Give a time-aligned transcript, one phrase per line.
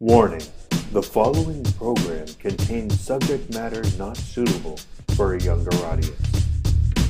[0.00, 0.46] Warning
[0.92, 4.78] the following program contains subject matter not suitable
[5.16, 6.46] for a younger audience.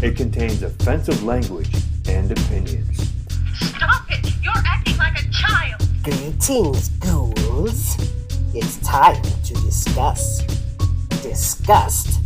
[0.02, 1.68] It contains offensive language
[2.08, 3.12] and opinions.
[3.58, 4.32] Stop it!
[4.42, 5.82] You're acting like a child!
[6.02, 7.98] Greetings, ghouls.
[8.54, 10.40] It's time to discuss,
[11.20, 12.20] disgust,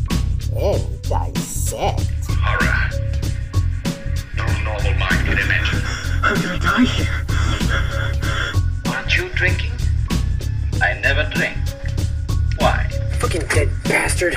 [0.57, 2.07] and dissect.
[2.29, 2.89] Horror.
[4.37, 5.83] No normal mind could imagine.
[6.23, 7.27] I'm gonna die here.
[8.95, 9.72] Aren't you drinking?
[10.83, 11.57] I never drink.
[12.59, 12.89] Why?
[13.21, 14.35] Fucking dead bastard.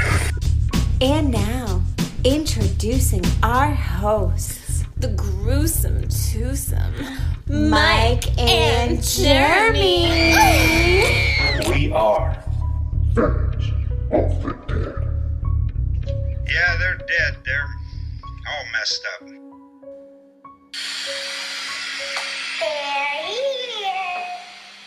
[1.02, 1.82] And now,
[2.24, 6.94] introducing our hosts, the gruesome twosome,
[7.48, 10.36] Mike and Jeremy.
[11.68, 12.38] We are.
[13.16, 13.72] Fans
[14.12, 15.02] of the Dead.
[16.48, 17.38] Yeah, they're dead.
[17.44, 17.70] They're
[18.48, 19.30] all messed up.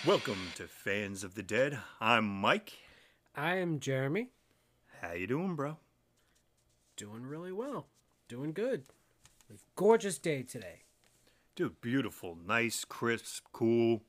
[0.09, 1.79] Welcome to Fans of the Dead.
[2.01, 2.73] I'm Mike.
[3.37, 4.31] I am Jeremy.
[5.03, 5.77] How you doing, bro?
[6.97, 7.89] Doing really well.
[8.27, 8.85] Doing good.
[9.77, 10.85] Gorgeous day today.
[11.55, 14.01] Dude, beautiful, nice, crisp, cool.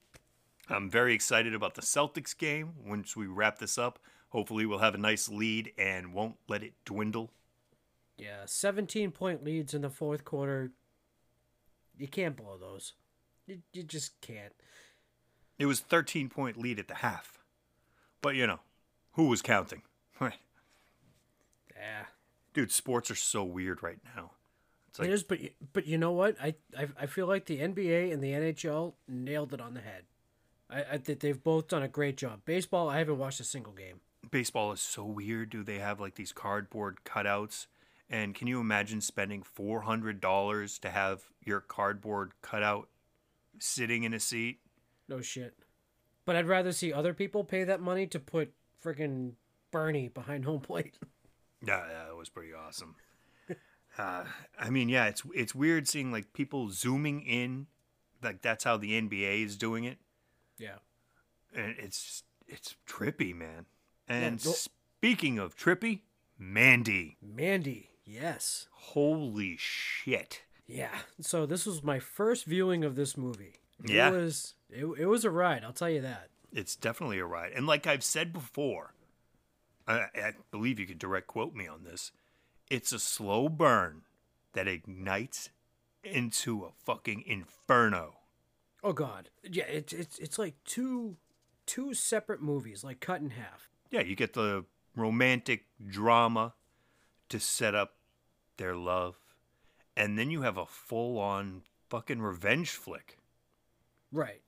[0.70, 2.76] I'm very excited about the Celtics game.
[2.82, 6.76] Once we wrap this up, hopefully we'll have a nice lead and won't let it
[6.86, 7.30] dwindle.
[8.18, 10.72] Yeah, 17 point leads in the fourth quarter.
[11.98, 12.94] You can't blow those.
[13.46, 14.54] You, you just can't.
[15.60, 17.38] It was 13 point lead at the half.
[18.22, 18.60] But you know,
[19.14, 19.84] who was counting?
[20.20, 20.34] Right.
[21.76, 22.06] Yeah.
[22.54, 24.32] Dude, sports are so weird right now.
[24.90, 26.36] It's like it is, but you- but you know what?
[26.42, 30.04] I, I I feel like the NBA and the NHL nailed it on the head.
[30.70, 32.42] I, I think they've both done a great job.
[32.44, 34.02] Baseball, I haven't watched a single game.
[34.30, 35.52] baseball is so weird.
[35.52, 37.68] Do they have like these cardboard cutouts?
[38.10, 42.90] And can you imagine spending four hundred dollars to have your cardboard cutout
[43.60, 44.60] sitting in a seat?
[45.10, 45.56] No shit.
[46.24, 49.34] But I'd rather see other people pay that money to put friggin'
[49.72, 50.98] Bernie behind home plate.
[51.66, 52.96] Yeah, yeah, that was pretty awesome.
[53.98, 54.24] uh,
[54.58, 57.68] I mean, yeah, it's it's weird seeing like people zooming in,
[58.24, 59.98] like that's how the NBA is doing it,
[60.58, 60.78] yeah.
[61.54, 63.66] and it's it's trippy, man.
[64.08, 66.02] And no- speaking of trippy,
[66.38, 68.68] Mandy, Mandy, yes.
[68.72, 70.44] holy shit!
[70.66, 71.00] Yeah.
[71.20, 73.56] So this was my first viewing of this movie.
[73.84, 76.30] It was it, it was a ride, I'll tell you that.
[76.52, 77.52] It's definitely a ride.
[77.56, 78.94] And like I've said before,
[79.88, 82.12] I, I believe you could direct quote me on this.
[82.70, 84.04] It's a slow burn
[84.54, 85.50] that ignites
[86.04, 88.16] into a fucking inferno.
[88.84, 89.30] Oh god.
[89.44, 91.18] Yeah, it's it's it's like two
[91.66, 93.70] two separate movies, like cut in half.
[93.92, 94.66] Yeah, you get the
[94.96, 96.54] romantic drama
[97.30, 97.96] to set up
[98.58, 99.20] their love,
[99.96, 103.19] and then you have a full on fucking revenge flick.
[104.12, 104.42] Right.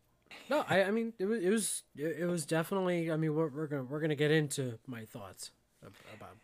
[0.50, 3.48] No, I I mean it was it was it it was definitely I mean we're
[3.50, 5.52] we're going to we're to get into my thoughts
[5.86, 6.36] ab- about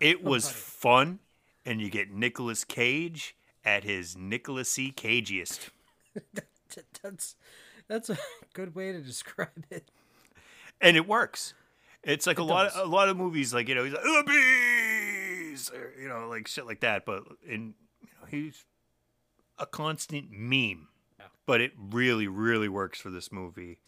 [0.00, 0.60] It was about it.
[0.60, 1.18] fun,
[1.64, 4.92] and you get Nicolas Cage at his Nicolas C.
[4.92, 5.70] Cagiest.
[7.02, 7.36] that's
[7.88, 8.18] that's a
[8.54, 9.90] good way to describe it.
[10.80, 11.54] and it works.
[12.02, 14.24] It's like a lot of a lot of movies, like you know, he's like the
[14.26, 17.04] bees, or, you know, like shit like that.
[17.04, 18.64] But in you know, he's
[19.58, 20.88] a constant meme.
[21.46, 23.78] But it really, really works for this movie.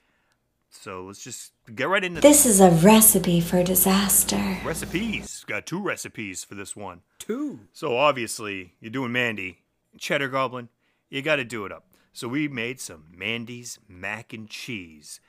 [0.70, 4.58] So let's just get right into This is a recipe for disaster.
[4.64, 5.44] recipes.
[5.46, 7.00] Got two recipes for this one.
[7.18, 7.60] Two.
[7.72, 9.58] So obviously, you're doing Mandy,
[9.98, 10.68] Cheddar Goblin.
[11.08, 11.84] You got to do it up.
[12.12, 15.20] So we made some Mandy's mac and cheese.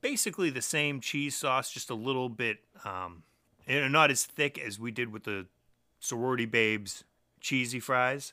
[0.00, 3.22] Basically the same cheese sauce, just a little bit, um,
[3.66, 5.46] you know, not as thick as we did with the
[6.00, 7.04] sorority babes
[7.40, 8.32] cheesy fries.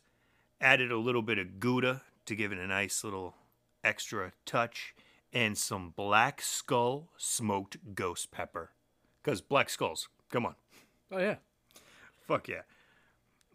[0.62, 3.36] Added a little bit of Gouda to give it a nice little
[3.86, 4.96] extra touch,
[5.32, 8.72] and some Black Skull smoked ghost pepper.
[9.24, 10.56] Cause Black Skulls, come on.
[11.12, 11.36] Oh yeah.
[12.28, 12.62] Fuck yeah.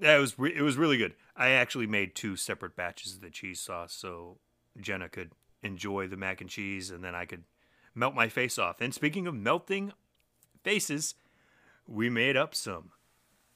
[0.01, 1.15] It was re- it was really good.
[1.37, 4.39] I actually made two separate batches of the cheese sauce so
[4.81, 5.33] Jenna could
[5.63, 7.45] enjoy the mac and cheese and then I could
[7.95, 8.81] melt my face off.
[8.81, 9.93] And speaking of melting
[10.63, 11.15] faces,
[11.87, 12.91] we made up some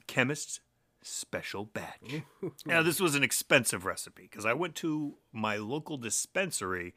[0.07, 0.61] chemist's
[1.05, 2.23] special batch.
[2.67, 6.95] now this was an expensive recipe because I went to my local dispensary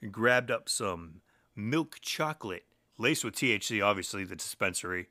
[0.00, 1.22] and grabbed up some
[1.54, 2.64] milk chocolate
[2.98, 5.08] laced with THC, obviously the dispensary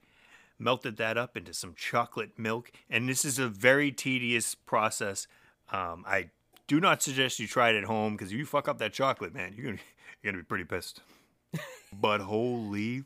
[0.57, 5.27] melted that up into some chocolate milk, and this is a very tedious process.
[5.71, 6.29] Um, I
[6.67, 9.33] do not suggest you try it at home because if you fuck up that chocolate,
[9.33, 9.79] man, you're gonna
[10.21, 11.01] you're gonna be pretty pissed.
[11.93, 13.03] but holy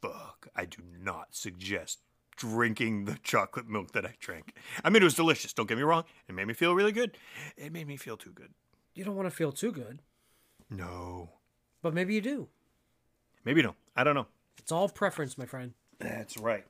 [0.00, 2.00] fuck, I do not suggest
[2.38, 4.54] drinking the chocolate milk that I drank.
[4.84, 5.52] I mean, it was delicious.
[5.52, 6.04] Don't get me wrong.
[6.28, 7.16] It made me feel really good.
[7.56, 8.50] It made me feel too good.
[8.94, 10.00] You don't want to feel too good,
[10.70, 11.30] No,
[11.82, 12.48] but maybe you do.
[13.44, 13.76] maybe you don't.
[13.94, 14.26] I don't know.
[14.58, 15.72] It's all preference, my friend.
[15.98, 16.64] That's right.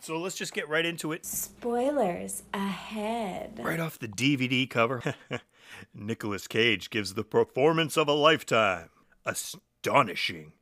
[0.00, 1.24] So let's just get right into it.
[1.26, 3.58] Spoilers ahead.
[3.62, 5.02] Right off the DVD cover,
[5.94, 8.88] Nicolas Cage gives the performance of a lifetime.
[9.26, 10.52] Astonishing,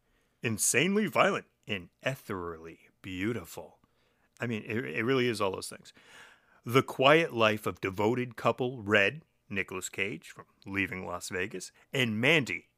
[0.43, 3.78] insanely violent, and ethereally beautiful.
[4.41, 5.93] I mean, it, it really is all those things.
[6.65, 12.69] The quiet life of devoted couple Red, Nicolas Cage from Leaving Las Vegas, and Mandy,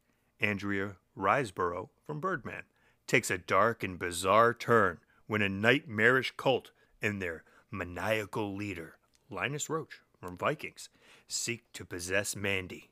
[0.40, 2.62] Andrea Riseborough from Birdman,
[3.06, 6.70] takes a dark and bizarre turn when a nightmarish cult
[7.02, 8.96] and their maniacal leader,
[9.28, 10.88] Linus Roache from Vikings,
[11.26, 12.90] seek to possess Mandy,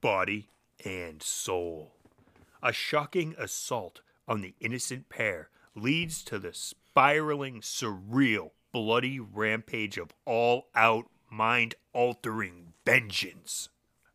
[0.00, 0.48] body
[0.84, 1.92] and soul.
[2.62, 6.52] A shocking assault on the innocent pair leads to the
[6.92, 13.70] spiraling, surreal, bloody rampage of all out, mind altering vengeance.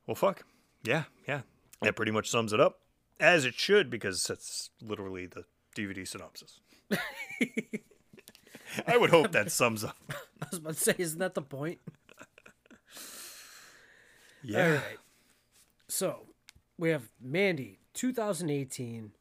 [0.06, 0.44] Well, fuck.
[0.84, 1.42] Yeah, yeah.
[1.82, 2.82] That pretty much sums it up.
[3.20, 5.46] As it should, because that's literally the
[5.76, 6.60] DVD synopsis.
[8.88, 9.98] I would hope that sums up.
[10.42, 11.80] I was about to say, isn't that the point?
[14.44, 14.66] Yeah.
[14.66, 14.98] All right.
[15.90, 16.28] So
[16.78, 19.12] we have Mandy, 2018,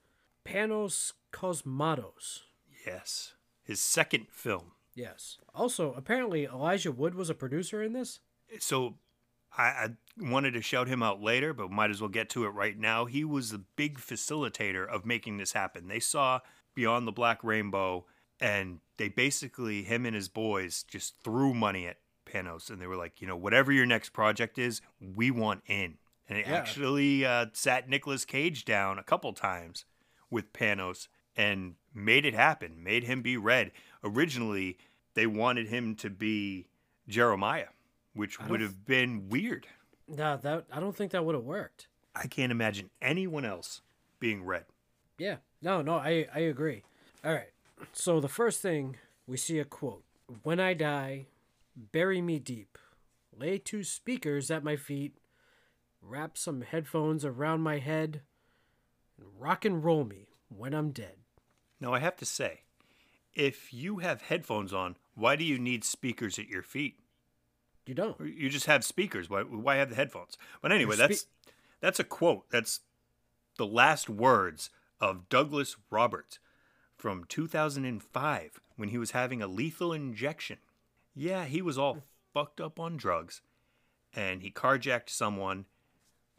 [0.44, 2.43] Panos Cosmatos.
[2.87, 3.32] Yes.
[3.67, 4.73] His second film.
[4.95, 5.39] Yes.
[5.55, 8.21] Also, apparently Elijah Wood was a producer in this.
[8.61, 8.95] So
[9.59, 12.51] I, I wanted to shout him out later, but might as well get to it
[12.51, 13.05] right now.
[13.07, 15.89] He was the big facilitator of making this happen.
[15.89, 16.41] They saw
[16.75, 18.07] Beyond the Black Rainbow,
[18.41, 22.97] and they basically, him and his boys, just threw money at Panos, and they were
[22.97, 25.99] like, you know, whatever your next project is, we want in.
[26.29, 26.55] And it Yeah.
[26.57, 29.85] actually uh, sat Nicolas Cage down a couple times
[30.31, 33.73] with Panos and made it happen, made him be red.
[34.03, 34.79] Originally,
[35.15, 36.67] they wanted him to be
[37.09, 37.69] Jeremiah,
[38.15, 39.67] which would have been weird.
[40.09, 41.88] No, that I don't think that would have worked.
[42.15, 43.83] I can't imagine anyone else
[44.21, 44.65] being red.
[45.19, 45.37] Yeah.
[45.62, 46.83] No, no, I I agree.
[47.25, 47.50] All right.
[47.93, 48.97] So the first thing
[49.27, 50.05] we see a quote:
[50.43, 51.27] "When I die,
[51.77, 52.79] bury me deep,
[53.37, 55.19] lay two speakers at my feet,
[56.00, 58.23] wrap some headphones around my head,
[59.19, 61.17] and rock and roll me when I'm dead."
[61.81, 62.61] Now, I have to say,
[63.34, 66.99] if you have headphones on, why do you need speakers at your feet?
[67.87, 68.19] You don't.
[68.20, 69.31] You just have speakers.
[69.31, 70.37] Why, why have the headphones?
[70.61, 71.26] But anyway, Your that's
[71.81, 72.50] that's a quote.
[72.50, 72.81] That's
[73.58, 74.70] the last words
[75.00, 76.38] of Douglas Roberts
[76.96, 80.58] from 2005 when he was having a lethal injection.
[81.14, 82.02] Yeah, he was all
[82.34, 83.40] fucked up on drugs
[84.14, 85.67] and he carjacked someone,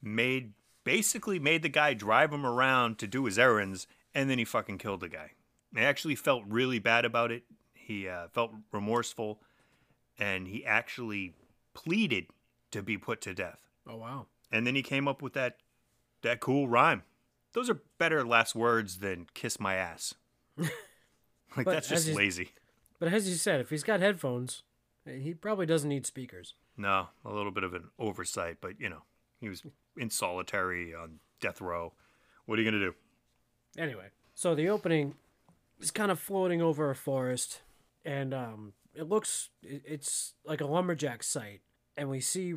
[0.01, 3.87] made basically made the guy drive him around to do his errands
[4.17, 5.31] and then he fucking killed the guy.
[5.75, 7.43] He actually felt really bad about it.
[7.75, 9.39] He uh, felt remorseful
[10.17, 11.35] and he actually
[11.75, 12.25] pleaded
[12.71, 13.59] to be put to death.
[13.87, 14.25] Oh wow.
[14.51, 15.57] And then he came up with that
[16.23, 17.03] that cool rhyme.
[17.53, 20.15] Those are better last words than kiss my ass.
[20.57, 20.71] like
[21.55, 22.53] But that's just lazy.
[22.99, 24.63] But as you said, if he's got headphones,
[25.05, 26.55] he probably doesn't need speakers.
[26.75, 29.03] No, a little bit of an oversight, but you know,
[29.39, 29.61] he was
[29.95, 31.93] in solitary on death row.
[32.47, 32.95] What are you gonna do?
[33.77, 35.15] Anyway, so the opening
[35.79, 37.61] is kind of floating over a forest,
[38.03, 41.61] and um, it looks it's like a lumberjack site,
[41.95, 42.55] and we see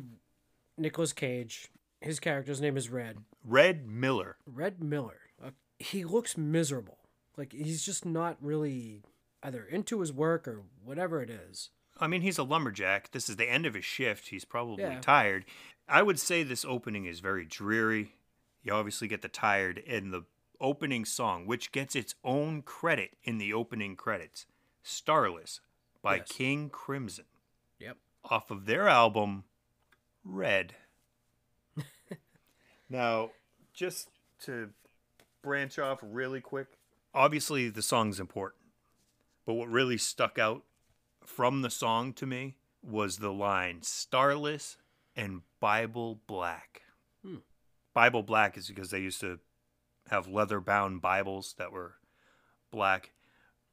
[0.77, 1.69] Nicolas Cage.
[1.99, 3.17] His character's name is Red.
[3.45, 4.37] Red Miller.
[4.47, 5.19] Red Miller.
[5.43, 6.97] Uh, he looks miserable.
[7.37, 9.03] Like he's just not really
[9.43, 11.69] either into his work or whatever it is.
[11.99, 13.11] I mean, he's a lumberjack.
[13.11, 14.29] This is the end of his shift.
[14.29, 14.99] He's probably Yeah.
[15.01, 15.45] tired.
[15.87, 18.15] I would say this opening is very dreary.
[18.63, 20.23] You obviously get the tired and the
[20.61, 24.45] opening song, which gets its own credit in the opening credits
[24.83, 25.59] Starless
[26.01, 26.31] by Yes.
[26.31, 27.25] King Crimson
[27.79, 27.97] Yep.
[28.25, 29.43] off of their album
[30.23, 30.75] Red.
[32.89, 33.31] now,
[33.73, 34.09] just
[34.41, 34.69] to
[35.41, 36.67] branch off really quick,
[37.13, 38.61] obviously the song's important.
[39.45, 40.63] But what really stuck out
[41.25, 44.77] from the song to me was the line starless
[45.15, 46.81] and Bible black.
[47.23, 47.37] Hmm.
[47.93, 49.39] Bible black is because they used to
[50.11, 51.95] have leather bound Bibles that were
[52.71, 53.11] black.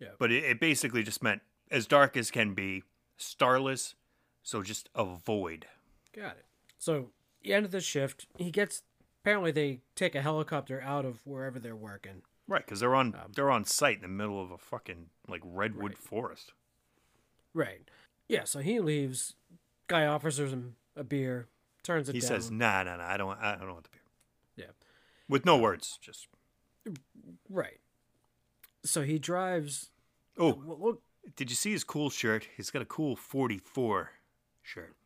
[0.00, 0.08] Yeah.
[0.18, 2.84] But it, it basically just meant as dark as can be,
[3.16, 3.94] starless,
[4.42, 5.66] so just a void.
[6.14, 6.44] Got it.
[6.78, 7.10] So
[7.42, 8.82] the end of the shift, he gets.
[9.22, 12.22] Apparently, they take a helicopter out of wherever they're working.
[12.46, 15.42] Right, because they're on um, they're on site in the middle of a fucking like
[15.44, 16.52] redwood forest.
[17.52, 17.82] Right.
[18.28, 18.44] Yeah.
[18.44, 19.34] So he leaves.
[19.88, 21.48] Guy offers him a beer.
[21.82, 22.28] Turns it He down.
[22.28, 23.97] says, "Nah, nah, nah, I don't, I don't want the beer."
[25.28, 26.28] With no words, just
[27.48, 27.80] Right.
[28.84, 29.90] So he drives.
[30.38, 30.60] oh.
[30.64, 31.02] Well, look.
[31.36, 32.48] Did you see his cool shirt?
[32.56, 34.12] He's got a cool 44
[34.62, 34.96] shirt.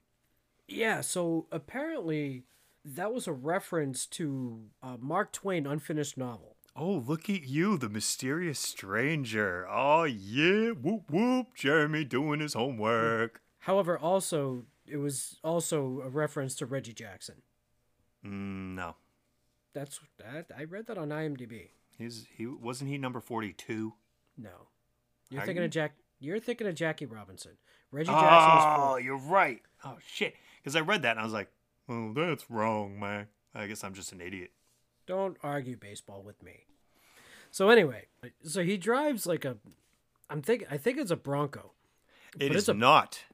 [0.68, 1.00] Yeah.
[1.00, 2.44] So apparently,
[2.84, 6.56] that was a reference to uh, Mark Twain unfinished novel.
[6.76, 9.66] Oh, look at you, the mysterious stranger.
[9.68, 10.70] Oh, yeah.
[10.70, 11.48] Whoop, whoop.
[11.56, 13.42] Jeremy doing his homework.
[13.58, 17.42] However, also it was also a reference to Reggie Jackson.
[18.24, 18.96] Mm, no.
[19.74, 21.68] That's that I read that on IMDb.
[21.98, 23.94] He's he wasn't he number 42?
[24.36, 24.50] No,
[25.30, 25.94] you're Are thinking of Jack.
[26.20, 27.52] You're thinking of Jackie Robinson.
[27.90, 29.62] Reggie oh, Jackson was Oh, you're right.
[29.84, 30.34] Oh shit.
[30.64, 31.50] Cuz I read that and I was like,
[31.88, 34.52] "Oh, that's wrong, man." I guess I'm just an idiot.
[35.06, 36.66] Don't argue baseball with me.
[37.50, 38.06] So anyway,
[38.44, 39.58] so he drives like a.
[40.30, 41.72] I'm think I think it's a Bronco.
[42.38, 43.24] It is it's a- not.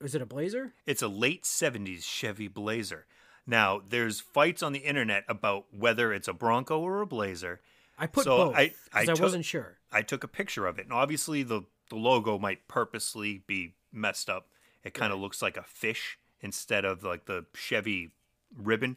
[0.00, 0.72] Is it a Blazer?
[0.84, 3.06] It's a late 70s Chevy Blazer.
[3.46, 7.60] Now, there's fights on the internet about whether it's a Bronco or a Blazer.
[7.98, 9.78] I put So both I- because I I, wasn't sure.
[9.92, 10.84] I took a picture of it.
[10.84, 14.48] And obviously, the, the logo might purposely be messed up.
[14.84, 18.10] It kind of looks like a fish instead of like the Chevy
[18.56, 18.96] ribbon.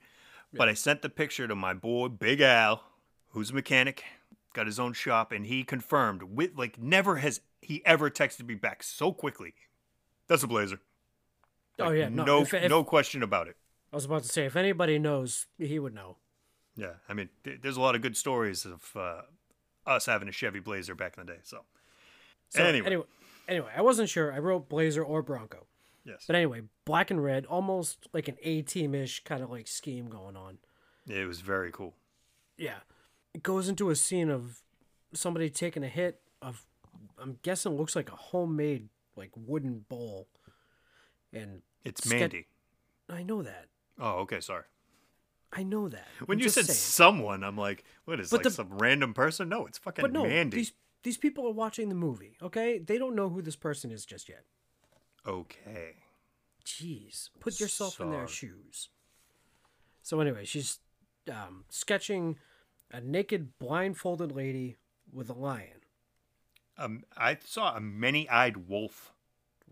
[0.54, 2.82] But I sent the picture to my boy, Big Al,
[3.32, 4.04] who's a mechanic,
[4.54, 8.56] got his own shop, and he confirmed with like never has he ever texted me
[8.56, 9.54] back so quickly.
[10.28, 10.80] That's a Blazer.
[11.80, 13.58] oh yeah, no, no, if- if- no question about it.
[13.96, 16.18] I was about to say if anybody knows, he would know.
[16.75, 19.22] Yeah, I mean, th- there's a lot of good stories of uh,
[19.88, 21.40] us having a Chevy Blazer back in the day.
[21.44, 21.62] So,
[22.50, 22.86] So Anyway.
[22.88, 23.06] anyway,
[23.48, 24.34] anyway, I wasn't sure.
[24.34, 25.66] I wrote Blazer or Bronco,
[26.04, 29.66] yes, but anyway, black and red, almost like an A team ish kind of like
[29.70, 30.58] scheme going on.
[31.08, 31.94] it was very cool.
[32.58, 32.80] Yeah,
[33.34, 34.60] it goes into a scene of
[35.14, 36.66] somebody taking a hit of.
[37.18, 40.28] I'm guessing looks like a homemade like wooden bowl,
[41.32, 42.48] and It's Ske- Mandy.
[43.10, 43.68] I know that.
[44.00, 44.64] Oh, okay, sorry.
[45.54, 46.08] I know that.
[46.25, 46.75] When I'm you said saying.
[46.75, 49.48] someone, I'm like, what is But like the- some random person?
[49.50, 50.58] No, it's fucking but no, Mandy.
[50.58, 50.74] these
[51.04, 52.36] these people are watching the movie.
[52.42, 54.44] Okay, they don't know who this person is just yet.
[55.25, 55.96] Okay.
[56.66, 58.90] Jeez, put yourself in their shoes.
[60.02, 60.80] So anyway, she's
[61.32, 62.38] um, sketching
[62.92, 64.78] a naked, blindfolded lady
[65.14, 65.82] with a lion.
[66.78, 69.12] Um, I saw a many-eyed wolf.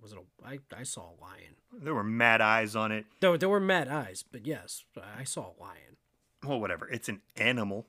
[0.02, 0.20] Was it?
[0.20, 1.56] A, I I saw a lion.
[1.72, 3.06] There were mad eyes on it.
[3.20, 4.84] There there were mad eyes, but yes,
[5.18, 5.98] I saw a lion.
[6.46, 6.90] Well, whatever.
[6.90, 7.88] It's an animal,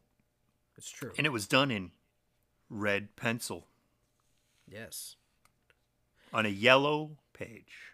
[0.76, 1.10] It's true.
[1.18, 1.90] and it was done in
[2.70, 3.66] red pencil
[4.70, 5.16] yes.
[6.32, 7.92] on a yellow page.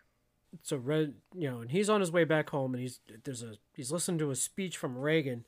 [0.63, 3.55] So red, you know, and he's on his way back home, and he's there's a
[3.75, 5.45] he's listening to a speech from Reagan,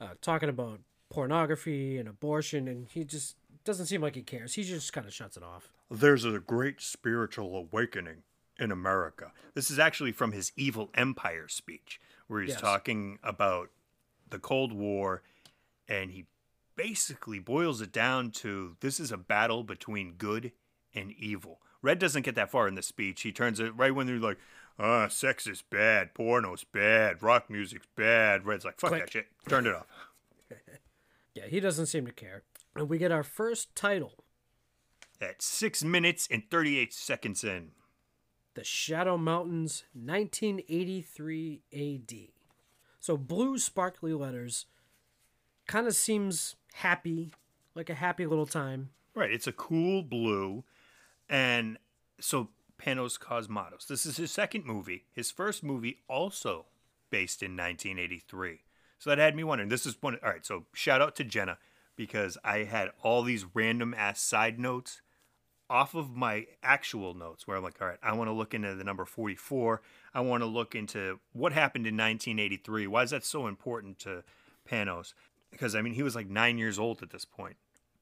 [0.00, 4.54] uh, talking about pornography and abortion, and he just doesn't seem like he cares.
[4.54, 5.70] He just kind of shuts it off.
[5.90, 8.22] There's a great spiritual awakening
[8.58, 9.32] in America.
[9.54, 12.60] This is actually from his Evil Empire speech, where he's Yes.
[12.62, 13.70] talking about
[14.30, 15.22] the Cold War,
[15.88, 16.24] and he
[16.74, 20.52] basically boils it down to this is a battle between good
[20.94, 21.60] and evil.
[21.82, 23.22] Red doesn't get that far in the speech.
[23.22, 24.38] He turns it right when they're like,
[24.78, 28.44] ah, sex is bad, porno's bad, rock music's bad.
[28.46, 29.02] Red's like, fuck Click.
[29.02, 29.26] that shit.
[29.48, 29.86] Turned it off.
[31.34, 32.44] Yeah, he doesn't seem to care.
[32.76, 34.24] And we get our first title,
[35.20, 37.70] At six minutes and 38 seconds in.
[38.54, 42.12] The Shadow Mountains, 1983 AD.
[43.00, 44.66] So blue sparkly letters
[45.66, 47.32] kind of seems happy,
[47.74, 48.90] like a happy little time.
[49.14, 49.30] Right.
[49.30, 50.64] It's a cool blue.
[51.28, 51.78] And
[52.20, 53.86] so Panos Cosmatos.
[53.86, 55.04] This is his second movie.
[55.12, 56.66] His first movie also
[57.10, 58.60] based in 1983.
[58.98, 59.70] So that had me wondering.
[59.70, 60.18] This is one.
[60.22, 60.44] All right.
[60.44, 61.58] So shout out to Jenna
[61.96, 65.00] because I had all these random ass side notes
[65.68, 68.74] off of my actual notes where I'm like, all right, I want to look into
[68.74, 69.82] the number 44.
[70.14, 72.86] I want to look into what happened in 1983.
[72.86, 74.22] Why is that so important to
[74.68, 75.14] Panos?
[75.50, 77.56] Because, I mean, he was like nine years old at this point.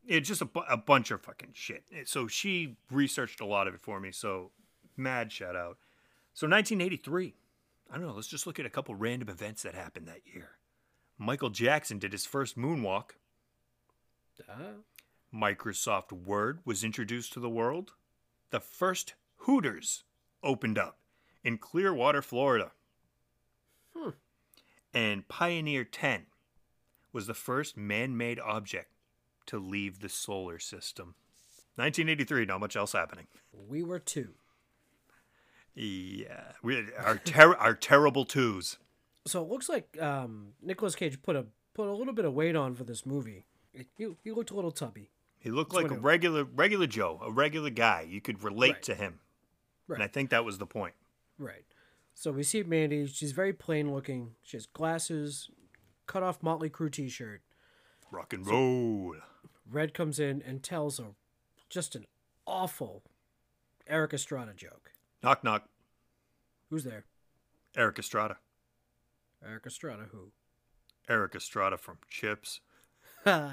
[0.07, 1.85] It's just a, bu- a bunch of fucking shit.
[2.05, 4.13] So she researched a lot of it for me.
[4.13, 4.51] So
[4.97, 5.79] mad shout out.
[6.35, 7.35] So 1983.
[7.91, 8.13] I don't know.
[8.15, 10.51] Let's just look at a couple random events that happened that year.
[11.19, 13.11] Michael Jackson did his first moonwalk.
[15.35, 17.93] Microsoft Word was introduced to the world.
[18.51, 20.05] The first Hooters
[20.43, 20.99] opened up
[21.43, 22.73] in Clearwater, Florida.
[24.93, 26.27] And Pioneer 10
[27.13, 28.93] was the first man made object
[29.47, 31.17] to leave the solar system.
[31.77, 33.27] 1983, not much else happening.
[33.53, 34.35] we were two.
[35.75, 38.79] Yeah, we our ter- our terrible twos.
[39.27, 42.55] So it looks like um, Nicolas Cage put a put a little bit of weight
[42.55, 43.47] on for this movie.
[43.97, 45.11] He, he looked a little tubby.
[45.39, 48.07] He looked That's like a regular regular Joe, a regular guy.
[48.09, 48.83] You could relate Right.
[48.85, 49.21] to him,
[49.87, 49.97] Right.
[49.97, 50.95] and I think that was the point.
[51.39, 51.65] Right.
[52.15, 53.07] So we see Mandy.
[53.07, 54.37] She's very plain looking.
[54.43, 55.51] She has glasses,
[56.07, 57.43] cut off Motley Crue t shirt.
[58.11, 59.17] Rock and roll.
[59.69, 61.15] Red comes in and tells a
[61.69, 62.07] just an
[62.47, 63.03] awful
[63.87, 64.93] Erik Estrada joke.
[65.23, 65.69] Knock knock.
[66.71, 67.05] Who's there?
[67.77, 68.39] Erik Estrada.
[69.45, 70.05] Erik Estrada.
[70.13, 70.31] Who?
[71.09, 72.61] Erik Estrada from Chips.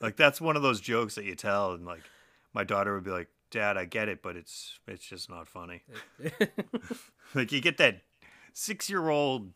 [0.00, 2.02] Like that's one of those jokes that you tell, and like
[2.52, 5.82] my daughter would be like, "Dad, I get it, but it's it's just not funny."
[7.34, 8.02] like you get that
[8.52, 9.50] six year old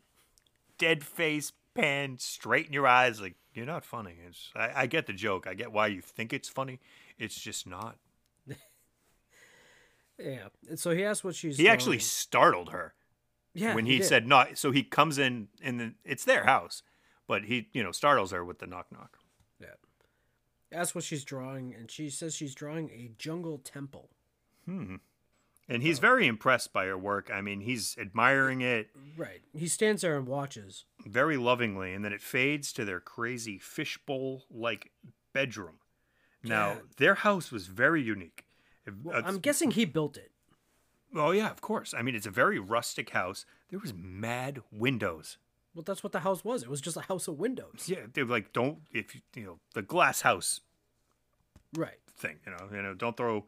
[0.78, 4.14] dead face pan straight in your eyes, like you're not funny.
[4.26, 5.46] It's I, I get the joke.
[5.46, 6.80] I get why you think it's funny.
[7.18, 7.96] It's just not.
[10.18, 10.48] yeah.
[10.68, 11.56] And so he asked what she's.
[11.56, 12.94] He actually startled her
[13.54, 14.06] yeah, when he did.
[14.06, 14.58] said not.
[14.58, 16.82] So he comes in and the, it's their house,
[17.26, 19.18] but he you know startles her with the knock knock.
[19.60, 19.74] Yeah.
[20.72, 24.10] Asked what she's drawing, and she says she's drawing a jungle temple.
[24.64, 24.96] Hmm.
[25.68, 25.86] And Oh.
[25.86, 27.28] he's very impressed by her work.
[27.30, 29.42] I mean, he's admiring it Right.
[29.52, 30.84] He stands there and watches.
[31.04, 34.92] very lovingly, and then it fades to their crazy fishbowl like
[35.32, 35.78] bedroom.
[36.42, 36.80] Now, Yeah.
[36.98, 38.44] their house was very unique.
[39.02, 40.30] Well, Uh, I'm guessing he built it.
[41.14, 41.92] oh, yeah, of course.
[41.94, 43.44] I mean, it's a very rustic house.
[43.68, 45.38] There was mad windows.
[45.76, 46.62] Well, that's what the house was.
[46.62, 47.84] It was just a house of windows.
[47.86, 50.62] Yeah, they were like, don't, if you, you know, the glass house
[51.74, 51.98] Right.
[52.16, 53.44] thing, you know, you know, don't throw,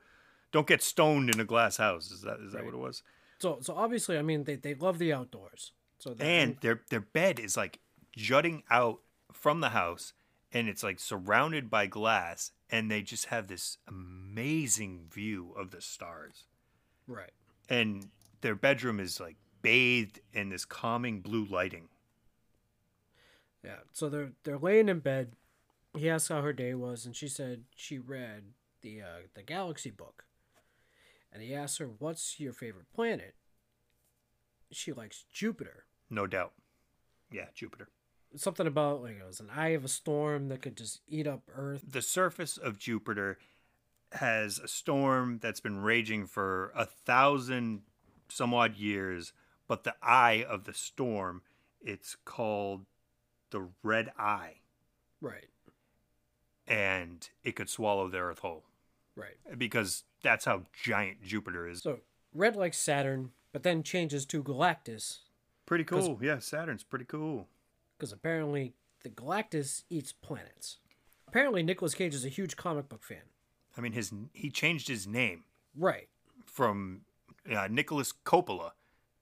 [0.52, 2.10] don't get stoned in a glass house.
[2.10, 2.66] Is that, is that Right.
[2.66, 3.02] what it was?
[3.38, 5.72] So, so obviously, I mean, they, they love the outdoors.
[6.00, 7.80] So they, and their their bed is like
[8.14, 9.00] jutting out
[9.32, 10.12] from the house
[10.52, 15.80] and it's like surrounded by glass and they just have this amazing view of the
[15.80, 16.44] stars
[17.06, 17.32] right.
[17.68, 18.08] and
[18.42, 21.88] their bedroom is like bathed in this calming blue lighting
[23.64, 23.78] Yeah.
[23.92, 25.32] So they're they're laying in bed.
[25.96, 28.44] He asked how her day was, and she said she read
[28.82, 30.24] the uh, the Galaxy book.
[31.32, 33.34] And he asked her, "What's your favorite planet?"
[34.70, 35.84] She likes Jupiter.
[36.10, 36.52] no doubt
[37.32, 37.88] yeah jupiter
[38.36, 41.42] Something about like it was an eye of a storm that could just eat up
[41.54, 41.82] Earth.
[41.86, 43.38] the surface of jupiter
[44.12, 47.82] has a storm that's been raging for a thousand
[48.28, 49.32] some odd years
[49.66, 51.42] but the eye of the storm
[51.80, 52.84] it's called
[53.50, 54.56] the red eye
[55.20, 55.48] Right.
[56.66, 58.64] and it could swallow the earth whole
[59.16, 59.36] Right.
[59.56, 62.00] because that's how giant jupiter is So
[62.34, 65.18] red likes Saturn, but then changes to Galactus
[65.66, 67.48] pretty cool yeah saturn's pretty cool
[67.96, 70.78] because apparently the Galactus eats planets.
[71.28, 73.22] Apparently, Nicolas Cage is a huge comic book fan.
[73.76, 75.44] i mean his he changed his name
[75.76, 76.08] Right.
[76.46, 77.02] from
[77.50, 78.72] uh, nicolas coppola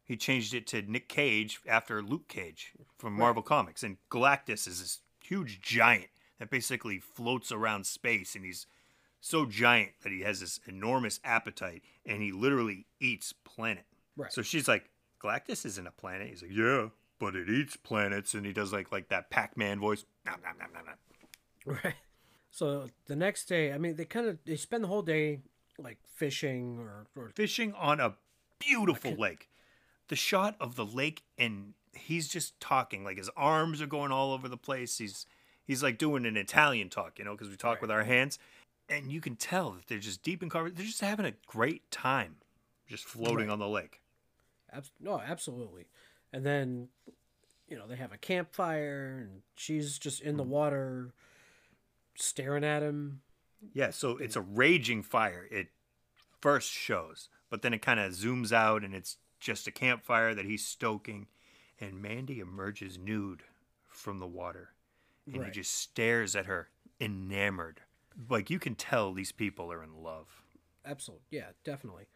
[0.07, 4.81] he changed it to nick cage after luke cage from marvel comics and galactus is
[4.81, 6.07] this huge giant
[6.39, 8.67] that basically floats around space and he's
[9.21, 13.85] so giant that he has this enormous appetite and he literally eats planet
[14.17, 14.33] Right.
[14.33, 14.89] so she's like
[15.23, 16.89] galactus isn't a planet he's like yeah
[17.19, 20.69] but it eats planets and he does like like that pac-man voice nom, nom, nom,
[20.73, 20.95] nom, nom.
[21.85, 21.95] Right.
[22.51, 25.41] So the next day, I mean, they kind of they spend the whole day
[25.79, 28.15] like fishing or, or fishing on a
[28.61, 29.49] beautiful lake.
[30.09, 34.33] The shot of the lake and he's just talking like his arms are going all
[34.33, 34.99] over the place.
[34.99, 35.27] He's
[35.65, 38.39] he's like doing an Italian talk, you know, because we talk with our hands,
[38.89, 40.77] and you can tell that they're just deep in conversation.
[40.77, 42.37] They're just having a great time,
[42.89, 43.53] just floating Right.
[43.53, 44.01] on the lake.
[45.01, 45.87] no, absolutely.
[46.33, 46.89] And then,
[47.69, 50.53] you know, they have a campfire, and she's just in the mm-hmm.
[50.53, 51.15] water,
[52.15, 53.23] staring at him.
[53.73, 55.49] Yeah, so it's a raging fire.
[55.51, 55.69] It
[56.41, 60.45] first shows, but then it kind of zooms out and it's just a campfire that
[60.45, 61.29] he's stoking.
[61.81, 63.45] And Mandy emerges nude
[63.87, 64.71] from the water.
[65.27, 65.47] And Right.
[65.47, 66.69] he just stares at her,
[67.01, 67.83] enamored.
[68.29, 70.43] Like you can tell these people are in love.
[70.85, 72.07] Absolutely, yeah, definitely.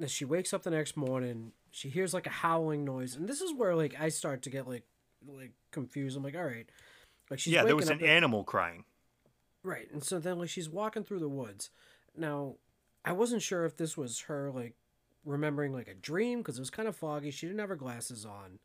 [0.00, 3.40] As she wakes up the next morning, she hears like a howling noise, and this
[3.40, 4.84] is where like I start to get like
[5.26, 6.16] like confused.
[6.16, 6.68] I'm like, all right,
[7.30, 8.84] like she's yeah, there was an animal crying.
[9.62, 9.90] Right.
[9.92, 11.70] And so then like she's walking through the woods.
[12.16, 12.56] Now,
[13.04, 14.74] I wasn't sure if this was her like
[15.24, 17.30] remembering like a dream because it was kind of foggy.
[17.30, 18.58] She didn't have her glasses on.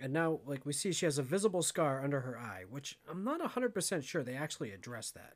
[0.00, 3.24] And now like we see she has a visible scar under her eye, which I'm
[3.24, 5.34] not 100% sure they actually addressed that.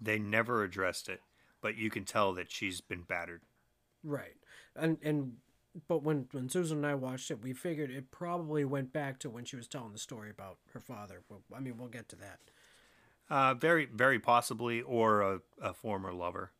[0.00, 1.20] They never addressed it,
[1.60, 3.42] but you can tell that she's been battered.
[4.02, 4.36] Right.
[4.74, 5.34] And and
[5.86, 9.30] but when when Susan and I watched it, we figured it probably went back to
[9.30, 11.22] when she was telling the story about her father.
[11.28, 12.40] Well, I mean, we'll get to that.
[13.30, 16.50] Uh, very, very possibly, or a, a former lover.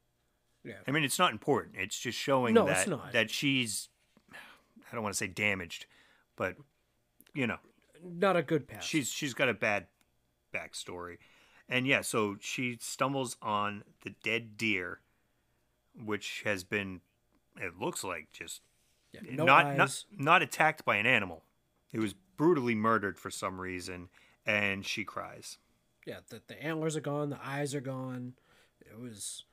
[0.64, 0.74] Yeah.
[0.86, 1.74] I mean, it's not important.
[1.76, 3.88] It's just showing No, that that she's.
[4.32, 5.86] I don't want to say damaged,
[6.36, 6.56] but
[7.34, 7.56] you know,
[8.04, 8.84] Not a good pass.
[8.84, 9.86] she's she's got a bad
[10.54, 11.16] backstory,
[11.68, 15.00] and yeah, so she stumbles on the dead deer,
[16.04, 17.00] which has been,
[17.60, 18.60] it looks like just
[19.12, 19.78] yeah, no not eyes.
[19.78, 21.42] not not attacked by an animal.
[21.92, 24.08] It was brutally murdered for some reason,
[24.46, 25.58] and she cries.
[26.06, 28.34] yeah, the, the antlers are gone, the eyes are gone.
[28.80, 29.44] It was,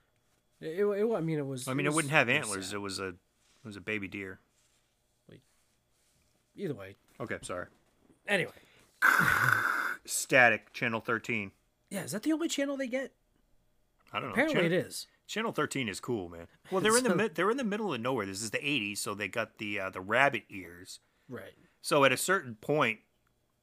[0.62, 1.68] it, it, I mean, it was.
[1.68, 2.74] I mean, it, was- wouldn't have antlers.
[2.74, 3.16] It was a it
[3.66, 4.40] was a baby deer.
[6.56, 6.96] Either way.
[7.22, 7.68] Okay, sorry.
[8.28, 8.52] Anyway,
[10.06, 11.52] Static Channel 13.
[11.90, 13.14] Yeah, is that the only channel they get?
[14.12, 14.34] I don't know.
[14.34, 15.08] Apparently it is.
[15.26, 16.48] Channel 13 is cool, man.
[16.72, 18.26] Well, they're in the mid, they're in the middle of nowhere.
[18.26, 21.00] This is the 80s, so they got the uh, the rabbit ears.
[21.30, 21.54] Right.
[21.82, 23.00] So at a certain point,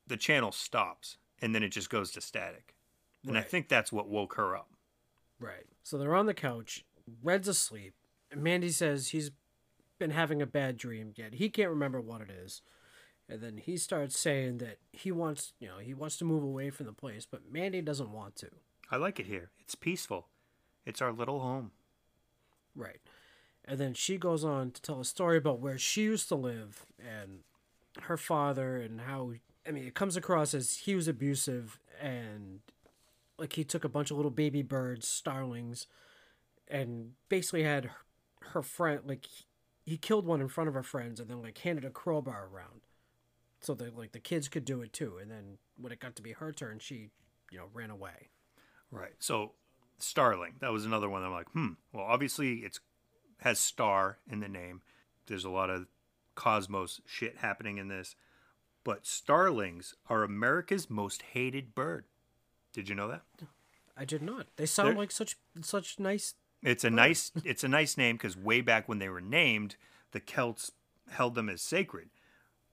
[0.07, 2.75] the channel stops, and then it just goes to static.
[3.29, 4.71] And I think that's what woke her up.
[5.39, 5.67] Right.
[5.83, 6.85] So they're on the couch.
[7.23, 7.95] Red's asleep.
[8.31, 9.31] And Mandy says he's
[9.99, 11.35] been having a bad dream yet.
[11.35, 12.63] He can't remember what it is.
[13.29, 16.71] And then he starts saying that he wants, you know, he wants to move away
[16.71, 18.49] from the place, but Mandy doesn't want to.
[18.91, 19.51] I like it here.
[19.59, 20.29] It's peaceful.
[20.85, 21.73] It's our little home.
[22.77, 23.01] Right.
[23.65, 26.87] And then she goes on to tell a story about where she used to live
[27.01, 27.41] and
[28.03, 29.33] her father and how
[29.67, 32.61] I mean it comes across as he was abusive and
[33.39, 35.87] like he took a bunch of little baby birds, starlings,
[36.69, 37.97] and basically had her,
[38.53, 39.45] her friend like he,
[39.85, 42.83] he killed one in front of her friends and then like handed a crowbar around
[43.61, 46.23] so that like the kids could do it too and then when it got to
[46.23, 47.11] be her turn she
[47.51, 48.29] you know ran away
[48.91, 49.13] Right.
[49.19, 49.53] So,
[49.99, 50.55] Starling.
[50.61, 51.23] That was another one.
[51.23, 51.73] I'm like, hmm.
[51.93, 52.81] Well, obviously, it's
[53.41, 54.83] has star in the name.
[55.27, 55.87] There's a lot of
[56.35, 58.15] cosmos shit happening in this,
[58.85, 62.05] but starlings are America's most hated bird.
[62.77, 63.23] Did you know that?
[63.99, 67.69] i did not they sound They're- like such such nice It's a nice it's a
[67.69, 69.77] nice name because way back when they were named,
[70.13, 70.73] the Celts
[71.11, 72.11] held them as sacred.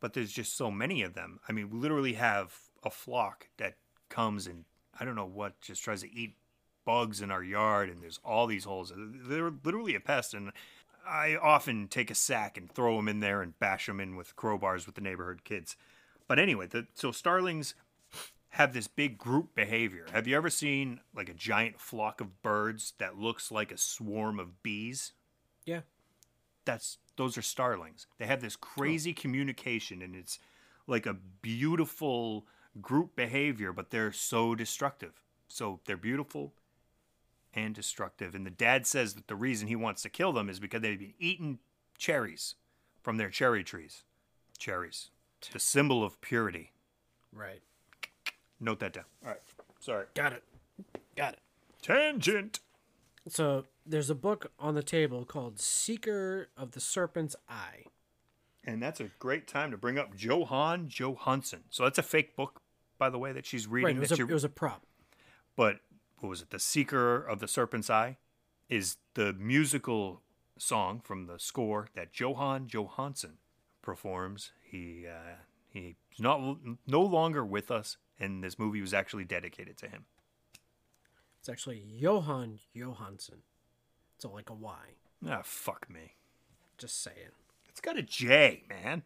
[0.02, 1.40] But there's just so many of them.
[1.48, 3.76] I mean, we literally have a flock that
[4.10, 4.66] comes and
[5.00, 6.36] I don't know what just tries to eat
[6.86, 8.92] bugs in our yard, and there's all these holes.
[8.96, 10.52] They're literally a pest, and
[11.08, 14.36] I often take a sack and throw them in there and bash them in with
[14.36, 15.78] crowbars with the neighborhood kids.
[16.28, 17.76] But anyway, the, so starlings
[18.54, 20.06] have this big group behavior.
[20.14, 24.40] Have you ever seen like a giant flock of birds that looks like a swarm
[24.40, 25.14] of bees?
[25.66, 25.82] yeah
[26.64, 28.06] That's those are starlings.
[28.20, 29.20] They have this crazy oh.
[29.20, 30.38] communication and it's
[30.86, 32.46] like a beautiful
[32.80, 35.20] group behavior, but they're so destructive.
[35.48, 36.54] So they're beautiful
[37.56, 38.36] and destructive.
[38.36, 41.00] And the dad says that the reason he wants to kill them is because they've
[41.00, 41.58] been eating
[41.98, 42.54] cherries
[43.02, 44.04] from their cherry trees.
[44.60, 45.10] Cherries.
[45.52, 46.72] The symbol of purity.
[47.32, 47.64] right
[48.64, 49.04] Note that down.
[49.24, 49.42] All right.
[49.80, 50.06] Sorry.
[50.14, 50.44] Got it.
[51.18, 51.40] Got it.
[51.82, 52.62] Tangent.
[53.28, 57.86] So there's a book on the table called Seeker of the Serpent's Eye.
[58.64, 61.60] And that's a great time to bring up Jóhann Jóhannsson.
[61.70, 62.62] So that's a fake book,
[62.98, 63.98] by the way, that she's Right, reading.
[63.98, 64.84] it was, that a, it was a prop.
[65.58, 65.80] but
[66.20, 66.50] what was it?
[66.52, 68.18] The Seeker of the Serpent's Eye
[68.70, 70.22] is the musical
[70.58, 73.34] song from the score that Jóhann Jóhannsson
[73.82, 74.54] performs.
[74.64, 75.36] He uh,
[75.74, 76.58] he's not
[76.88, 80.06] no longer with us, and this movie was actually dedicated to him.
[81.40, 83.40] It's actually Jóhann Jóhannsson.
[84.20, 84.76] So like a Y.
[85.28, 86.14] Ah, fuck me.
[86.78, 87.34] Just saying.
[87.68, 89.04] It's got a J, man,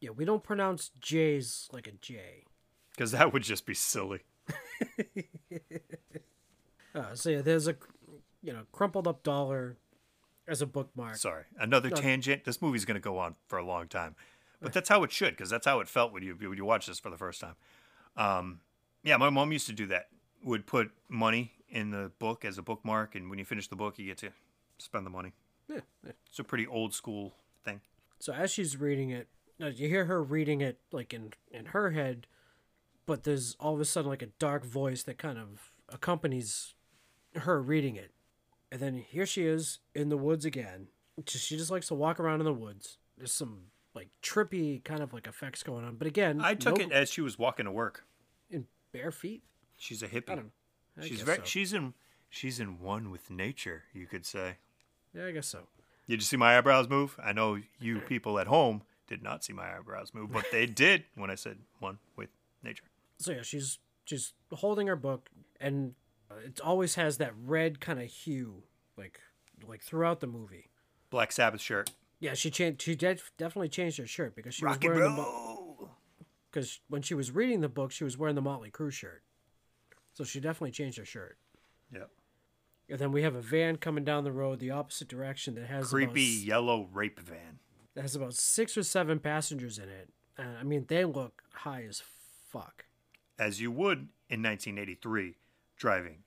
[0.00, 2.44] Yeah, we don't pronounce J's like a J.
[2.92, 4.20] because that would just be silly.
[6.94, 7.76] Uh, so yeah, there's a
[8.42, 9.76] you know crumpled up dollar
[10.48, 11.16] as a bookmark.
[11.16, 11.96] Sorry, another No.
[11.96, 12.44] tangent.
[12.44, 14.14] This movie's going to go on for a long time,
[14.66, 16.86] but that's how it should, because that's how it felt when you when you watch
[16.86, 17.54] this for the first time.
[18.16, 18.60] Um,
[19.04, 20.08] yeah, my mom used to do that.
[20.44, 23.98] Would put money in the book as a bookmark, and when you finish the book,
[23.98, 24.30] you get to
[24.78, 25.32] spend the money.
[25.68, 26.12] Yeah, yeah.
[26.28, 27.80] It's a pretty old school thing.
[28.18, 31.90] So as she's reading it, now you hear her reading it like in in her
[31.90, 32.26] head,
[33.06, 36.74] but there's all of a sudden like a dark voice that kind of accompanies
[37.34, 38.12] her reading it,
[38.72, 40.88] and then here she is in the woods again.
[41.26, 42.98] She just likes to walk around in the woods.
[43.16, 46.84] There's some like trippy kind of like effects going on, but again, I took no-
[46.84, 48.04] it as she was walking to work.
[48.50, 49.42] in bare feet.
[49.76, 50.30] She's a hippie.
[50.30, 50.52] I don't.
[51.00, 51.44] I she's very, so.
[51.44, 51.94] she's in
[52.28, 54.58] she's in one with nature, you could say.
[55.14, 55.60] Yeah, I guess so.
[56.06, 57.18] Did you see my eyebrows move?
[57.22, 61.04] I know you people at home did not see my eyebrows move, but they did
[61.14, 62.28] when I said one with
[62.62, 62.84] nature.
[63.18, 65.30] So yeah, she's she's holding her book,
[65.60, 65.94] and
[66.30, 68.62] uh, it always has that red kind of hue,
[68.96, 69.20] like
[69.66, 70.70] like throughout the movie.
[71.10, 71.90] Black Sabbath shirt.
[72.20, 72.82] Yeah, she changed.
[72.82, 75.88] She def- definitely changed her shirt because she Rock was wearing the
[76.50, 79.22] because when she was reading the book, she was wearing the Motley Crue shirt.
[80.14, 81.36] So she definitely changed her shirt.
[81.92, 82.10] Yep.
[82.88, 85.90] And then we have a van coming down the road the opposite direction that has
[85.90, 87.58] Creepy about, yellow rape van.
[87.94, 90.08] that has about six or seven passengers in it.
[90.38, 92.02] And I mean, they look high as
[92.50, 92.86] fuck.
[93.38, 95.34] As you would in 1983,
[95.76, 96.18] driving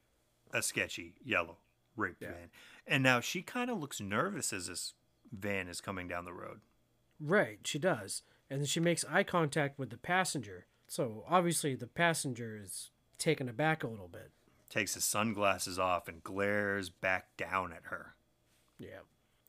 [0.53, 1.57] a sketchy yellow
[1.95, 2.29] rape Yeah.
[2.29, 2.49] van.
[2.85, 4.93] And now she kind of looks nervous as this
[5.31, 6.59] van is coming down the road.
[7.19, 8.23] Right, she does.
[8.49, 10.65] And then she makes eye contact with the passenger.
[10.87, 14.31] So obviously the passenger is taken aback a little bit.
[14.69, 18.15] Takes his sunglasses off and glares back down at her.
[18.77, 18.99] Yeah.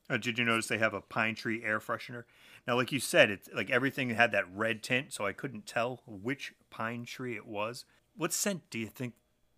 [0.09, 2.25] Uh, did you notice they have a pine tree air freshener?
[2.67, 6.01] Now, like you said, it's like everything had that red tint, so I couldn't tell
[6.05, 7.85] which pine tree it was.
[8.15, 9.13] What scent do you think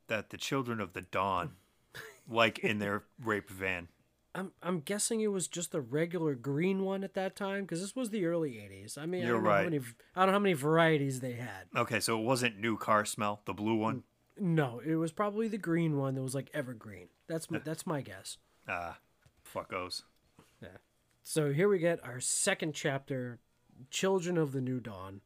[0.07, 1.53] that the children of the dawn
[2.29, 3.87] like in their rape van?
[4.35, 7.95] I'm I'm guessing it was just the regular green one at that time because this
[7.95, 8.97] was the early '80s.
[8.97, 9.63] I mean, I You're don't know how right.
[9.65, 9.79] many
[10.15, 11.67] I don't know how many varieties they had.
[11.75, 14.03] Okay, so it wasn't new car smell, the blue one.
[14.39, 17.09] No, it was probably the green one that was like evergreen.
[17.27, 18.37] That's my, that's my guess.
[18.67, 18.97] Ah,
[19.53, 20.03] fuckos.
[20.61, 20.69] Yeah.
[21.21, 23.39] So here we get our second chapter,
[23.91, 25.21] Children of the New Dawn.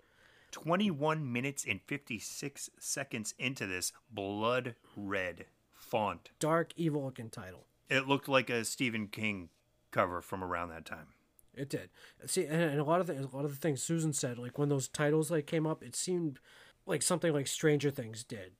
[0.51, 6.31] 21 minutes and 56 seconds into this blood red font.
[6.39, 7.65] Dark, evil looking title.
[7.89, 9.49] It looked like a Stephen King
[9.91, 11.07] cover from around that time.
[11.55, 11.89] It did.
[12.25, 14.57] See, and, and a lot of the, a lot of the things Susan said, like
[14.57, 16.39] when those titles like came up, it seemed
[16.85, 18.51] like something like Stranger Things did.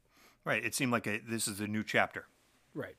[0.43, 2.25] Right, it seemed like a, this is a new chapter.
[2.73, 2.95] Right.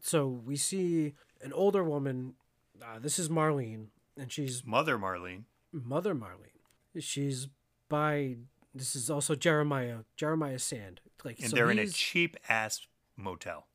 [0.00, 2.34] So we see an older woman.
[2.82, 3.86] Uh, this is Marlene,
[4.16, 5.44] and she's Mother Marlene.
[5.72, 7.00] Mother Marlene.
[7.00, 7.48] She's
[7.88, 8.36] by.
[8.74, 9.98] This is also Jeremiah.
[10.16, 11.00] Jeremiah Sand.
[11.24, 12.86] Like And so they're in a cheap ass
[13.16, 13.66] motel.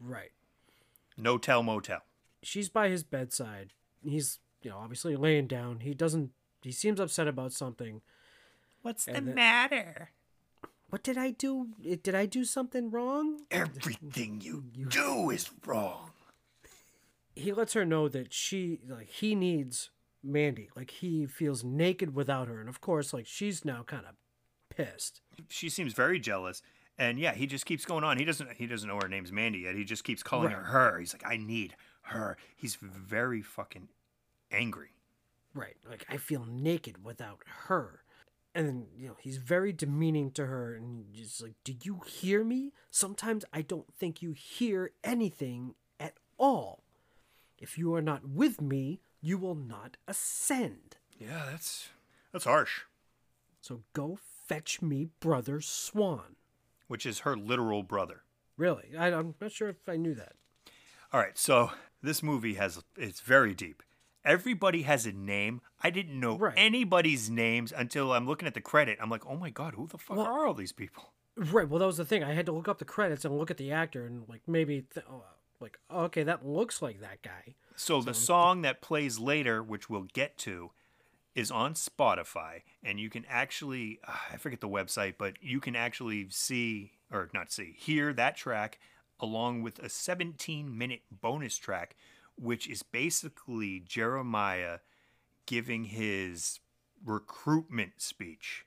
[0.00, 0.30] right.
[1.16, 2.00] No tell motel.
[2.42, 3.72] She's by his bedside.
[4.04, 5.80] He's you know obviously laying down.
[5.80, 6.30] He doesn't.
[6.62, 8.00] He seems upset about something.
[8.82, 10.10] What's And the the- matter?
[10.90, 11.68] What did I do?
[11.82, 13.40] Did I do something wrong?
[13.50, 16.10] Everything you do is wrong.
[17.34, 19.90] he lets her know that she like he needs
[20.22, 20.70] Mandy.
[20.76, 24.14] Like he feels naked without her, and of course, like she's now kind of
[24.70, 25.20] pissed.
[25.48, 26.62] She seems very jealous.
[26.98, 28.18] And yeah, he just keeps going on.
[28.18, 29.74] He doesn't he doesn't know her name's Mandy yet.
[29.74, 30.66] He just keeps calling her Right.
[30.92, 30.98] her.
[31.00, 32.36] He's like, I need her.
[32.56, 33.88] He's very fucking
[34.52, 34.90] angry.
[35.54, 35.76] Right.
[35.88, 38.00] Like I feel naked without her.
[38.56, 42.44] And then, you know, he's very demeaning to her and just like, "Do you hear
[42.44, 42.72] me?
[42.90, 46.84] Sometimes I don't think you hear anything at all.
[47.58, 50.98] If you are not with me, you will not ascend.
[51.18, 51.88] Yeah, that's
[52.32, 52.82] that's harsh.
[53.60, 56.36] So go fetch me brother Swan."
[56.88, 58.22] Which is her literal brother.
[58.56, 58.90] Really?
[58.98, 60.32] I, I'm not sure if I knew that.
[61.12, 61.70] All right, so
[62.02, 63.82] this movie has it's very deep.
[64.24, 65.60] Everybody has a name.
[65.82, 66.54] I didn't know Right.
[66.56, 68.98] anybody's names until I'm looking at the credit.
[69.00, 71.12] I'm like, oh my god, who the fuck Well- are all these people?
[71.36, 71.68] Right.
[71.68, 72.22] Well, that was the thing.
[72.22, 74.82] I had to look up the credits and look at the actor and like maybe
[74.94, 75.24] th- oh,
[75.60, 77.54] like okay, that looks like that guy.
[77.76, 80.70] So the song that plays later, which we'll get to,
[81.34, 85.76] is on Spotify, and you can actually uh, I forget the website, but you can
[85.76, 88.78] actually see or not see hear that track
[89.20, 91.96] along with a 17 minute bonus track,
[92.36, 94.78] which is basically Jeremiah
[95.46, 96.60] giving his
[97.04, 98.66] recruitment speech.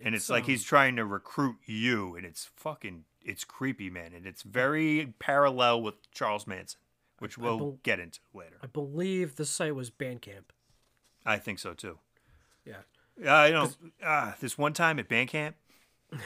[0.00, 3.88] And it's, It's, like um, he's trying to recruit you, and it's fucking, it's creepy,
[3.88, 4.12] man.
[4.14, 6.80] And it's very parallel with Charles Manson,
[7.20, 8.56] which we'll bel- get into later.
[8.62, 10.50] I believe the site was Bandcamp.
[11.24, 11.98] I think so too.
[12.64, 12.82] Yeah.
[13.22, 13.70] Yeah, I know.
[14.02, 15.56] Uh, this one time at band camp,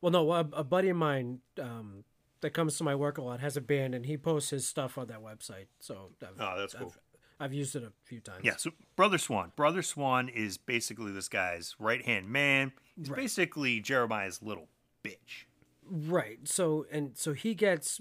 [0.00, 2.04] Well, no, a, a buddy of mine um,
[2.40, 4.96] that comes to my work a lot has a band, and he posts his stuff
[4.96, 5.66] on that website.
[5.80, 6.94] So I've, Oh, that's I've- cool.
[7.38, 8.40] I've, used it a few times.
[8.44, 8.56] yeah.
[8.56, 12.72] So Brother Swan, Brother Swan is basically this guy's right hand man.
[12.98, 13.16] He's Right.
[13.20, 14.68] basically Jeremiah's little
[15.02, 15.44] bitch.
[15.90, 16.40] Right.
[16.46, 18.00] So and so he gets,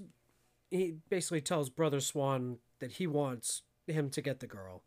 [0.70, 4.84] he basically tells Brother Swan that he wants him to get the girl,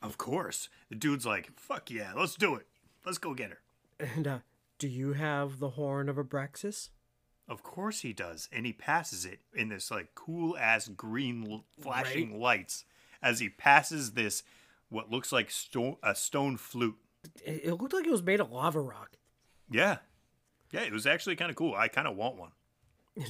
[0.00, 2.66] Of course, the dude's like, "Fuck yeah, let's do it.
[3.04, 3.58] Let's go get her."
[3.98, 4.38] and uh,
[4.78, 6.90] do you have the horn of Abraxas?
[7.48, 11.64] Of course he does, and he passes it in this like cool ass green l-
[11.80, 12.84] flashing lights
[13.22, 14.42] as he passes this
[14.88, 16.96] what looks like sto- a stone flute.
[17.44, 19.16] It, it looked like it was made of lava rock.
[19.70, 19.98] Yeah,
[20.70, 21.74] yeah, it was actually kind of cool.
[21.74, 22.50] I kind of want one.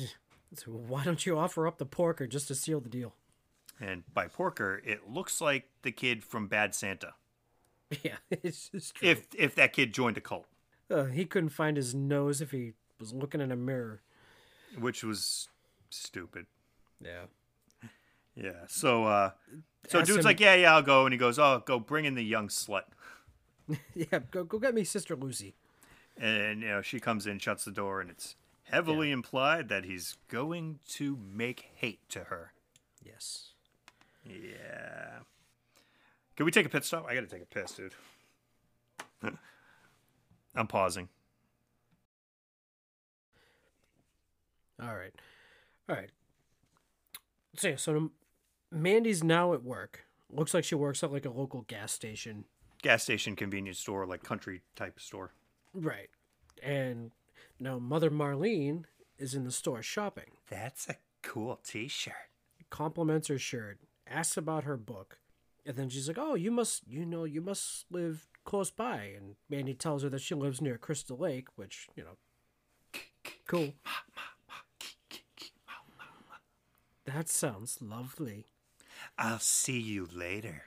[0.54, 3.14] So why don't you offer up the porker just to seal the deal?
[3.80, 7.14] And by Porker, it looks like the kid from Bad Santa.
[8.02, 9.08] Yeah, it's, it's true.
[9.08, 10.46] If if that kid joined a cult,
[10.90, 14.02] Uh, he couldn't find his nose if he was looking in a mirror.
[14.78, 15.48] which was
[15.88, 16.44] stupid.
[17.00, 17.26] Yeah.
[18.34, 18.66] Yeah.
[18.68, 19.30] So uh
[19.88, 22.04] so Ask dude's him- like, "Yeah, yeah, I'll go." And he goes, "Oh, go bring
[22.04, 22.84] in the young slut."
[23.94, 25.54] Yeah, go go get me Sister Lucy.
[26.20, 30.16] And you know, she comes in, shuts the door, and it's heavily implied that he's
[30.28, 32.52] going to make hate to her.
[33.02, 33.52] Yes.
[34.28, 35.18] Yeah.
[36.36, 37.06] Can we take a pit stop?
[37.08, 37.94] I got to take a piss, dude.
[40.54, 41.08] I'm pausing.
[44.80, 45.12] All right.
[45.88, 46.10] All right.
[47.56, 48.12] So yeah, so
[48.70, 50.04] Mandy's now at work.
[50.30, 52.44] Looks like she works at like a local gas station.
[52.82, 55.32] Gas station, convenience store, like country type store.
[55.74, 56.10] Right.
[56.62, 57.10] And
[57.58, 58.84] now Mother Marlene
[59.18, 60.36] is in the store shopping.
[60.48, 62.14] That's a cool T-shirt.
[62.70, 63.78] Compliments her shirt,
[64.10, 65.18] asks about her book,
[65.66, 69.36] And then she's like, "Oh, you must, you know, you must live close by." And
[69.50, 72.16] Mandy tells her that she lives near Crystal Lake, which you know,
[73.46, 73.74] cool.
[77.04, 78.46] That sounds lovely.
[79.18, 80.62] I'll see you later.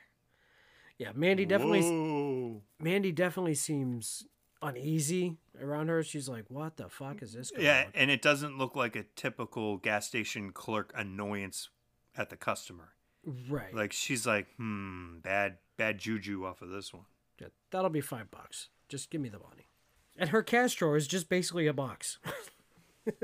[0.97, 2.61] Yeah, Mandy definitely, Whoa.
[2.79, 4.25] Mandy definitely seems
[4.61, 6.03] uneasy around her.
[6.03, 7.91] She's like, "What the fuck is this?" Going Yeah, on?
[7.95, 11.69] and it doesn't look like a typical gas station clerk annoyance
[12.15, 12.93] at the customer.
[13.49, 13.73] Right.
[13.73, 17.05] Like she's like, hmm, bad bad juju off of this one.
[17.39, 18.69] Yeah, that'll be five bucks.
[18.89, 19.67] Just give me the money.
[20.17, 22.19] And her cash drawer is just basically a box.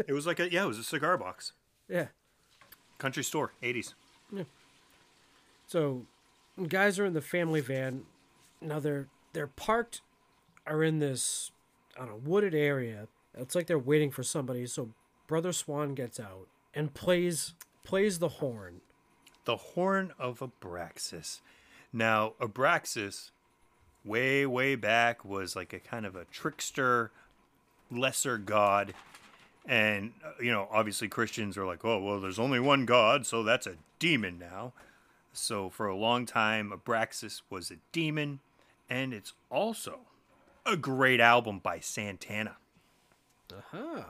[0.08, 1.54] It was like a yeah, it was a cigar box.
[1.88, 2.08] yeah.
[2.98, 3.94] Country store, eighties.
[4.32, 4.44] Yeah.
[5.68, 6.08] So,
[6.68, 8.04] guys are in the family van.
[8.62, 10.02] Now they're they're parked,
[10.66, 11.52] are in this,
[11.96, 13.08] I don't know, wooded area.
[13.38, 14.66] It's like they're waiting for somebody.
[14.66, 14.90] So
[15.28, 18.82] Brother Swan gets out and plays plays the horn.
[19.48, 21.40] The horn of Abraxas.
[21.94, 23.32] Now, Abraxas,
[24.04, 27.12] way, way back, was like a kind of a trickster,
[27.90, 28.94] lesser god.
[29.66, 33.42] And, uh, you know, obviously Christians are like, oh, well, there's only one god, so
[33.42, 34.74] that's a demon now.
[35.32, 38.42] So for a long time, Abraxas was a demon.
[38.90, 40.00] And it's also
[40.66, 42.58] a great album by Santana.
[43.50, 44.04] Uh-huh.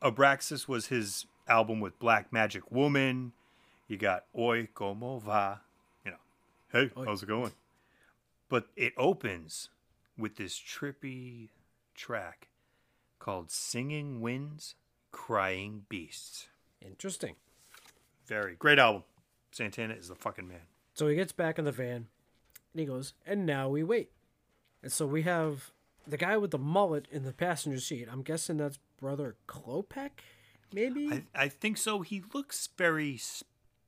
[0.00, 3.32] Abraxas was his album with Black Magic Woman.
[3.90, 5.62] You got Oye Como Va.
[6.04, 6.16] You know,
[6.72, 7.50] hey, how's it going?
[8.48, 9.68] But it opens
[10.16, 11.48] with this trippy
[11.96, 12.50] track
[13.18, 14.76] called Singing Winds,
[15.10, 16.46] Crying Beasts.
[16.80, 17.34] Interesting.
[18.28, 19.02] Very great album.
[19.50, 20.68] Santana is the fucking man.
[20.94, 22.06] So he gets back in the van
[22.72, 24.12] and he goes, and now we wait.
[24.84, 25.72] And so we have
[26.06, 28.06] the guy with the mullet in the passenger seat.
[28.08, 30.10] I'm guessing that's Brother Klopek,
[30.72, 31.10] maybe?
[31.10, 32.02] I, I think so.
[32.02, 33.18] He looks very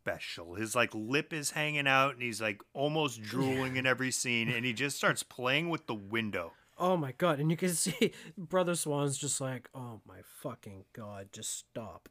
[0.02, 0.54] special.
[0.54, 4.64] His like lip is hanging out and he's like almost drooling in every scene and
[4.64, 6.52] he just starts playing with the window.
[6.78, 7.38] Oh my god!
[7.38, 12.08] And you can see Brother Swan's just like, "Oh my fucking god, just stop."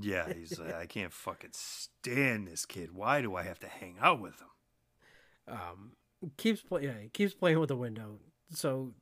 [0.00, 2.92] Yeah, he's like, I can't fucking stand this kid.
[2.92, 5.54] Why do I have to hang out with him?
[5.56, 5.92] Um
[6.36, 8.18] keeps play, yeah, he keeps playing with the window.
[8.50, 8.92] So,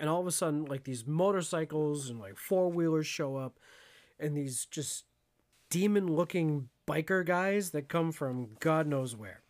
[0.00, 3.58] and all of a sudden, like these motorcycles and like four wheelers show up,
[4.18, 5.04] and these just
[5.70, 9.42] demon-looking biker guys that come from God knows where.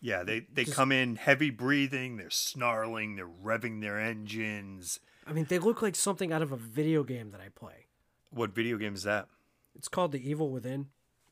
[0.00, 4.98] Yeah, they, they come in heavy breathing, they're snarling, they're revving their engines.
[5.26, 7.86] I mean, they look like something out of a video game that I play.
[8.30, 9.28] What video game is that?
[9.76, 10.86] It's called The Evil Within.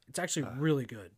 [0.08, 1.10] It's actually really good.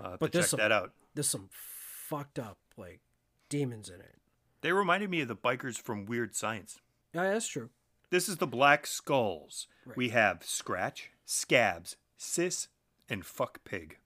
[0.00, 0.92] Uh, But there's check some- that out.
[1.14, 3.00] There's some fucked up like
[3.48, 4.14] demons in it.
[4.62, 6.80] They reminded me of the bikers from Weird Science.
[7.12, 7.70] Yeah, that's true.
[8.10, 9.66] This is the Black Skulls.
[9.94, 12.68] We have Scratch, Scabs, Sis,
[13.08, 13.98] and Fuck Pig.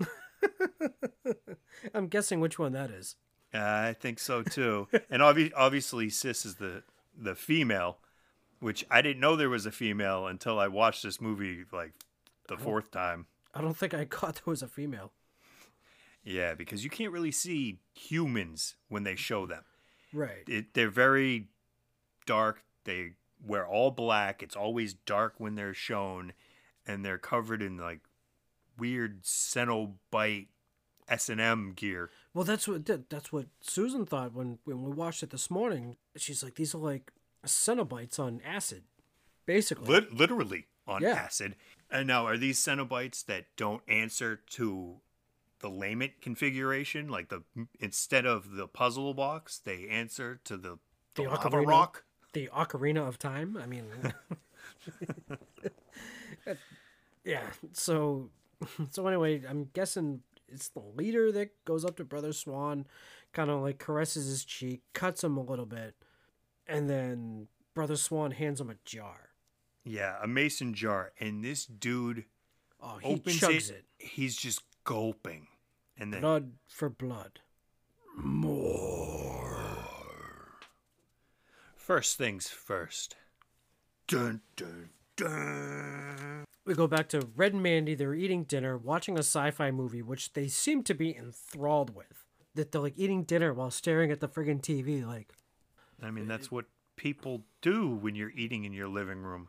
[1.94, 3.16] I'm guessing which one that is.
[3.52, 4.88] Uh, I think so too.
[5.10, 6.82] and obvi- obviously, Sis is the
[7.16, 7.98] the female,
[8.60, 11.92] which I didn't know there was a female until I watched this movie like
[12.48, 13.26] the fourth time.
[13.54, 15.12] I don't think I caught there was a female.
[16.22, 19.64] Yeah, because you can't really see humans when they show them.
[20.12, 20.44] Right.
[20.46, 21.48] It, they're very
[22.26, 22.62] dark.
[22.84, 23.12] They
[23.44, 24.42] wear all black.
[24.42, 26.34] It's always dark when they're shown,
[26.86, 28.00] and they're covered in like
[28.80, 30.48] weird Cenobite
[31.08, 32.10] S and M gear.
[32.34, 35.96] Well, that's what that's what Susan thought when when we watched it this morning.
[36.16, 37.12] She's like, these are like
[37.46, 38.84] Cenobites on acid,
[39.46, 39.86] basically.
[39.88, 41.10] Lit- literally on Yeah.
[41.10, 41.56] acid.
[41.90, 45.00] And now, are these Cenobites that don't answer to
[45.58, 47.08] the lament configuration?
[47.08, 47.42] Like the
[47.80, 50.78] instead of the puzzle box, they answer to the,
[51.16, 51.66] the, The ocarina?
[51.66, 52.04] rock.
[52.32, 53.56] the Ocarina of Time.
[53.60, 53.86] I mean,
[57.24, 57.42] yeah.
[57.72, 58.30] So,
[58.90, 62.86] so anyway, I'm guessing it's the leader that goes up to Brother Swan,
[63.32, 65.94] kind of like caresses his cheek, cuts him a little bit,
[66.66, 69.30] and then Brother Swan hands him a jar.
[69.84, 72.24] Yeah, a mason jar, and this dude
[72.82, 74.06] Oh, he opens chugs it, it.
[74.06, 75.48] He's just gulping,
[75.98, 77.40] and then Blood for blood.
[78.16, 79.58] More.
[81.74, 83.16] first things first.
[84.06, 84.90] Dun dun
[85.20, 86.44] dun.
[86.66, 87.94] We go back to Red and Mandy.
[87.94, 92.24] They're eating dinner, watching a sci-fi movie, which they seem to be enthralled with.
[92.54, 95.06] That they're like eating dinner while staring at the friggin' TV.
[95.06, 95.32] Like,
[96.02, 96.66] I mean, that's what
[96.96, 99.48] people do when you're eating in your living room.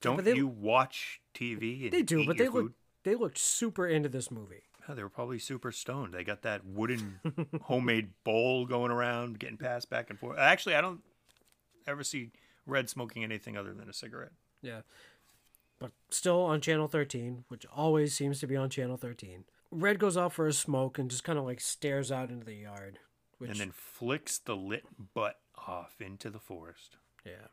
[0.00, 1.84] Don't they- you watch TV?
[1.84, 2.72] And they do, but they look
[3.04, 4.62] they look super into this movie.
[4.88, 6.12] Yeah, they were probably super stoned.
[6.14, 7.20] They got that wooden
[7.62, 10.38] homemade bowl going around, getting passed back and forth.
[10.38, 11.00] Actually, I don't
[11.86, 12.30] ever see
[12.66, 14.32] Red smoking anything other than a cigarette.
[14.62, 14.80] Yeah.
[15.78, 19.44] But still on Channel 13, which always seems to be on Channel 13.
[19.70, 22.54] Red goes out for a smoke and just kind of like stares out into the
[22.54, 22.98] yard.
[23.38, 24.84] Which, and then flicks the lit
[25.14, 26.96] butt off into the forest.
[27.26, 27.48] yeah,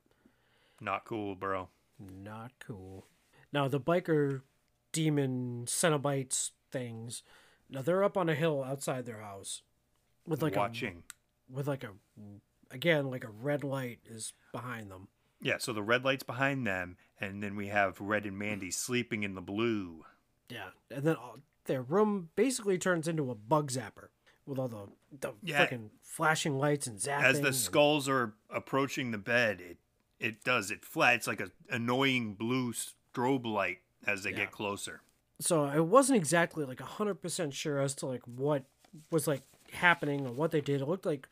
[0.79, 1.69] Not cool, bro.
[1.99, 3.07] not cool.
[3.51, 4.41] Now the biker
[4.91, 7.23] demon Cenobites things.
[7.69, 9.63] Now they're up on a hill outside their house,
[10.27, 11.03] with like Watching.
[11.49, 11.89] a with like a
[12.69, 15.07] again like a red light is behind them.
[15.41, 19.23] Yeah, so the red light's behind them, and then we have Red and Mandy sleeping
[19.23, 20.05] in the blue.
[20.49, 24.07] Yeah, and then all, their room basically turns into a bug zapper
[24.45, 24.87] with all the
[25.21, 25.65] the Yeah.
[25.65, 27.23] freaking flashing lights and zapping.
[27.23, 29.77] As the and- skulls are approaching the bed, it
[30.19, 31.15] it does it flat.
[31.15, 34.37] It's like a annoying blue strobe light as they Yeah.
[34.37, 35.01] get closer.
[35.41, 38.65] so I wasn't exactly like hundred percent sure as to like what
[39.09, 40.81] was like happening or what they did.
[40.81, 41.29] It looked like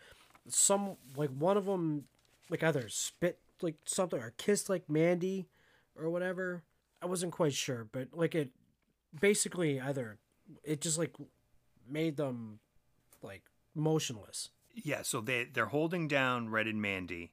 [0.48, 2.08] some like one of them
[2.50, 5.48] like either spit like something or kissed like Mandy
[5.96, 6.64] or whatever.
[7.02, 8.50] I wasn't quite sure, but like it
[9.20, 10.18] basically either
[10.64, 11.16] it just like
[11.90, 12.60] made them
[13.22, 13.44] like
[13.76, 14.50] motionless.
[14.74, 17.32] Yeah, so they they're holding down Red and Mandy,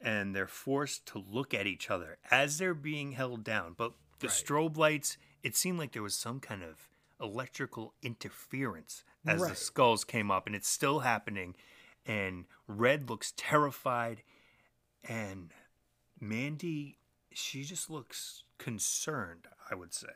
[0.00, 3.74] and they're forced to look at each other as they're being held down.
[3.76, 4.36] But the Right.
[4.36, 6.88] strobe lights, it seemed like there was some kind of
[7.20, 11.54] electrical interference as the skulls came up, and it's still happening.
[12.06, 14.22] And Red looks terrified,
[15.04, 15.52] and
[16.20, 16.98] Mandy,
[17.32, 19.46] she just looks concerned.
[19.70, 20.08] I would say,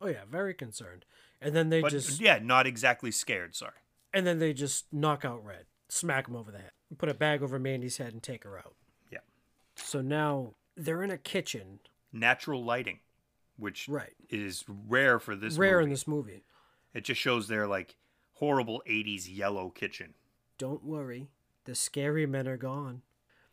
[0.00, 1.04] Oh yeah, very concerned.
[1.40, 3.54] And then they but just yeah, not exactly scared.
[3.54, 3.72] Sorry.
[4.12, 7.42] and then they just knock out Red, smack him over the head, put a bag
[7.42, 8.74] over Mandy's head, and take her out.
[9.10, 9.18] Yeah,
[9.76, 11.80] So now they're in a kitchen,
[12.12, 13.00] natural lighting,
[13.56, 14.14] which Right.
[14.30, 15.56] is rare for this.
[15.58, 15.84] rare movie.
[15.84, 16.44] in this movie.
[16.94, 17.96] It just shows their like
[18.34, 20.14] horrible 80s yellow kitchen.
[20.58, 21.28] Don't worry,
[21.64, 23.02] the scary men are gone.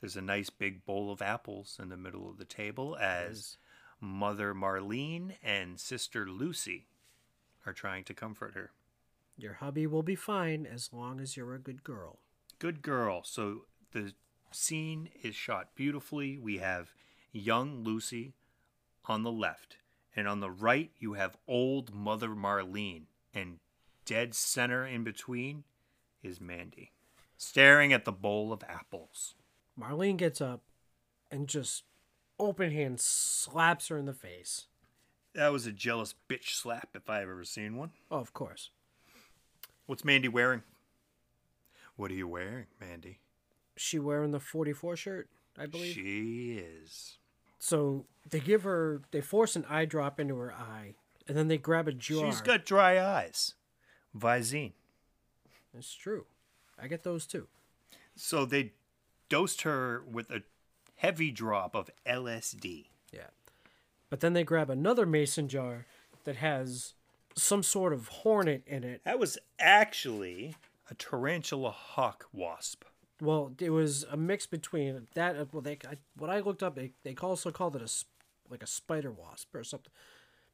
[0.04, 3.56] There's a nice big bowl of apples in the middle of the table as
[4.02, 6.88] Mother Marlene and Sister Lucy
[7.66, 8.72] are trying to comfort her.
[9.38, 12.20] Your hubby will be fine as long as you're a good girl.
[12.60, 13.22] Good girl.
[13.24, 13.62] So
[13.94, 14.12] the
[14.52, 16.38] scene is shot beautifully.
[16.38, 16.94] We have
[17.32, 18.34] young Lucy
[19.06, 19.78] on the left,
[20.18, 23.60] and on the right, you have old Mother Marlene, and
[24.04, 25.64] dead center in between
[26.22, 26.92] is Mandy,
[27.38, 29.36] staring at the bowl of apples.
[29.80, 30.62] Marlene gets up
[31.32, 31.84] and just
[32.40, 34.68] open hand slaps her in the face.
[35.34, 37.92] That was a jealous bitch slap if I've ever seen one.
[38.12, 38.70] Oh, of course.
[39.86, 40.64] What's Mandy wearing?
[41.96, 43.20] What are you wearing, Mandy?
[43.76, 45.94] She wearing the 44 shirt, I believe.
[45.94, 47.18] She is.
[47.58, 50.96] So they give her, they force an eye drop into her eye,
[51.28, 52.26] and then they grab a jar.
[52.26, 53.56] She's got dry eyes.
[54.16, 54.74] Visine.
[55.76, 56.26] It's true.
[56.80, 57.48] I get those too.
[58.16, 58.74] So they
[59.34, 60.44] dosed her with a
[60.98, 62.86] heavy drop of LSD.
[63.12, 63.32] Yeah.
[64.12, 65.88] But then they grab another mason jar
[66.24, 66.94] that has
[67.36, 69.02] some sort of hornet in it.
[69.06, 70.56] That was actually
[70.92, 72.84] a tarantula hawk wasp.
[73.20, 75.52] Well, it was a mix between that.
[75.52, 77.92] Well, they I, what I looked up, they they also called it a
[78.52, 79.92] like a spider wasp or something.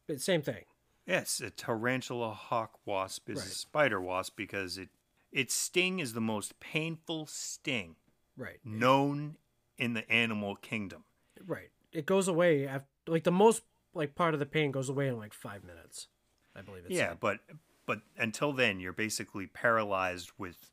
[0.07, 0.63] But same thing.
[1.05, 3.47] Yes, a tarantula hawk wasp is Right.
[3.47, 4.87] a spider wasp because it
[5.33, 7.97] its sting is the most painful sting
[8.39, 8.57] Right.
[8.63, 9.35] known
[9.77, 11.03] in the animal kingdom.
[11.45, 11.69] Right.
[11.91, 13.63] It goes away after like the most
[13.93, 16.07] like part of the pain goes away in like five minutes.
[16.55, 17.39] I believe it's yeah, but
[17.85, 20.71] but until then you're basically paralyzed with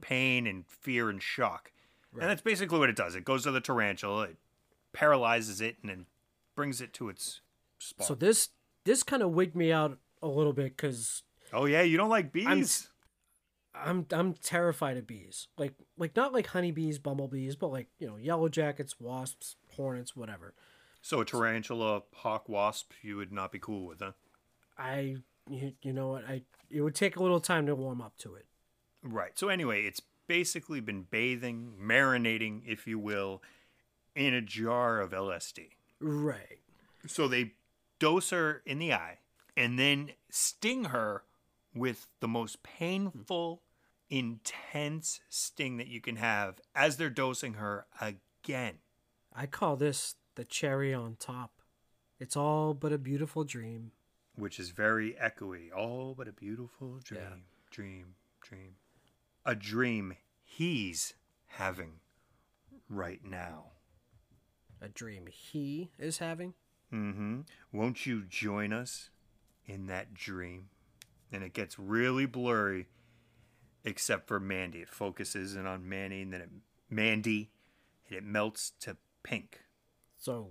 [0.00, 1.72] pain and fear and shock.
[2.12, 3.16] And that's basically what it does.
[3.16, 4.36] It goes to the tarantula, it
[4.92, 6.06] paralyzes it and then
[6.54, 7.40] brings it to its
[7.78, 8.06] spot.
[8.06, 8.50] So this
[8.84, 12.32] this kind of wigged me out a little bit because oh yeah, you don't like
[12.32, 12.88] bees?
[13.74, 15.48] I'm I'm terrified of bees.
[15.58, 20.54] Like like not like honeybees, bumblebees, but like you know yellow jackets, wasps, hornets, whatever.
[21.02, 24.12] so a tarantula hawk wasp you would not be cool with, huh?
[24.78, 25.16] I
[25.48, 28.34] you, you know what I it would take a little time to warm up to
[28.34, 28.46] it.
[29.02, 29.38] Right.
[29.38, 33.42] So anyway, it's basically been bathing, marinating, if you will,
[34.14, 35.70] in a jar of LSD.
[36.00, 36.60] Right.
[37.06, 37.52] So they
[37.98, 39.18] dose her in the eye
[39.56, 41.22] and then sting her
[41.74, 43.60] with the most painful,
[44.10, 48.74] intense sting that you can have as they're dosing her again.
[49.34, 51.60] I call this the cherry on top.
[52.20, 53.92] It's all but a beautiful dream.
[54.36, 55.72] Which is very echoey.
[55.76, 57.36] All but a beautiful dream, Yeah.
[57.70, 58.76] dream, dream.
[59.44, 61.14] A dream he's
[61.46, 62.00] having
[62.88, 63.72] right now.
[64.80, 66.54] A dream he is having.
[66.92, 67.40] Mm-hmm.
[67.72, 69.10] Won't you join us
[69.66, 70.68] in that dream?
[71.32, 72.86] And it gets really blurry,
[73.84, 74.80] except for Mandy.
[74.80, 76.50] It focuses in on Mandy, and then it,
[76.90, 77.50] Mandy,
[78.08, 79.60] and it melts to pink.
[80.18, 80.50] So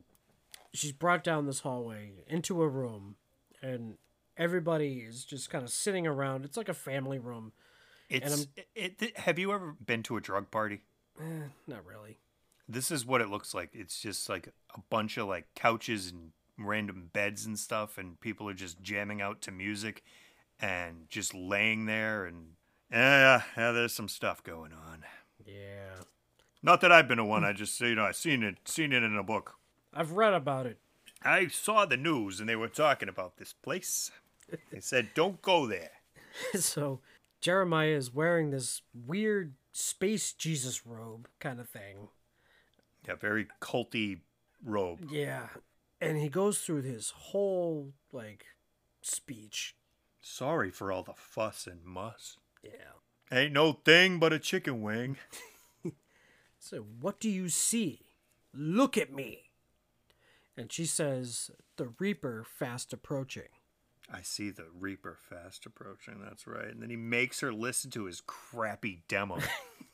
[0.74, 3.16] she's brought down this hallway into a room,
[3.62, 3.98] and
[4.38, 6.46] everybody is just kind of sitting around.
[6.46, 7.52] It's like a family room.
[8.10, 10.82] It's it, it- Have you ever been to a drug party?
[11.20, 11.24] Eh,
[11.68, 12.18] not really.
[12.68, 13.70] This is what it looks like.
[13.74, 18.48] It's just like a bunch of like couches and random beds and stuff, and people
[18.50, 20.04] are just jamming out to music
[20.60, 22.26] and just laying there.
[22.26, 22.52] And
[22.94, 25.04] yeah, yeah, there's some stuff going on.
[25.46, 26.04] Yeah.
[26.62, 27.44] Not that I've been to one.
[27.44, 29.56] I just you know I seen it seen it in a book.
[29.94, 30.78] I've read about it.
[31.24, 34.12] I saw the news and they were talking about this place.
[34.72, 35.92] They said don't go there.
[36.56, 37.00] so
[37.42, 42.10] Jeremiah is wearing this weird space Jesus robe kind of thing.
[43.08, 44.20] Yeah, very culty
[44.64, 45.10] robe.
[45.12, 45.48] Yeah.
[46.00, 48.46] And he goes through his whole like
[49.02, 49.76] speech.
[50.22, 52.38] Sorry for all the fuss and muss.
[52.64, 53.38] Yeah.
[53.38, 55.18] Ain't no thing but a chicken wing.
[56.64, 58.00] So what do you see?
[58.54, 59.50] Look at me.
[60.56, 63.50] And she says, the Reaper fast approaching.
[64.10, 66.22] I see the Reaper fast approaching.
[66.24, 66.70] That's right.
[66.70, 69.40] And then he makes her listen to his crappy demo.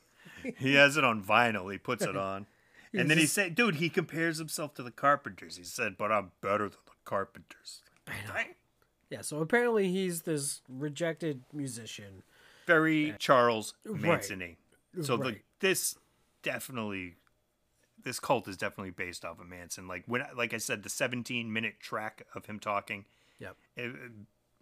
[0.57, 1.71] he has it on vinyl.
[1.71, 2.45] He puts it on.
[2.91, 5.57] And then he said, dude, he compares himself to the Carpenters.
[5.57, 7.81] He said, but I'm better than the Carpenters.
[8.07, 8.33] I know.
[9.11, 12.23] Yeah, so apparently he's this rejected musician.
[12.73, 14.01] Very Charles Right.
[14.01, 14.57] Manson
[15.01, 15.41] So the, Right.
[15.59, 15.97] this
[16.43, 17.15] definitely,
[18.03, 19.87] this cult is definitely based off of Manson.
[19.87, 23.05] Like when, like I said, the 17 minute track of him talking,
[23.39, 23.57] Yep.
[23.75, 24.11] it-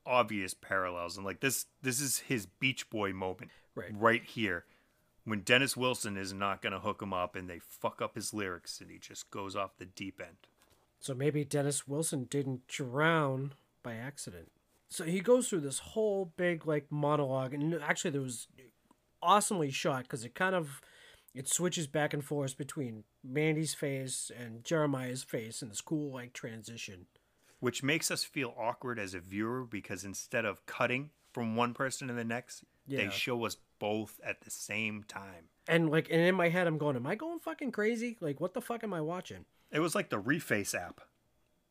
[0.06, 3.92] obvious parallels and like this this is his beach boy moment Right.
[3.94, 4.64] right here
[5.26, 8.34] when dennis wilson is not going to hook him up and they fuck up his
[8.34, 10.48] lyrics and he just goes off the deep end
[11.00, 13.52] So maybe Dennis Wilson didn't drown
[13.84, 14.50] by accident.
[14.90, 18.48] So he goes through this whole big like monologue, and actually there was
[19.22, 20.82] awesomely shot because it kind of
[21.34, 26.34] it switches back and forth between Mandy's face and Jeremiah's face in this cool like
[26.34, 27.08] transition.
[27.60, 32.08] which makes us feel awkward as a viewer because instead of cutting from one person
[32.08, 33.00] to the next Yeah.
[33.06, 36.78] they show us both at the same time And like, and in my head, I'm
[36.78, 38.18] going, "Am I going fucking crazy?
[38.22, 41.02] Like, what the fuck am I watching?" it was like the reface app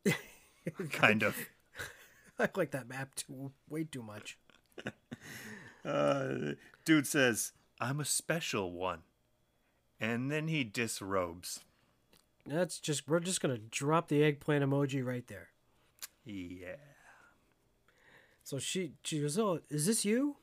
[0.91, 1.35] kind of
[2.39, 4.39] I like that map too, way too much.
[5.85, 6.53] uh,
[6.85, 9.01] dude says i'm a special one
[10.01, 11.61] and then he disrobes
[12.47, 15.49] That's just we're just gonna drop the eggplant emoji right there.
[16.25, 16.77] yeah
[18.45, 20.37] So she she goes, "Oh, is this you?"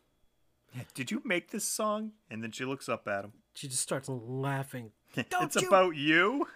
[0.96, 2.14] Did you make this song?
[2.32, 3.34] And then she looks up at him.
[3.54, 4.92] She just starts laughing.
[5.30, 6.48] Don't it's you- about you?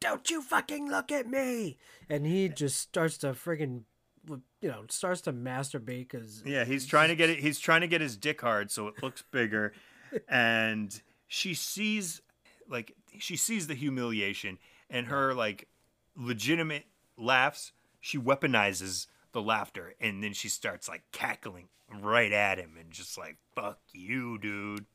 [0.00, 1.78] Don't you fucking look at me!
[2.10, 3.84] And he just starts to friggin',
[4.28, 7.88] you know, starts to masturbate because Yeah, he's trying to get it he's trying to
[7.88, 9.72] get his dick hard so it looks bigger.
[10.28, 12.22] and she sees
[12.68, 14.58] like she sees the humiliation
[14.90, 15.68] and her like
[16.16, 16.84] legitimate
[17.16, 21.68] laughs, she weaponizes the laughter and then she starts like cackling
[22.00, 24.86] right at him and just like fuck you, dude.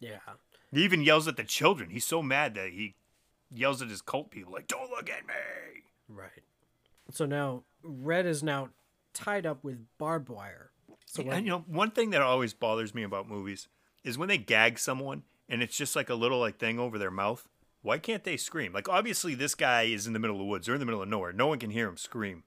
[0.00, 0.18] yeah,
[0.72, 1.90] He even yells at the children.
[1.90, 2.94] He's so mad that he
[3.54, 5.34] yells at his cult people like don't look at me.
[6.08, 6.42] right.
[7.10, 8.70] So now Red is now
[9.14, 10.70] tied up with barbed wire.
[11.06, 13.68] So And you know, one thing that always bothers me about movies
[14.04, 17.10] is when they gag someone and it's just like a little like thing over their
[17.10, 17.48] mouth.
[17.82, 18.72] Why can't they scream?
[18.72, 21.02] Like obviously this guy is in the middle of the woods or in the middle
[21.02, 21.32] of nowhere.
[21.32, 22.42] No one can hear him scream.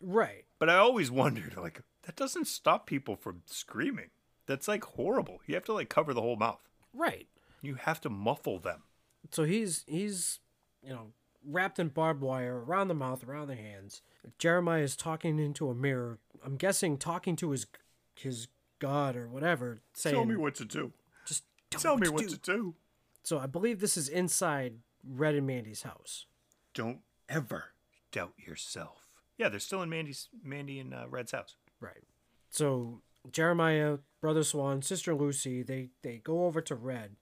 [0.00, 4.10] right, But I always wondered like that doesn't stop people from screaming.
[4.46, 5.40] That's like horrible.
[5.46, 6.60] You have to like cover the whole mouth.
[6.92, 7.26] right.
[7.62, 8.82] You have to muffle them.
[9.30, 10.40] So he's he's
[10.82, 11.12] you know
[11.46, 14.02] wrapped in barbed wire around the mouth, around the hands.
[14.38, 16.18] Jeremiah is talking into a mirror.
[16.44, 17.66] I'm guessing talking to his
[18.14, 20.92] his god or whatever, saying, Tell me what to do.
[21.26, 22.74] "Just tell, Tell me me what, what to, to do." do.
[23.22, 24.74] So I believe this is inside
[25.06, 26.26] Red and Mandy's house.
[26.74, 27.72] Don't ever
[28.12, 29.08] doubt yourself.
[29.38, 31.56] Yeah, they're still in Mandy's Mandy and uh, Red's house.
[31.80, 32.04] Right.
[32.50, 37.16] So Jeremiah, brother Swan, sister Lucy, they they go over to Red,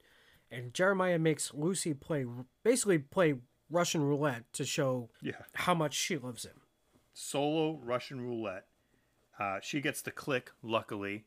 [0.51, 2.25] and Jeremiah makes Lucy play
[2.63, 3.35] basically play
[3.73, 5.33] Russian roulette to show Yeah.
[5.55, 6.61] how much she loves him.
[7.15, 8.65] solo Russian roulette.
[9.39, 11.25] Uh, she gets the click, luckily,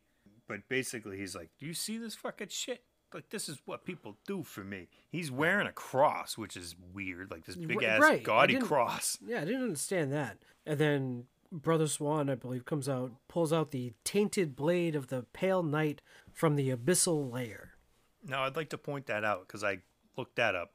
[0.49, 2.83] but basically he's like, "Do you see this fucking shit?
[3.15, 7.31] Like this is what people do for me." He's wearing a cross, which is weird,
[7.31, 9.19] like this big ass right, gaudy cross.
[9.25, 10.39] Yeah, I didn't understand that.
[10.65, 15.23] And then Brother Swan, I believe, comes out, pulls out the tainted blade of the
[15.33, 16.01] Pale Knight
[16.33, 17.75] from the abyssal layer.
[18.25, 19.79] Now I'd like to point that out because I
[20.17, 20.73] looked that up.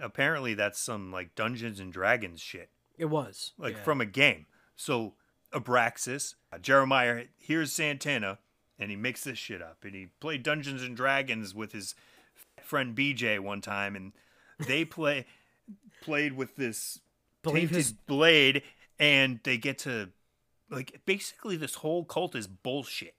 [0.00, 3.82] Apparently, that's some like Dungeons and Dragons shit, It was like yeah.
[3.82, 4.46] from a game.
[4.76, 5.14] So
[5.52, 8.38] Abraxas, Jeremiah hears Santana,
[8.78, 9.78] and he makes this shit up.
[9.84, 11.94] And he played Dungeons and Dragons with his
[12.62, 14.12] friend BJ one time, and
[14.66, 15.26] they play
[16.02, 17.00] played with this
[17.42, 18.62] Believe tainted his- blade,
[18.98, 20.10] and they get to
[20.70, 23.14] like basically this whole cult is bullshit.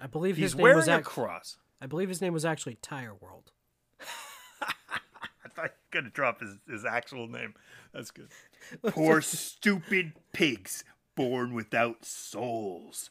[0.00, 1.56] I believe He's his name was a cross.
[1.80, 3.52] I believe his name was actually Tire World.
[4.60, 7.54] I thought you were gonna drop his, his actual name.
[7.92, 8.28] That's good.
[8.86, 10.84] Poor stupid pigs
[11.14, 13.10] born without souls.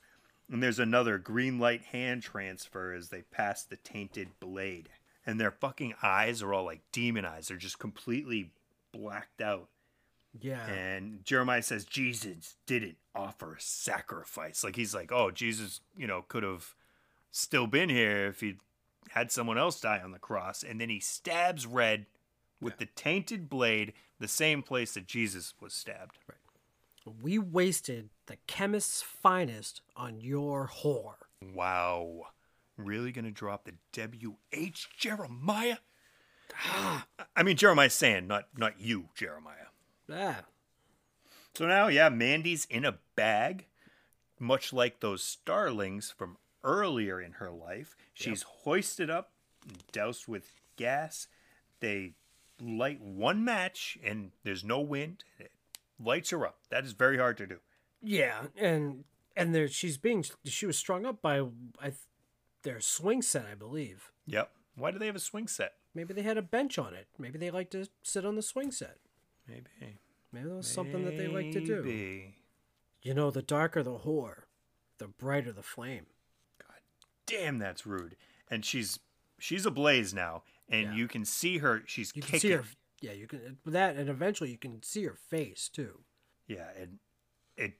[0.50, 4.90] And there's another green light hand transfer as they pass the tainted blade.
[5.26, 7.48] And their fucking eyes are all like demon eyes.
[7.48, 8.52] They're just completely
[8.92, 9.70] blacked out.
[10.40, 10.68] Yeah.
[10.68, 14.64] And Jeremiah says Jesus didn't offer a sacrifice.
[14.64, 16.76] Like he's like, oh, Jesus, you know, could have
[17.32, 18.60] still been here if he'd
[19.10, 20.62] had someone else die on the cross.
[20.62, 22.06] And then he stabs Red
[22.62, 26.18] with the tainted blade, the same place that Jesus was stabbed.
[26.28, 27.16] Right.
[27.22, 31.16] we wasted the chemist's finest on your whore.
[31.53, 32.28] Wow.
[32.78, 35.78] Really gonna drop the WH Jeremiah?
[37.36, 39.68] I mean Jeremiah's saying, not not you, Jeremiah.
[40.12, 40.41] Ah,
[41.56, 43.66] So now, yeah, Mandy's in a bag,
[44.39, 47.95] much like those starlings from earlier in her life.
[48.14, 49.32] She's hoisted up,
[49.91, 51.28] doused with gas.
[51.80, 52.14] They
[52.62, 55.24] light one match, and there's no wind.
[55.99, 56.58] Lights her up.
[56.70, 57.60] That is very hard to do.
[58.01, 59.03] yeah, and
[59.36, 61.39] and there she's being she was strung up by
[61.80, 61.95] I, th-
[62.64, 64.12] their swing set, I believe.
[64.28, 64.51] Yep.
[64.76, 65.74] Why do they have a swing set?
[65.93, 67.08] Maybe they had a bench on it.
[67.18, 68.97] Maybe they like to sit on the swing set.
[69.47, 69.70] Maybe.
[70.34, 71.82] Maybe that was something that they like to do.
[71.84, 72.36] Maybe.
[73.01, 74.43] You know, the darker the whore,
[74.97, 76.08] the brighter the flame.
[76.60, 76.80] God
[77.26, 78.18] damn, that's rude.
[78.51, 78.99] And she's
[79.39, 80.95] she's ablaze now, and Yeah.
[80.95, 81.84] you can see her.
[81.86, 82.51] She's You kicking.
[82.51, 82.63] her.
[83.01, 86.03] Yeah, you can that, and eventually you can see her face too.
[86.47, 86.99] Yeah, and
[87.57, 87.74] it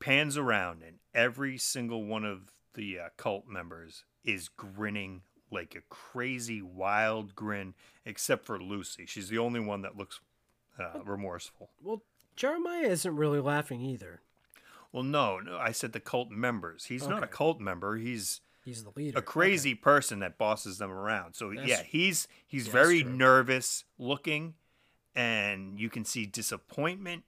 [0.00, 5.80] pans around, and every single one of the uh, cult members is grinning like a
[5.88, 7.74] crazy, wild grin,
[8.04, 9.06] except for Lucy.
[9.06, 10.20] She's the only one that looks
[10.78, 11.70] uh, remorseful.
[11.82, 12.02] Well,
[12.36, 14.20] Jeremiah isn't really laughing either.
[14.92, 16.84] Well, no, no, I said the cult members.
[16.86, 17.96] He's not a cult member.
[17.96, 19.18] He's He's the leader.
[19.18, 21.32] a crazy person that bosses them around.
[21.34, 23.10] So That's- yeah, he's he's very true.
[23.10, 24.54] nervous looking,
[25.14, 27.24] and you can see disappointment,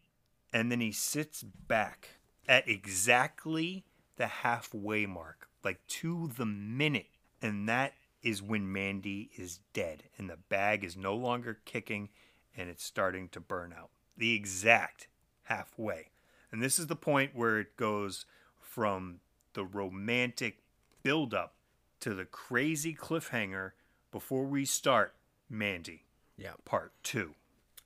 [0.52, 2.10] and then he sits back
[2.46, 3.86] at exactly
[4.16, 7.08] the halfway mark, like to the minute,
[7.40, 12.10] and that is when Mandy is dead, and the bag is no longer kicking,
[12.54, 13.88] and it's starting to burn out.
[14.14, 15.08] The exact
[15.44, 16.10] halfway,
[16.52, 18.26] and this is the point where it goes
[18.60, 19.20] from
[19.54, 20.58] the romantic
[21.02, 21.54] build up
[22.00, 23.72] to the crazy cliffhanger
[24.10, 25.14] before we start
[25.48, 26.04] Mandy.
[26.36, 26.52] Yeah.
[26.64, 27.34] Part two.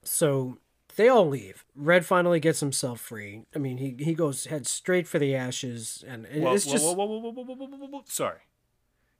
[0.02, 0.58] So
[0.96, 1.64] they all leave.
[1.74, 3.42] Red finally gets himself free.
[3.54, 6.84] I mean, he, he goes head straight for the ashes, and it's just.
[8.06, 8.40] Sorry,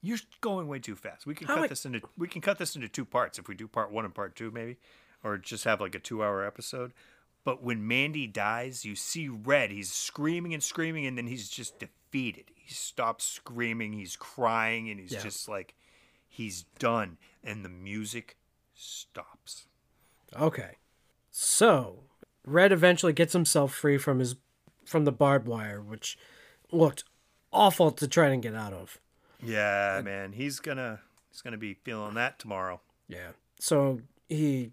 [0.01, 1.27] you're going way too fast.
[1.27, 3.67] We can cut this into we can cut this into two parts if we do
[3.67, 4.77] part one and part two maybe,
[5.25, 6.93] or just have like a two hour episode.
[7.45, 9.71] But when Mandy dies, you see Red.
[9.71, 11.83] He's screaming and screaming, and then he's just
[12.15, 12.51] defeated.
[12.55, 15.23] He stops screaming, he's crying and he's Yeah.
[15.23, 15.75] just like
[16.29, 18.37] he's done and the music
[18.75, 19.67] stops.
[20.37, 20.77] okay.
[21.31, 22.05] So
[22.47, 24.37] Red eventually gets himself free from his
[24.85, 26.17] from the barbed wire, which
[26.71, 27.05] looked
[27.53, 28.99] awful to try and get out of.
[29.43, 31.01] Yeah, man, he's gonna
[31.31, 32.81] he's gonna be feeling that tomorrow.
[33.09, 33.33] Yeah.
[33.59, 34.71] So he,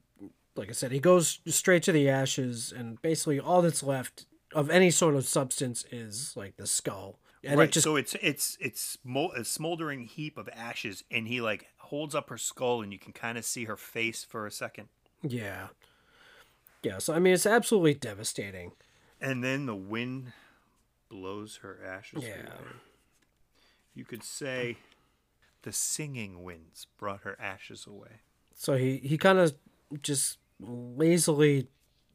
[0.56, 4.70] like I said, he goes straight to the ashes, and basically all that's left of
[4.70, 7.70] any sort of substance is like the skull, and right.
[7.70, 8.98] it just so it's it's it's
[9.36, 13.14] a smoldering heap of ashes, and he like holds up her skull, and you can
[13.14, 14.88] kind of see her face for a second,
[15.24, 15.68] yeah,
[16.84, 16.98] yeah.
[17.00, 18.72] So I mean, it's absolutely devastating.
[19.20, 20.34] and then the wind
[21.10, 22.42] blows her ashes Yeah.
[22.48, 22.72] away.
[23.94, 24.78] You could say
[25.64, 28.22] the singing winds brought her ashes away.
[28.56, 29.54] So he he kind of
[30.02, 31.68] just lazily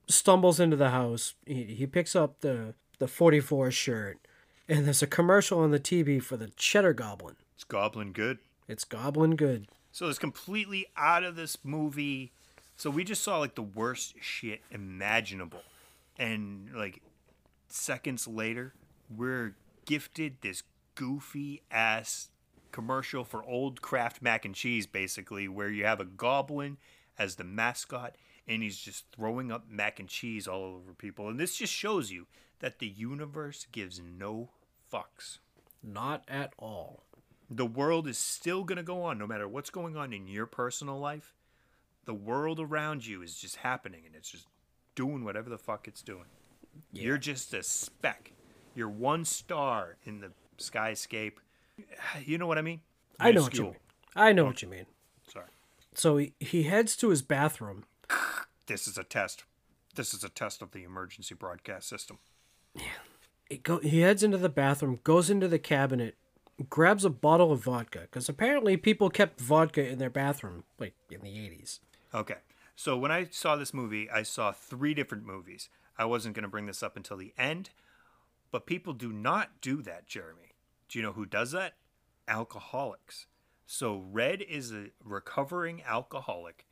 [0.08, 1.34] stumbles into the house.
[1.44, 4.25] He he picks up the the 44 shirt,
[4.68, 7.36] and there's a commercial on the TV for the Cheddar Goblin.
[7.54, 8.38] It's Goblin good.
[8.68, 9.68] It's Goblin good.
[9.92, 12.32] So it's completely out of this movie.
[12.76, 15.62] So we just saw like the worst shit imaginable.
[16.18, 17.02] And like
[17.68, 18.74] seconds later,
[19.14, 20.62] we're gifted this
[20.94, 22.30] goofy ass
[22.72, 26.76] commercial for old Kraft mac and cheese basically where you have a goblin
[27.18, 31.28] as the mascot and he's just throwing up mac and cheese all over people.
[31.28, 32.26] And this just shows you
[32.60, 34.50] that the universe gives no
[34.92, 35.38] fucks
[35.82, 37.02] Not at all.
[37.50, 40.46] the world is still going to go on no matter what's going on in your
[40.46, 41.34] personal life.
[42.04, 44.46] The world around you is just happening and it's just
[44.94, 46.26] doing whatever the fuck it's doing.
[46.92, 48.32] You're just a speck.
[48.74, 51.34] You're one star in the skyscape.
[52.24, 52.80] You know what I mean?
[53.20, 53.76] I know what you mean.
[54.14, 54.86] I know what oh, you mean.
[55.30, 55.46] Sorry.
[55.94, 57.84] So he, he heads to his bathroom.
[58.66, 59.44] This is a test.
[59.94, 62.18] This is a test of the emergency broadcast system.
[63.48, 66.16] He, go, he heads into the bathroom, goes into the cabinet,
[66.68, 71.20] grabs a bottle of vodka because apparently people kept vodka in their bathroom like in
[71.20, 71.80] the 80s.
[72.14, 72.36] Okay.
[72.74, 75.68] So when I saw this movie, I saw three different movies.
[75.98, 77.70] I wasn't going to bring this up until the end,
[78.50, 80.54] but people do not do that, Jeremy.
[80.88, 81.74] Do you know who does that?
[82.28, 83.26] Alcoholics.
[83.66, 86.66] So Red is a recovering alcoholic,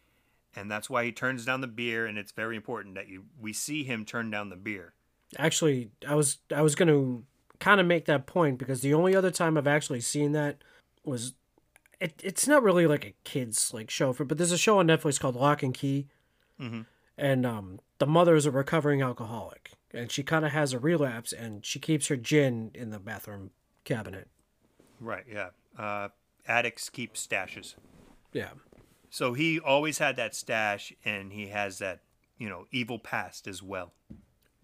[0.54, 3.52] and that's why he turns down the beer and it's very important that you we
[3.52, 4.94] see him turn down the beer.
[5.38, 7.24] Actually, I was I was going to
[7.60, 10.58] kind of make that point because the only other time I've actually seen that
[11.04, 11.34] was
[12.00, 14.88] it, it's not really like a kids like show for but there's a show on
[14.88, 16.06] Netflix called Locke and Key.
[17.16, 21.32] And um the mother is a recovering alcoholic and she kind of has a relapse
[21.32, 23.50] and she keeps her gin in the bathroom
[23.84, 24.28] cabinet.
[25.00, 25.50] Right, yeah.
[25.78, 26.08] Uh,
[26.46, 27.74] addicts keep stashes.
[28.32, 28.50] Yeah.
[29.10, 32.00] So he always had that stash and he has that,
[32.36, 33.92] you know, evil past as well.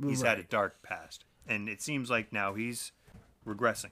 [0.09, 1.25] He's had a dark past.
[1.47, 2.93] And it seems like now he's
[3.47, 3.91] regressing.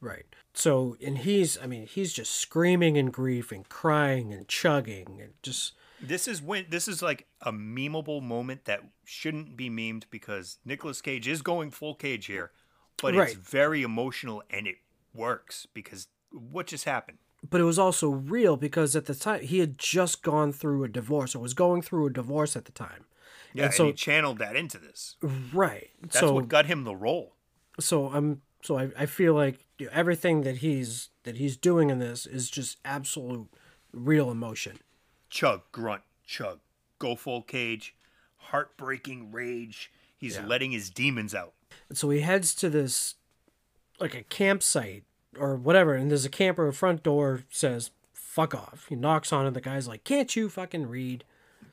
[0.00, 0.26] Right.
[0.54, 5.32] So, and he's, I mean, he's just screaming in grief and crying and chugging and
[5.42, 10.58] just, This is when this is like a memeable moment that shouldn't be memed because
[10.64, 12.50] Nicolas Cage is going full cage here,
[13.00, 14.76] but it's very emotional and it
[15.14, 17.18] works because what just happened?
[17.48, 20.88] but it was also real because at the time he had just gone through a
[20.88, 23.04] divorce or was going through a divorce at the time.
[23.52, 25.16] Yeah, and, so- he channeled that into this.
[25.52, 25.90] Right.
[26.02, 27.34] That's so, what got him the role.
[27.80, 32.26] so I'm, so I, I feel like everything that he's, that he's doing in this
[32.26, 33.48] is just absolute
[33.92, 34.78] real emotion.
[35.30, 36.60] Chug, grunt, chug,
[36.98, 37.94] go full cage,
[38.36, 39.90] heartbreaking rage.
[40.16, 41.52] He's letting his demons out.
[41.88, 43.16] And so he heads to this,
[44.00, 45.04] like a campsite
[45.38, 46.70] or whatever, and there's a camper.
[46.72, 49.54] Front door says "fuck off." He knocks on it.
[49.54, 51.24] The guy's like, "Can't you fucking read?"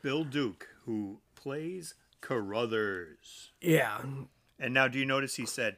[0.01, 3.51] Bill Duke, who plays Carruthers.
[3.61, 3.99] Yeah,
[4.57, 5.75] And now, do you notice he said,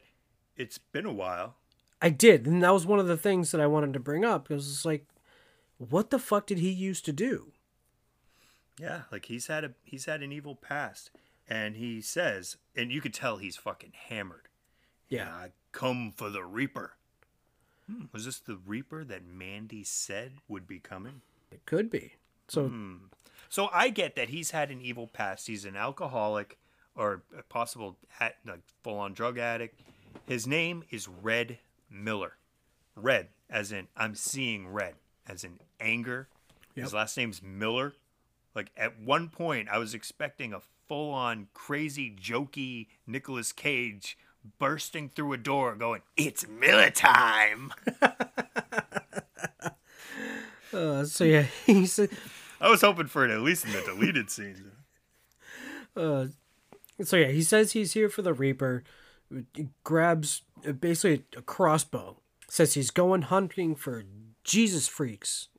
[0.55, 1.55] It's been a while.
[2.01, 4.47] I did, and that was one of the things that I wanted to bring up
[4.47, 5.05] because it's like,
[5.77, 7.51] what the fuck did he used to do?
[8.79, 11.09] Yeah, like he's had a he's had an evil past,
[11.49, 14.49] and he says, and you could tell he's fucking hammered.
[15.09, 16.95] Yeah, I come for the Reaper.
[17.89, 21.21] Hmm, was this the Reaper that Mandy said would be coming?
[21.51, 22.13] it could be.
[22.49, 22.67] So
[23.49, 25.47] So I get that he's had an evil past.
[25.47, 26.57] He's an alcoholic
[26.95, 29.79] or a possible at, like full on drug addict.
[30.27, 32.33] His name is Red Miller.
[32.95, 34.95] Red, as in I'm seeing red,
[35.27, 36.29] as in anger.
[36.75, 37.93] His last name's Miller.
[38.53, 44.17] Like at one point, I was expecting a full on crazy, jokey Nicolas Cage
[44.59, 47.73] bursting through a door, going, "It's Miller time."
[50.73, 52.09] Uh, so yeah, he said.
[52.61, 54.59] I was hoping for it at least in the deleted scenes.
[55.95, 58.83] So yeah, he says he's here for the Reaper.
[59.53, 62.17] He grabs uh, basically a crossbow.
[62.47, 64.03] Says he's going hunting for
[64.43, 65.49] Jesus freaks.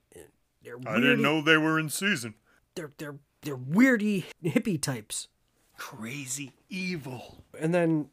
[0.62, 2.34] They're I didn't know they were in season.
[2.74, 5.28] they're they're they're weirdy hippie types.
[5.76, 7.44] Crazy evil.
[7.59, 8.09] And then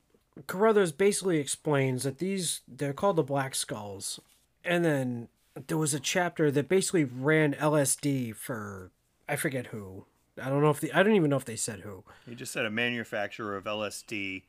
[0.48, 4.20] Carruthers basically explains that these they're called the Black Skulls.
[4.66, 5.30] And then
[5.68, 8.92] there was a chapter that basically ran LSD for
[9.28, 10.06] I forget who.
[10.42, 12.04] I don't know if the I don't even know if they said who.
[12.28, 14.44] He just said a manufacturer of LSD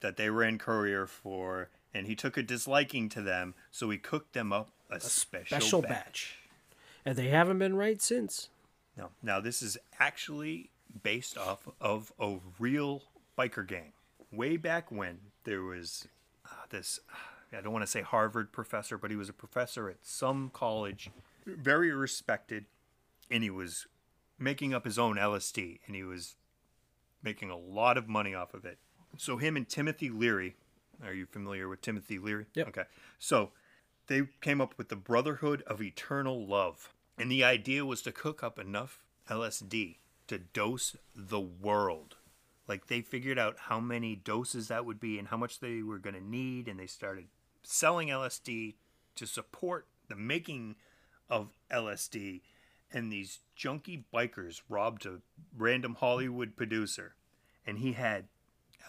[0.00, 4.32] that they ran courier for, and he took a disliking to them, so he cooked
[4.32, 5.90] them up a, special, Special batch.
[5.90, 6.38] batch.
[7.04, 8.48] And they haven't been right since.
[8.96, 10.70] No, now this is actually
[11.02, 13.02] based off of a real
[13.36, 13.92] biker gang.
[14.32, 16.06] Way back when there was
[16.46, 17.00] uh, this,
[17.56, 21.10] I don't want to say Harvard professor, but he was a professor at some college,
[21.46, 22.66] very respected,
[23.30, 23.86] and he was
[24.38, 26.36] making up his own LSD, and he was
[27.22, 28.78] making a lot of money off of it.
[29.16, 30.56] So him and Timothy Leary,
[31.04, 32.46] are you familiar with Timothy Leary?
[32.54, 32.68] Yep.
[32.68, 32.84] Okay.
[33.18, 33.50] So
[34.06, 36.92] they came up with the Brotherhood of Eternal Love.
[37.16, 39.96] And the idea was to cook up enough LSD
[40.26, 42.16] to dose the world.
[42.66, 45.98] Like they figured out how many doses that would be and how much they were
[45.98, 46.66] going to need.
[46.66, 47.26] And they started
[47.64, 48.74] selling LSD
[49.16, 50.76] to support the making
[51.28, 52.42] of LSD.
[52.92, 55.20] And these junky bikers robbed a
[55.56, 57.14] random Hollywood producer.
[57.66, 58.26] And he had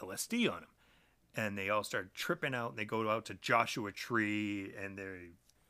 [0.01, 0.69] LSD on him
[1.35, 2.71] and they all start tripping out.
[2.71, 5.19] and They go out to Joshua Tree, and they're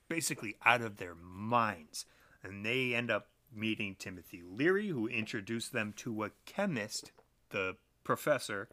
[0.07, 2.05] basically out of their minds.
[2.43, 7.11] And they end up meeting Timothy Leary, who introduced them to a chemist,
[7.49, 8.69] the professor,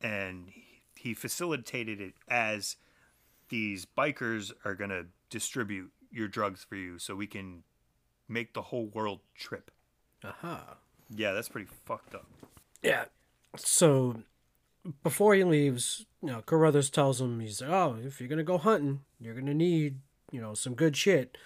[0.00, 0.50] and
[0.96, 2.76] he facilitated it as
[3.52, 7.62] these bikers are going to distribute your drugs for you so we can
[8.26, 9.70] make the whole world trip.
[10.24, 10.56] Uh-huh.
[11.14, 12.24] Yeah, that's pretty fucked up.
[12.82, 13.04] Yeah.
[13.56, 14.22] So
[15.02, 18.56] before he leaves, you know, Carruthers tells him he's like, "Oh, if you're gonna go
[18.56, 20.00] hunting, you're gonna need,
[20.30, 21.36] you know, some good shit."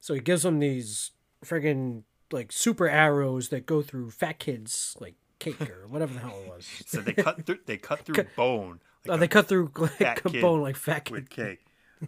[0.00, 1.10] So he gives him these
[1.44, 6.38] friggin' like super arrows that go through fat kids like cake or whatever the hell
[6.44, 6.68] it was.
[6.86, 10.62] So they cut through they cut through bone Oh, like they cut through like bone
[10.62, 11.12] like fat kid.
[11.14, 11.64] with cake.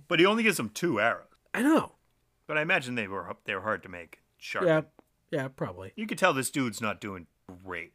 [0.07, 1.25] But he only gives them two arrows.
[1.55, 1.93] I know.
[2.47, 4.21] But I imagine they were they were hard to make.
[4.39, 4.67] Sharp.
[4.67, 4.83] Yeah,
[5.31, 5.93] yeah, probably.
[5.97, 7.27] You could tell this dude's not doing
[7.65, 7.93] great.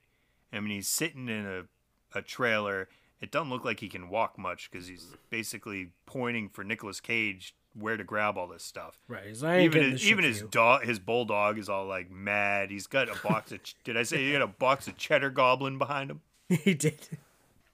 [0.52, 2.90] I mean, he's sitting in a, a trailer.
[3.22, 7.56] It doesn't look like he can walk much because he's basically pointing for Nicolas Cage
[7.74, 9.00] where to grab all this stuff.
[9.08, 9.28] Right.
[9.28, 12.70] He's, I ain't even his, even his dog, his bulldog is all like mad.
[12.70, 13.64] He's got a box of.
[13.64, 16.22] ch- did I say he got a box of cheddar goblin behind him?
[16.50, 17.00] he did.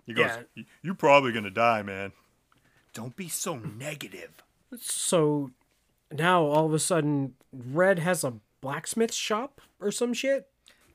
[0.10, 0.64] He goes, Yeah.
[0.82, 2.14] "You're probably gonna die, man.
[2.93, 4.32] Don't be so negative."
[4.78, 5.51] So
[6.12, 10.49] now all of a sudden, Red has a blacksmith shop or some shit.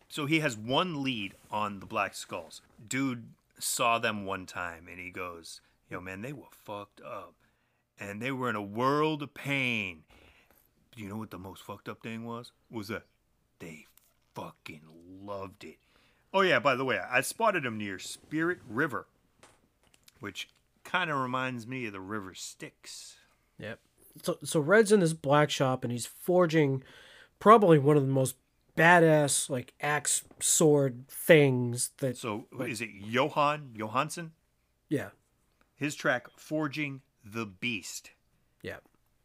[0.09, 2.61] So he has one lead on the Black Skulls.
[2.87, 7.35] Dude saw them one time and he goes, Yo, man, they were fucked up.
[7.99, 10.03] And they were in a world of pain.
[10.95, 12.53] Do you know what the most fucked up thing was?
[12.71, 13.05] Was that
[13.61, 13.87] they
[14.35, 14.83] fucking
[15.23, 15.79] loved it.
[16.35, 19.07] Oh, yeah, by the way, I spotted him near Spirit River,
[20.21, 20.49] which
[20.83, 23.17] kind of reminds me of the River Styx.
[23.59, 23.79] Yep.
[24.23, 26.83] So so Red's in this black shop and he's forging
[27.41, 28.37] probably one of the most
[28.77, 34.31] badass like axe sword things that So is it Jóhann Jóhannsson?
[34.89, 35.11] yeah.
[35.77, 38.11] His track, Forging the Beast.
[38.63, 38.77] Yeah.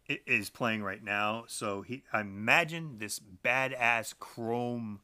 [0.10, 1.46] i- is playing right now.
[1.48, 5.00] So he, I imagine this badass chrome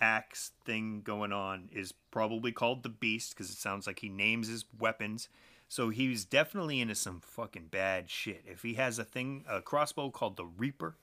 [0.00, 4.48] axe thing going on is probably called the Beast because it sounds like he names
[4.48, 5.28] his weapons.
[5.68, 8.42] So he's definitely into some fucking bad shit.
[8.46, 10.96] If he has a thing, a crossbow called the Reaper,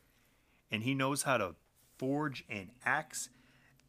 [0.70, 1.56] and he knows how to
[1.98, 3.30] forge an axe,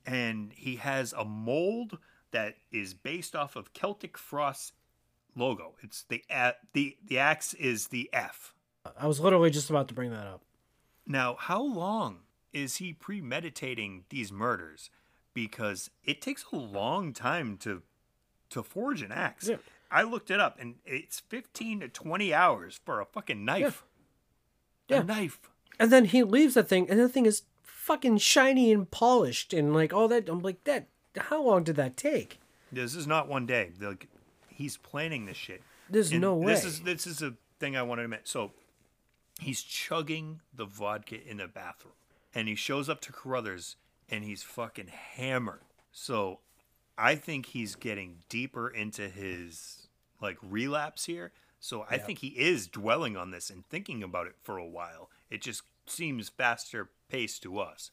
[0.06, 1.98] and he has a mold
[2.30, 4.74] that is based off of Celtic Frost
[5.34, 5.74] logo.
[5.82, 8.54] It's the a- the the axe is the F.
[8.96, 10.42] I was literally just about to bring that up.
[11.06, 12.20] Now, how long
[12.52, 14.90] is he premeditating these murders?
[15.34, 17.82] Because it takes a long time to
[18.50, 19.48] to forge an axe.
[19.48, 19.56] Yeah.
[19.90, 23.84] I looked it up, and it's fifteen to twenty hours for a fucking knife.
[24.88, 25.00] Yeah.
[25.00, 25.38] A knife.
[25.78, 29.72] And then he leaves the thing and the thing is fucking shiny and polished and
[29.72, 32.40] like all that I'm like that how long did that take?
[32.72, 33.72] This is not one day.
[33.80, 34.08] Like
[34.48, 35.62] he's planning this shit.
[35.88, 36.52] There's And no way.
[36.52, 38.26] This is this is a thing I wanted to mention.
[38.26, 38.52] So
[39.40, 41.94] he's chugging the vodka in the bathroom,
[42.38, 43.76] and he shows up to Carruthers,
[44.08, 45.62] and he's fucking hammered.
[45.92, 46.38] So
[46.96, 49.88] I think he's getting deeper into his
[50.20, 51.32] like relapse here.
[51.60, 55.10] So I think he is dwelling on this and thinking about it for a while.
[55.30, 57.90] It just seems faster paced to us.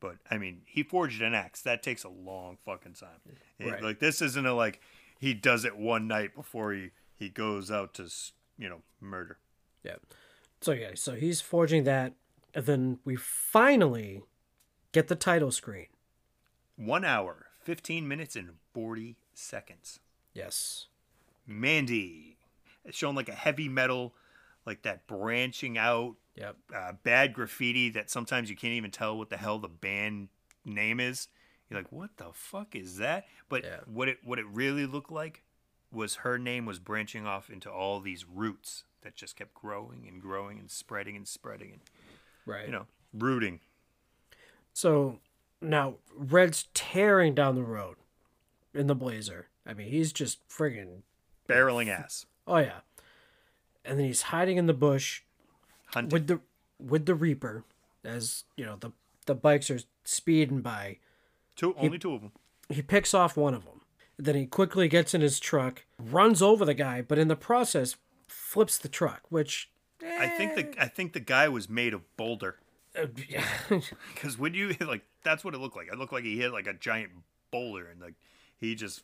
[0.00, 1.62] But I mean, he forged an axe.
[1.62, 3.20] That takes a long fucking time.
[3.58, 4.80] It- Like this isn't a like
[5.18, 8.10] he does it one night before he he goes out to
[8.58, 9.38] you know murder.
[9.82, 9.96] Yeah.
[10.60, 12.12] So yeah, so he's forging that
[12.56, 14.22] and then we finally
[14.92, 15.86] get the title screen.
[16.76, 20.00] One hour, fifteen minutes, and forty seconds.
[20.34, 20.86] Yes.
[21.46, 22.38] Mandy,
[22.84, 24.14] it's shown like a heavy metal,
[24.66, 26.56] like that branching out, Yep.
[26.74, 30.28] uh, bad graffiti that sometimes you can't even tell what the hell the band
[30.64, 31.28] name is.
[31.70, 33.26] You're like, what the fuck is that?
[33.48, 33.80] But Yeah.
[33.86, 35.42] what it what it really looked like
[35.92, 40.20] was her name was branching off into all these roots that just kept growing and
[40.20, 41.80] growing and spreading and spreading and
[42.46, 42.66] Right.
[42.66, 43.60] you know rooting.
[44.72, 45.18] So
[45.60, 47.96] now Red's tearing down the road
[48.74, 49.48] in the blazer.
[49.66, 51.02] I mean, he's just friggin'
[51.48, 52.26] barreling ass.
[52.46, 52.80] oh yeah.
[53.84, 55.22] And then he's hiding in the bush
[55.86, 56.10] Hunting.
[56.10, 56.40] with the
[56.78, 57.64] with the Reaper
[58.04, 58.92] as, you know, the
[59.26, 60.98] the bikes are speeding by.
[61.56, 62.32] two, only two of them.
[62.68, 63.80] He picks off one of them.
[64.18, 67.96] Then he quickly gets in his truck, runs over the guy, but in the process
[68.28, 69.68] flips the truck, which
[70.02, 72.56] I think the I think the guy was made of boulder
[72.98, 73.06] uh,
[74.14, 75.88] because when you like that's what it looked like.
[75.92, 77.10] It looked like he hit like a giant
[77.50, 78.14] boulder and like
[78.58, 79.02] he just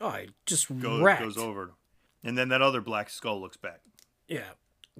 [0.00, 1.22] oh, he just goes wrecked.
[1.22, 1.72] goes over.
[2.24, 3.80] And then that other black skull looks back.
[4.28, 4.52] Yeah.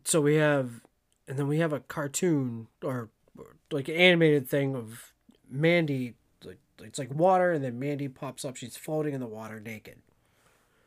[0.04, 0.80] So we have,
[1.28, 5.12] and then we have a cartoon or, or like an animated thing of
[5.48, 6.14] Mandy.
[6.44, 8.56] Like it's like water, and then Mandy pops up.
[8.56, 9.98] She's floating in the water naked.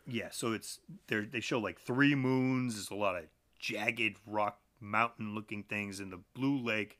[0.05, 2.75] Yeah, so it's they they show like three moons.
[2.75, 3.23] There's a lot of
[3.73, 6.99] jagged rock mountain looking things in the blue lake,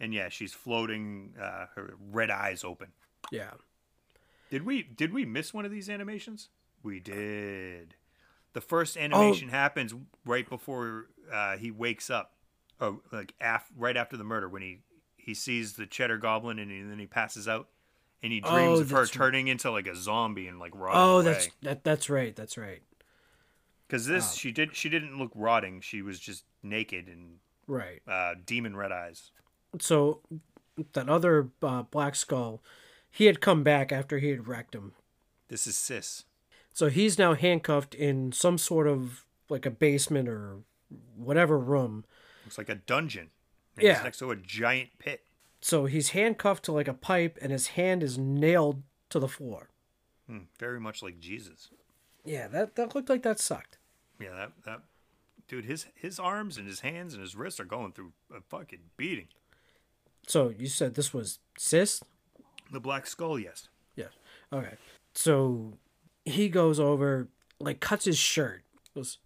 [0.00, 1.34] and yeah, she's floating.
[1.40, 2.88] Uh, her red eyes open.
[3.30, 3.50] Yeah.
[4.50, 6.48] Did we did we miss one of these animations?
[6.82, 7.94] We did.
[8.52, 9.92] The first animation happens
[10.24, 12.32] right before uh, he wakes up,
[12.80, 14.78] oh, like af- right after the murder when he
[15.16, 17.68] he sees the cheddar goblin and, he, then he passes out,
[18.22, 21.14] and he dreams Oh, of her turning into like a zombie and like rotting Oh,
[21.16, 21.24] away.
[21.24, 22.34] that's that, that's right.
[22.36, 22.82] That's right.
[23.86, 25.80] Because this she did she didn't look rotting.
[25.80, 27.36] She was just naked and
[27.68, 28.00] Right.
[28.06, 29.30] uh, demon red eyes.
[29.80, 30.20] So
[30.92, 32.62] that other uh, Black Skull,
[33.10, 34.92] he had come back after he had wrecked him.
[35.48, 36.24] This is sis.
[36.72, 40.58] So he's now handcuffed in some sort of like a basement or
[41.16, 42.04] whatever room.
[42.44, 43.30] Looks like a dungeon.
[43.76, 44.02] And Yeah.
[44.02, 45.24] Next to a giant pit.
[45.60, 49.70] So he's handcuffed to like a pipe and his hand is nailed to the floor.
[50.28, 51.70] Hmm, very much like Jesus.
[52.24, 53.75] Yeah, that, that looked like that sucked.
[54.20, 54.80] Yeah, that that
[55.48, 58.80] dude, his his arms and his hands and his wrists are going through a fucking
[58.96, 59.28] beating.
[60.26, 62.02] So you said this was cis?
[62.72, 63.68] The black skull, yes.
[63.94, 64.06] Yeah.
[64.52, 64.74] Okay.
[65.14, 65.74] So
[66.24, 67.28] he goes over,
[67.60, 68.62] like cuts his shirt.
[68.94, 69.18] Goes,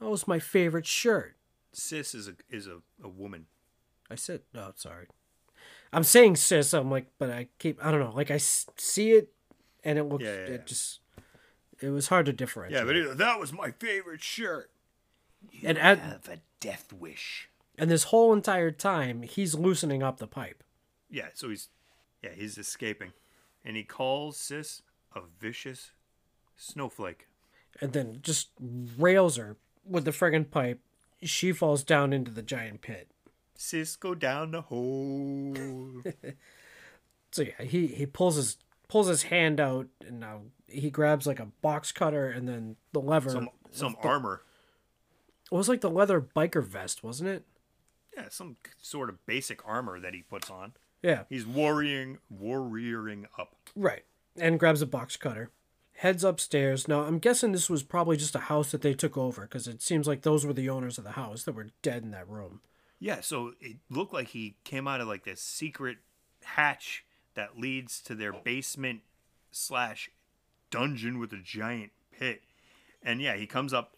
[0.00, 1.36] that was my favorite shirt.
[1.72, 3.46] Sis is a is a, a woman.
[4.10, 5.06] I said, no, sorry.
[5.92, 6.74] I'm saying cis.
[6.74, 9.32] I'm like, but I keep, I don't know, like I s- see it,
[9.82, 10.54] and it looks, yeah, yeah.
[10.54, 11.00] it just,
[11.84, 12.80] it was hard to differentiate.
[12.80, 14.70] Yeah, but it, that was my favorite shirt.
[15.62, 17.48] and at, Have a death wish.
[17.78, 20.62] and this whole entire time, he's loosening up the pipe.
[21.10, 21.68] Yeah, so he's
[22.22, 23.12] yeah he's escaping,
[23.64, 24.82] and he calls Sis
[25.14, 25.90] a vicious
[26.56, 27.28] snowflake.
[27.80, 28.48] and then just
[28.98, 30.80] rails her with the friggin' pipe.
[31.22, 33.08] She falls down into the giant pit.
[33.56, 35.54] Sis, go down the hole.
[37.30, 38.56] So yeah, he he pulls his
[38.94, 43.00] pulls his hand out and now he grabs like a box cutter and then the
[43.00, 43.28] lever.
[43.28, 44.42] some some armor.
[45.50, 47.44] it was like the leather biker vest, wasn't it?
[48.16, 50.74] Yeah, some sort of basic armor that he puts on.
[51.02, 53.56] Yeah, He's warrioring warrioring up.
[53.74, 54.04] right.
[54.38, 55.50] And grabs a box cutter.
[55.94, 56.86] Heads upstairs.
[56.86, 59.82] Now I'm guessing this was probably just a house that they took over because it
[59.82, 62.60] seems like those were the owners of the house that were dead in that room.
[63.00, 65.98] Yeah, so it looked like he came out of like this secret
[66.44, 67.03] hatch
[67.34, 69.00] that leads to their basement
[69.50, 70.10] slash
[70.70, 72.42] dungeon with a giant pit.
[73.02, 73.96] And yeah, he comes up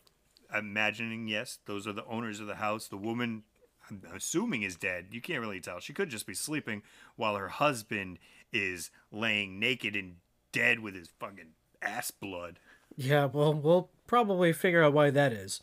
[0.56, 2.88] imagining, yes, those are the owners of the house.
[2.88, 3.44] The woman,
[3.88, 5.06] I'm assuming, is dead.
[5.10, 5.80] You can't really tell.
[5.80, 6.82] She could just be sleeping
[7.16, 8.18] while her husband
[8.52, 10.16] is laying naked and
[10.52, 12.58] dead with his fucking ass blood.
[12.96, 15.60] Yeah, well, we'll probably figure out why that is.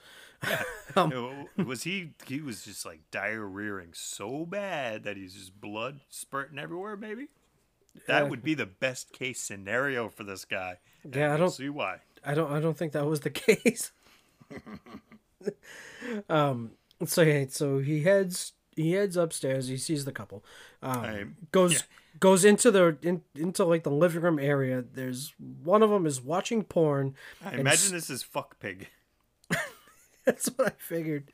[0.96, 2.12] Know, um, was he?
[2.28, 6.98] He was just like diarrheaing so bad that he's just blood spurting everywhere.
[6.98, 7.30] Maybe
[8.08, 10.78] that would be the best case scenario for this guy.
[11.12, 11.98] Yeah, I we'll don't- see why.
[12.26, 13.92] I don't I don't think that was the case.
[16.30, 16.72] um
[17.06, 20.44] so yeah, so he heads he heads upstairs, he sees the couple.
[20.82, 21.80] Um I- goes yeah.
[22.20, 24.84] goes into the in, into like the living room area.
[24.94, 25.34] There's
[25.64, 27.16] one of them is watching porn.
[27.44, 28.90] I imagine s- this is fuck pig.
[30.26, 31.26] That's what I figured.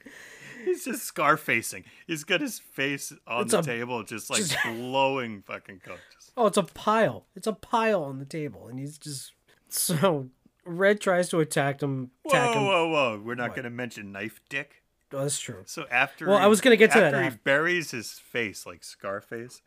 [0.65, 1.83] He's just scar facing.
[2.07, 5.99] He's got his face on It's the a- table, just like just- blowing fucking coke.
[6.37, 7.25] Oh, it's a pile.
[7.35, 9.33] It's a pile on the table and he's just
[9.69, 10.29] so
[10.65, 12.11] Red tries to attack him.
[12.27, 12.65] Attack Whoa, him.
[12.67, 13.21] whoa, whoa!
[13.23, 14.83] We're not gonna mention knife dick.
[15.11, 15.63] Oh, that's true.
[15.65, 18.83] So after Well, I was gonna get to that after he buries his face like
[18.83, 19.61] Scarface,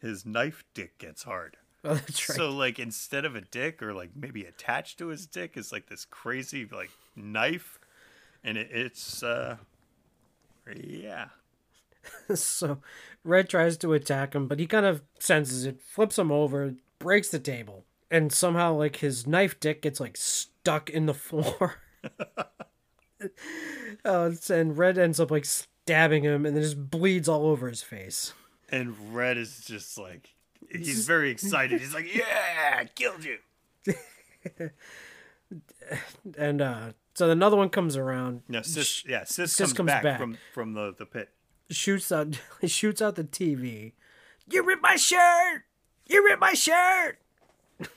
[0.00, 1.56] his knife dick gets hard.
[1.84, 2.36] Oh, that's right.
[2.36, 5.86] So like instead of a dick or like maybe attached to his dick is like
[5.88, 7.78] this crazy like knife,
[8.44, 9.56] and it, it's uh
[10.74, 11.28] yeah
[12.34, 12.78] so
[13.24, 17.28] Red tries to attack him, but he kind of senses it, flips him over, breaks
[17.28, 21.76] the table, and somehow like his knife dick gets like stuck in the floor.
[24.04, 27.82] uh, and Red ends up like stabbing him, and then just bleeds all over his
[27.82, 28.32] face.
[28.68, 30.34] and Red is just like
[30.70, 31.80] he's very excited.
[31.80, 33.38] He's like yeah, I killed you.
[36.36, 40.02] And uh, so another one comes around, No, sis, yeah, sis, Sis comes, comes back,
[40.04, 40.18] back.
[40.20, 41.30] from from the the pit.
[41.70, 43.92] shoots out, shoots out the TV.
[44.48, 45.64] You ripped my shirt.
[46.06, 47.18] You ripped my shirt.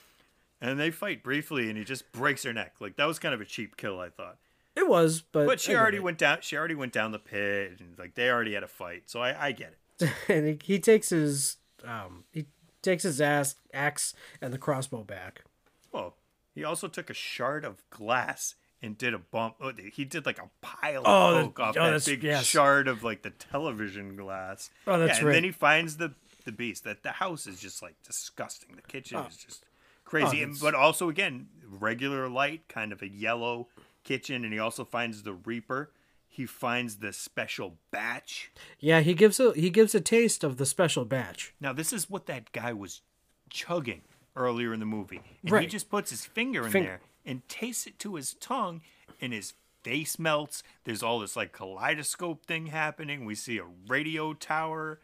[0.62, 2.74] And they fight briefly, and he just breaks her neck.
[2.80, 4.36] Like that was kind of a cheap kill, I thought.
[4.76, 6.02] It was, but But she already it.
[6.02, 6.38] went down.
[6.42, 9.04] She already went down the pit, and like they already had a fight.
[9.06, 10.10] So I, I get it.
[10.28, 12.44] and he, he takes his um he
[12.82, 14.12] takes his ass axe
[14.42, 15.44] and the crossbow back.
[15.92, 16.16] Well,
[16.54, 19.56] he also took a shard of glass and did a bump.
[19.60, 22.44] Oh, he did like a pile Oh, of coke off oh, that big yes.
[22.44, 24.70] shard of like the television glass.
[24.86, 25.32] Oh, that's yeah, and right.
[25.34, 26.14] then he finds the
[26.44, 26.84] the beast.
[26.84, 28.76] That the house is just like disgusting.
[28.76, 29.26] The kitchen oh.
[29.28, 29.64] is just
[30.04, 30.40] crazy.
[30.40, 33.68] Oh, and, but also again, regular light, kind of a yellow
[34.04, 35.90] kitchen, and he also finds the Reaper.
[36.32, 38.52] He finds the special batch.
[38.78, 41.54] Yeah, he gives a he gives a taste of the special batch.
[41.60, 43.02] Now, this is what that guy was
[43.50, 44.02] chugging
[44.36, 45.20] earlier in the movie.
[45.44, 48.80] And he just puts his finger in Fing- there and tastes it to his tongue,
[49.20, 50.62] and his face melts.
[50.84, 53.24] There's all this like kaleidoscope thing happening.
[53.24, 55.00] We see a radio tower.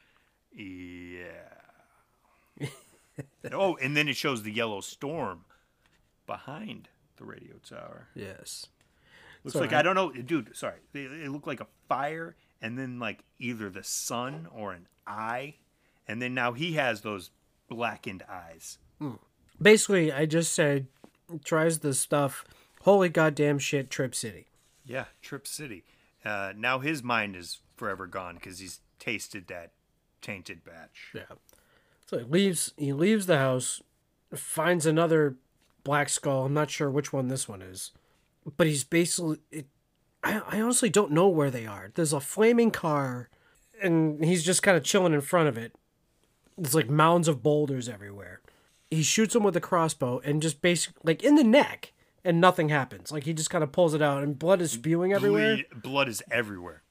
[0.54, 1.52] Yeah.
[3.52, 5.44] oh, and then it shows the yellow storm
[6.26, 8.08] behind the radio tower.
[8.14, 8.66] Yes.
[9.44, 10.56] Looks So like I- I don't know, dude.
[10.56, 14.86] Sorry, it, it looked like a fire, and then like either the sun or an
[15.06, 15.54] eye,
[16.08, 17.30] and then now he has those
[17.68, 18.78] blackened eyes.
[18.98, 19.12] Hmm.
[19.60, 20.86] Basically, I just said
[21.44, 22.44] tries the stuff.
[22.82, 24.46] Holy goddamn shit, Trip City.
[24.84, 25.84] Yeah, Trip City.
[26.24, 29.72] Uh, now his mind is forever gone because he's tasted that
[30.22, 31.12] tainted batch.
[31.14, 31.36] Yeah.
[32.06, 32.72] So he leaves.
[32.76, 33.82] He leaves the house,
[34.34, 35.36] finds another
[35.84, 36.46] black skull.
[36.46, 37.92] I'm not sure which one this one is,
[38.56, 39.38] but he's basically.
[39.50, 39.66] It,
[40.22, 41.90] I I honestly don't know where they are.
[41.94, 43.28] There's a flaming car,
[43.82, 45.74] and he's just kind of chilling in front of it.
[46.56, 48.40] There's like mounds of boulders everywhere.
[48.90, 51.92] He shoots him with a crossbow and just basically like in the neck,
[52.24, 53.10] and nothing happens.
[53.12, 56.08] Like he just kind of pulls it out, and blood is spewing everywhere Bleed- blood
[56.08, 56.82] is everywhere.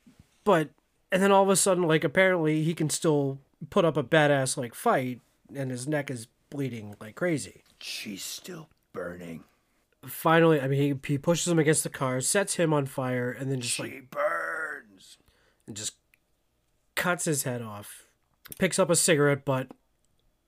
[0.43, 0.70] but
[1.12, 3.39] and then all of a sudden like apparently he can still
[3.70, 5.22] put up a badass like fight
[5.56, 9.43] and his neck is bleeding like crazy She's still burning.
[10.06, 13.50] finally i mean he, he pushes him against the car sets him on fire and
[13.52, 15.18] then just She like burns.
[15.68, 15.93] And just
[16.96, 18.04] cuts his head off
[18.60, 19.68] picks up a cigarette butt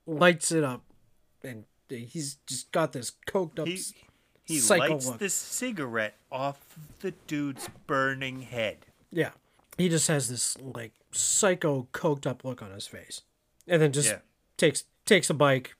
[0.05, 0.83] lights it up
[1.47, 3.79] and he's just got this coked up He
[4.45, 5.19] he psycho lights look.
[5.19, 8.85] the cigarette off the dude's burning head.
[9.11, 9.31] yeah
[9.77, 13.21] he just has this like psycho coked up look on his face
[13.67, 14.19] and then just Yeah.
[14.57, 15.75] takes takes a bike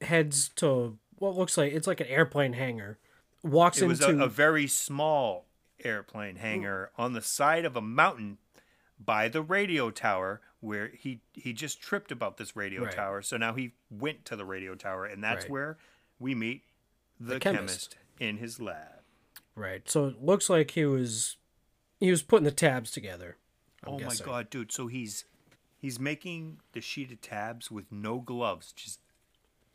[0.00, 2.98] heads to what looks like it's like an airplane hangar
[3.42, 5.46] walks It was into a, a very small
[5.82, 6.38] airplane mm.
[6.38, 8.38] hangar on the side of a mountain
[9.02, 12.92] by the radio tower where he he just tripped about this radio Right.
[12.94, 13.22] tower.
[13.22, 15.50] So now he went to the radio tower and that's Right.
[15.50, 15.78] where
[16.18, 16.62] we meet
[17.20, 17.90] the, chemist.
[17.92, 17.96] chemist.
[18.18, 19.02] in his lab.
[19.54, 21.36] right so it looks like he was
[22.00, 23.36] he was putting the tabs together
[23.86, 24.26] I'm oh guessing.
[24.26, 24.72] my god, dude.
[24.72, 25.24] So he's
[25.78, 28.98] he's making the sheet of tabs with no gloves, just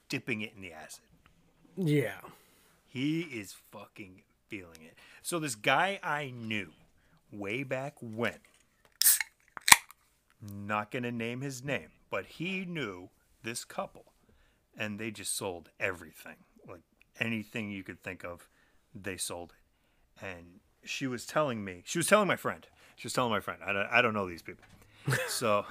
[0.09, 1.03] dipping it in the acid.
[1.77, 2.19] yeah
[2.87, 4.95] He is fucking feeling it.
[5.21, 6.71] So this guy I knew
[7.31, 8.39] way back when,
[10.41, 13.09] not gonna name his name, but he knew
[13.43, 14.13] this couple,
[14.77, 16.37] and they just sold everything,
[16.67, 16.81] like
[17.19, 18.47] anything you could think of,
[18.93, 20.25] they sold it.
[20.25, 22.65] And she was telling me, she was telling my friend,
[22.95, 24.65] she was telling my friend, I don't, I don't know these people,
[25.27, 25.65] so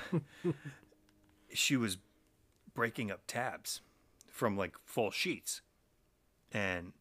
[1.52, 1.98] she was
[2.74, 3.80] breaking up tabs
[4.28, 5.62] from like full sheets.
[6.52, 6.92] And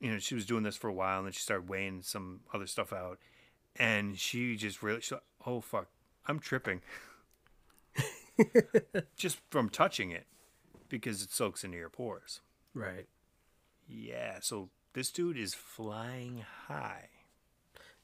[0.00, 2.40] you know she was doing this for a while and then she started weighing some
[2.54, 3.18] other stuff out.
[3.76, 5.88] And she just really she oh fuck
[6.26, 6.80] i'm tripping.
[9.16, 10.26] Just from touching it
[10.88, 12.40] because it soaks into your pores.
[12.74, 13.06] Right.
[13.88, 17.08] Yeah so this dude is flying high.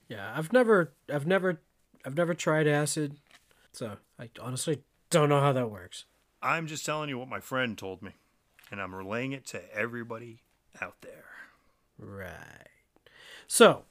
[0.09, 1.61] Yeah i've never i've never
[2.05, 3.17] i've never tried acid
[3.73, 6.05] so i honestly don't know how that works.
[6.43, 8.13] I'm just telling you what my friend told me
[8.71, 10.43] and i'm relaying it to everybody
[10.81, 11.25] out there.
[11.99, 12.69] Right.
[13.47, 13.85] So,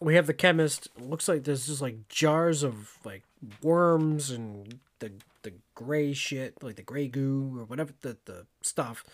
[0.00, 0.88] we have the chemist.
[0.96, 3.22] It looks like there's just like jars of like
[3.62, 5.12] worms and the
[5.42, 9.04] the gray shit, like the gray goo or whatever the the stuff.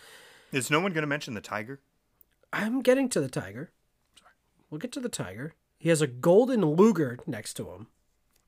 [0.51, 1.79] is no one going to mention the tiger
[2.53, 3.71] I'm getting to the tiger.
[4.17, 4.31] Sorry.
[4.69, 5.53] We'll get to the tiger.
[5.77, 7.87] He has a golden Luger next to him.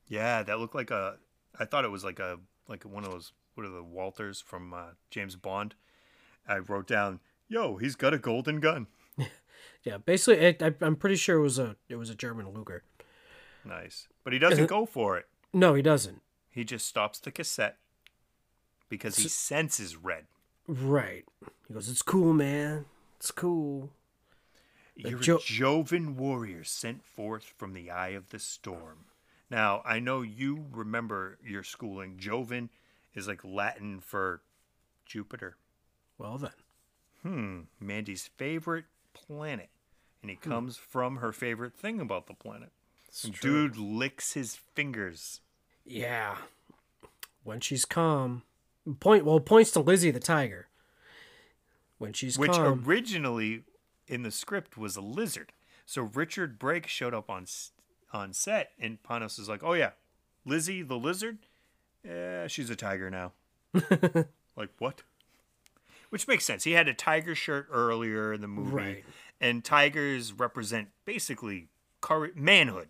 [0.07, 1.17] yeah that looked like a
[1.59, 4.73] i thought it was like a like one of those what are the Walthers from
[4.73, 5.75] uh, james bond
[6.47, 8.88] i wrote down yo he's got a golden gun
[9.84, 12.84] Yeah, basically, it, I, I'm pretty sure it was a it was a German Luger.
[13.63, 14.07] Nice.
[14.25, 15.25] But he doesn't go for it.
[15.54, 16.22] No, he doesn't.
[16.52, 17.78] He just stops the cassette
[18.89, 20.26] because he senses red.
[20.68, 21.26] Right.
[21.68, 22.86] He goes, "It's cool, man.
[23.18, 23.91] It's cool."
[24.95, 29.06] You're Jo- a Jovian warrior sent forth from the eye of the storm.
[29.49, 32.18] Now, I know you remember your schooling.
[32.18, 32.69] Jovian
[33.15, 34.41] is like Latin for
[35.06, 35.56] Jupiter.
[36.18, 36.52] Well then.
[37.23, 39.69] Hmm, Mandy's favorite planet.
[40.22, 42.72] And he comes from her favorite thing about the planet.
[43.41, 45.40] Dude licks his fingers.
[45.90, 46.38] Yeah.
[47.44, 48.44] When she's calm.
[48.99, 50.68] Point well points to Lizzie the tiger.
[51.98, 52.84] When she's which calm.
[52.88, 53.64] originally
[54.07, 55.52] in the script was a lizard.
[55.86, 57.45] So Richard Brake showed up on
[58.14, 59.91] on set, and Panos is like, "Oh yeah,
[60.45, 61.40] Lizzie the lizard,
[62.03, 63.34] yeah, she's a tiger now."
[64.56, 65.02] like what?
[66.10, 66.64] Which makes sense.
[66.64, 69.06] He had a tiger shirt earlier in the movie, Right.
[69.41, 71.68] and tigers represent basically
[72.36, 72.90] manhood.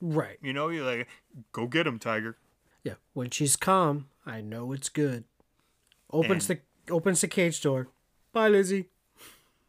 [0.00, 0.38] Right.
[0.42, 1.08] You know, you're like,
[1.52, 2.36] "Go get him, tiger."
[2.84, 2.94] Yeah.
[3.12, 5.24] When she's calm, I know it's good.
[6.12, 6.60] Opens the
[6.90, 7.88] opens the cage door.
[8.32, 8.86] Bye, Lizzie.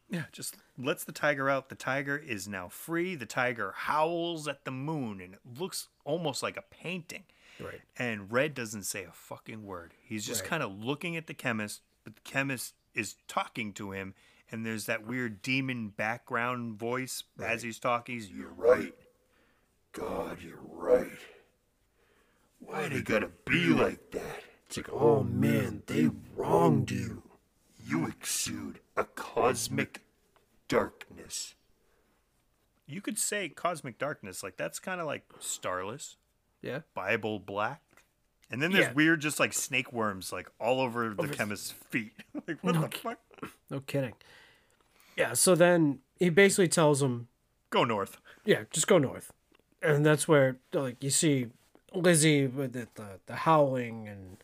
[0.09, 1.69] Yeah, just lets the tiger out.
[1.69, 3.13] The tiger is now free.
[3.15, 7.23] The tiger howls at the moon and it looks almost like a painting.
[7.59, 7.81] Right.
[7.97, 9.93] And Red doesn't say a fucking word.
[10.01, 10.49] He's just Right.
[10.49, 14.15] kind of looking at the chemist, but the chemist is talking to him,
[14.49, 18.15] and there's that weird demon background voice as he's talking.
[18.15, 18.95] He's, You're right.
[19.93, 21.07] God, you're right.
[22.59, 24.43] Why they gotta be like that?
[24.67, 27.23] It's like, oh man, they wronged you.
[27.87, 30.01] You exude a cosmic
[30.67, 31.55] darkness.
[32.85, 36.17] You could say cosmic darkness, like that's kind of like starless,
[36.61, 36.81] Yeah.
[36.93, 37.81] Bible black.
[38.51, 38.93] And then there's Yeah.
[38.93, 42.13] weird, just like snake worms, like all over the chemist's feet.
[42.47, 43.19] like, what the fuck?
[43.69, 44.13] No kidding.
[45.15, 45.33] Yeah.
[45.33, 47.27] So then he basically tells him,
[47.69, 48.17] Go north.
[48.45, 49.31] yeah, just go north,
[49.81, 51.47] and that's where like you see
[51.93, 54.37] Lizzie with the the, the howling and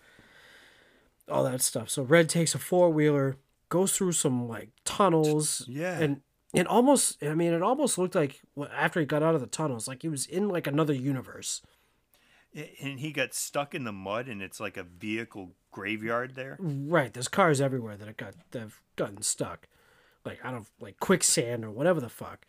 [1.29, 1.89] all that stuff.
[1.89, 3.37] So Red takes a four wheeler,
[3.69, 5.97] goes through some like tunnels, Yeah.
[5.99, 6.21] and
[6.53, 8.41] it almost I mean it almost looked like
[8.71, 11.61] after he got out of the tunnels, like he was in like another universe.
[12.81, 16.55] And he got stuck in the mud, and it's like a vehicle graveyard there.
[16.57, 19.67] Right, there's cars everywhere that have got that have gotten stuck,
[20.23, 22.45] like I don't like quicksand or whatever the fuck.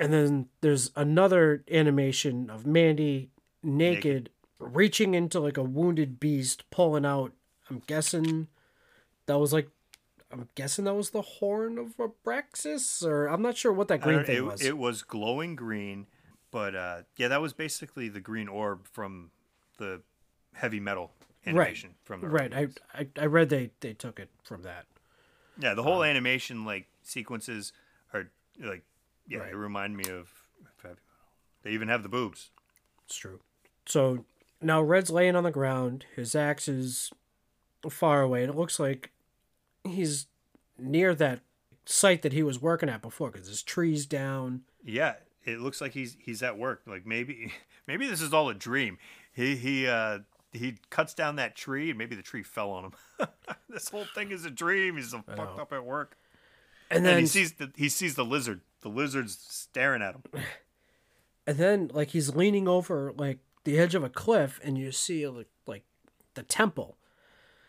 [0.00, 3.30] And then there's another animation of Mandy
[3.62, 7.32] naked, reaching into like a wounded beast, pulling out.
[7.68, 8.48] I'm guessing
[9.26, 9.68] that was like,
[10.32, 14.00] I'm guessing that was the horn of a Braxis, or I'm not sure what that
[14.00, 14.62] green thing it, was.
[14.62, 16.06] it was glowing green,
[16.50, 19.30] but uh, yeah, that was basically the green orb from
[19.78, 20.02] the
[20.54, 21.12] heavy metal
[21.46, 24.86] animation from the right, I, I I read they they took it from that.
[25.58, 27.72] Yeah, the whole animation like sequences
[28.12, 28.84] are like
[29.30, 29.48] yeah, Right.
[29.50, 31.30] they remind me of of heavy metal.
[31.62, 32.50] They even have the boobs.
[33.06, 33.40] It's true.
[33.86, 34.24] So
[34.60, 36.04] now Red's laying on the ground.
[36.14, 37.10] His axe is
[37.88, 39.10] far away, and it looks like
[39.84, 40.26] he's
[40.78, 41.40] near that
[41.86, 44.62] site that he was working at before because there's trees down.
[44.84, 46.82] Yeah, it looks like he's he's at work.
[46.86, 47.52] Like maybe
[47.86, 48.98] maybe this is all a dream.
[49.32, 50.20] He he uh
[50.52, 52.92] he cuts down that tree and maybe the tree fell on him.
[53.68, 54.96] this whole thing is a dream.
[54.96, 56.16] He's fucked up at work.
[56.90, 58.60] And And then, he sees the he sees the lizard.
[58.82, 60.22] The lizard's staring at him.
[61.46, 65.26] and then, like he's leaning over like the edge of a cliff, and you see
[65.28, 65.84] like like
[66.34, 66.96] the temple.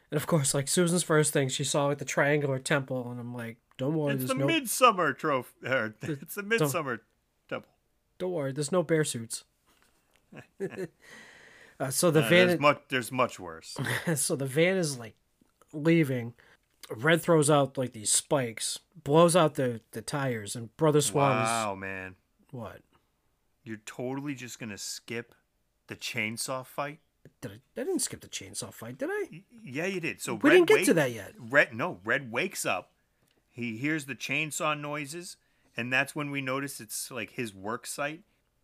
[0.09, 3.33] And of course, like Susan's first thing, she saw like the triangular temple, and I'm
[3.33, 5.51] like, "Don't worry, It's the no, midsummer trophy.
[5.67, 7.01] Or, it's the midsummer
[7.49, 7.69] temple.
[8.17, 9.43] don't worry, there's no bear suits."
[11.79, 13.77] uh, so the Uh, van, there's much there's much worse.
[14.15, 15.15] so the van is like
[15.73, 16.33] leaving.
[16.95, 21.76] Red throws out like these spikes, blows out the, the tires, and Brother Swan wow,
[21.76, 22.15] man.
[22.51, 22.81] what?
[23.63, 25.34] You're totally just gonna skip
[25.88, 26.99] the chainsaw fight?
[27.41, 29.43] Did I, I didn't skip the chainsaw fight, did I?
[29.63, 30.22] Yeah, you did.
[30.22, 31.34] So We Red didn't get wake- to that yet.
[31.38, 32.91] Red no, Red wakes up.
[33.49, 35.38] He hears the chainsaw noises,
[35.77, 38.22] and that's when we notice it's like his work site.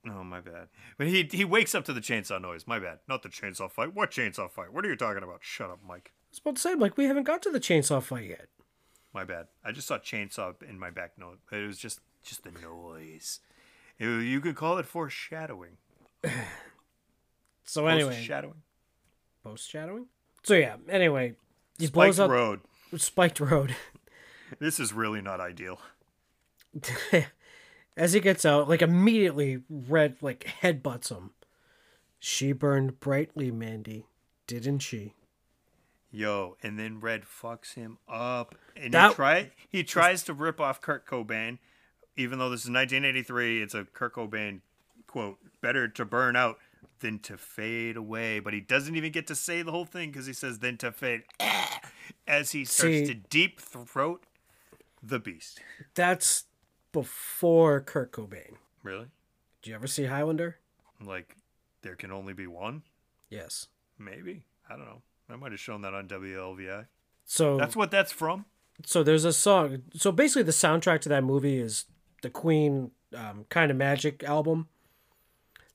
[0.10, 0.70] Oh my bad.
[0.98, 2.66] But he he wakes up to the chainsaw noise.
[2.66, 3.00] My bad.
[3.08, 3.94] Not the chainsaw fight.
[3.94, 4.74] What chainsaw fight?
[4.74, 5.40] What are you talking about?
[5.44, 6.12] Shut up, Mike.
[6.38, 8.48] Was about to say, like, we haven't got to the chainsaw fight yet.
[9.14, 9.48] My bad.
[9.66, 11.40] I just saw chainsaw in my back note.
[11.52, 13.40] It was just just the noise.
[13.98, 15.78] It- you could call it foreshadowing.
[17.64, 18.62] So anyway, Foreshadowing.
[19.44, 20.06] post shadowing.
[20.44, 21.36] So yeah, anyway,
[21.78, 22.60] he blows Spiked up road.
[22.96, 23.76] spiked road.
[24.60, 25.82] This is really not ideal.
[27.98, 31.32] As he gets out, like immediately, Red like headbutts him.
[32.20, 34.06] She burned brightly, Mandy,
[34.48, 35.16] didn't she?
[36.18, 40.60] Yo, and then Red fucks him up, and That- he try he tries to rip
[40.60, 41.60] off Kurt Cobain,
[42.16, 43.62] even though this is 1983.
[43.62, 44.62] It's a Kurt Cobain
[45.06, 46.58] quote: "Better to burn out
[47.02, 50.26] than to fade away." But he doesn't even get to say the whole thing because
[50.26, 51.22] he says "than to fade,"
[52.28, 54.24] as he starts See- to deep throat
[55.04, 55.62] the beast.
[55.94, 56.46] That's
[56.92, 58.56] before Kurt Cobain.
[58.82, 59.10] Really?
[59.62, 60.58] Did you ever see Highlander?
[61.00, 61.36] Like
[61.84, 62.82] there can only be one?
[63.30, 63.68] Yes.
[64.00, 65.04] Maybe I don't know.
[65.30, 66.86] I might have shown that on WLVI.
[67.26, 68.46] So That's what that's from.
[68.86, 69.84] so there's a song.
[69.96, 71.86] So basically, the soundtrack to that movie is
[72.22, 74.68] the Queen um, "Kind of Magic" album.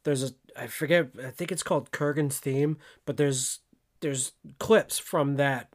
[0.05, 1.11] There's a I forget.
[1.23, 3.61] I think it's called Kurgan's theme, but there's
[4.01, 5.69] there's clips from that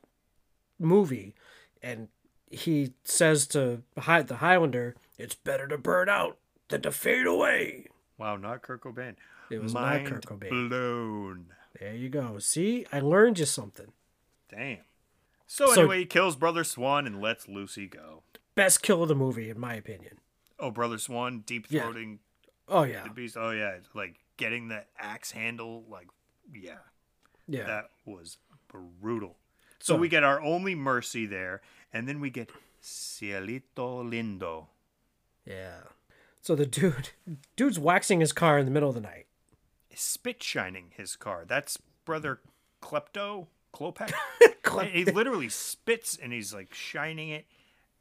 [0.79, 1.35] movie,
[1.81, 2.07] and
[2.49, 6.37] he says to the Highlander, "It's better to burn out
[6.69, 7.87] than to fade away."
[8.17, 9.15] Wow, not Kurt Cobain.
[9.51, 10.49] It was not Mind Kurt Cobain.
[10.49, 11.45] blown.
[11.79, 12.39] There you go.
[12.39, 13.91] See, I learned you something.
[14.49, 14.79] Damn.
[15.45, 18.23] So, So- anyway, he kills Brother Swan and lets Lucy go.
[18.55, 20.19] Best kill of the movie, in my opinion.
[20.59, 21.83] Oh, Brother Swan deep Yeah.
[21.83, 22.19] throating
[22.69, 23.37] Oh yeah, the beast.
[23.37, 25.85] Oh yeah, like getting the axe handle.
[25.89, 26.07] Like
[26.53, 26.79] yeah,
[27.47, 27.65] yeah.
[27.65, 28.37] that was
[28.67, 29.37] brutal.
[29.79, 31.61] So, So- we get our only mercy there,
[31.93, 32.49] and then we get
[32.81, 33.61] Cielito
[34.03, 34.67] Lindo.
[35.45, 35.81] Yeah.
[36.41, 37.11] So the dude,
[37.55, 39.26] dude's waxing his car in the middle of the night.
[39.97, 41.43] Spit shining his car.
[41.47, 42.39] That's Brother
[42.81, 44.11] Klepto Klopek.
[44.63, 47.45] clip he literally spits and he's like shining it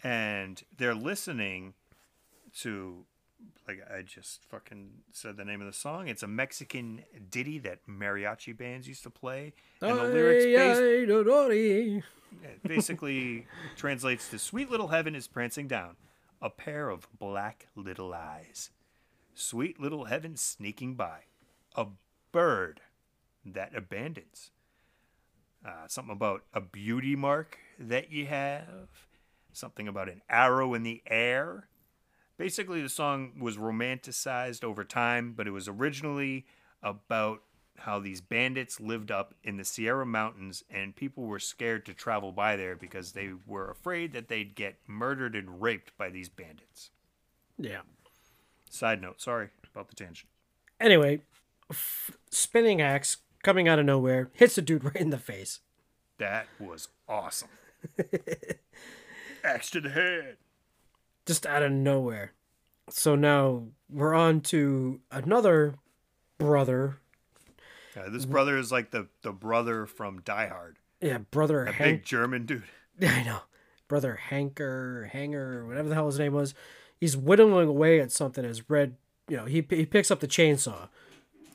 [0.02, 1.74] and they're listening
[2.58, 3.04] to
[3.68, 6.08] like i just fucking said the name of the song.
[6.08, 12.42] It's a mexican ditty that mariachi bands used to play and the lyrics bas- Ay,
[12.42, 13.46] it basically
[13.76, 15.96] translates to sweet little heaven is prancing down
[16.42, 18.70] a pair of black little eyes.
[19.34, 21.20] Sweet little heaven sneaking by
[21.76, 21.86] a
[22.32, 22.80] bird
[23.44, 24.50] that abandons
[25.64, 28.88] uh, something about a beauty mark that you have
[29.52, 31.68] something about an arrow in the air
[32.36, 36.46] basically the song was romanticized over time but it was originally
[36.82, 37.42] about
[37.78, 42.32] how these bandits lived up in the Sierra Mountains and people were scared to travel
[42.32, 46.90] by there because they were afraid that they'd get murdered and raped by these bandits.
[47.58, 47.80] Yeah.
[48.70, 50.28] Side note, sorry about the tangent.
[50.80, 51.20] Anyway,
[51.70, 55.60] f- spinning axe coming out of nowhere hits the dude right in the face.
[56.18, 57.48] That was awesome.
[59.44, 60.36] Axe to the head.
[61.26, 62.32] just out of nowhere.
[62.90, 65.74] So now we're on to another
[66.38, 66.98] brother.
[67.96, 70.76] Uh, this brother is like the, the brother from Die Hard.
[71.00, 71.98] Yeah, brother A Hank.
[72.00, 72.64] big German dude.
[72.98, 73.40] Yeah, I know.
[73.88, 76.54] Brother Hanker, Hanger, whatever the hell his name was.
[76.98, 78.96] He's whittling away at something as Red,
[79.28, 80.88] you know, he, he picks up the chainsaw.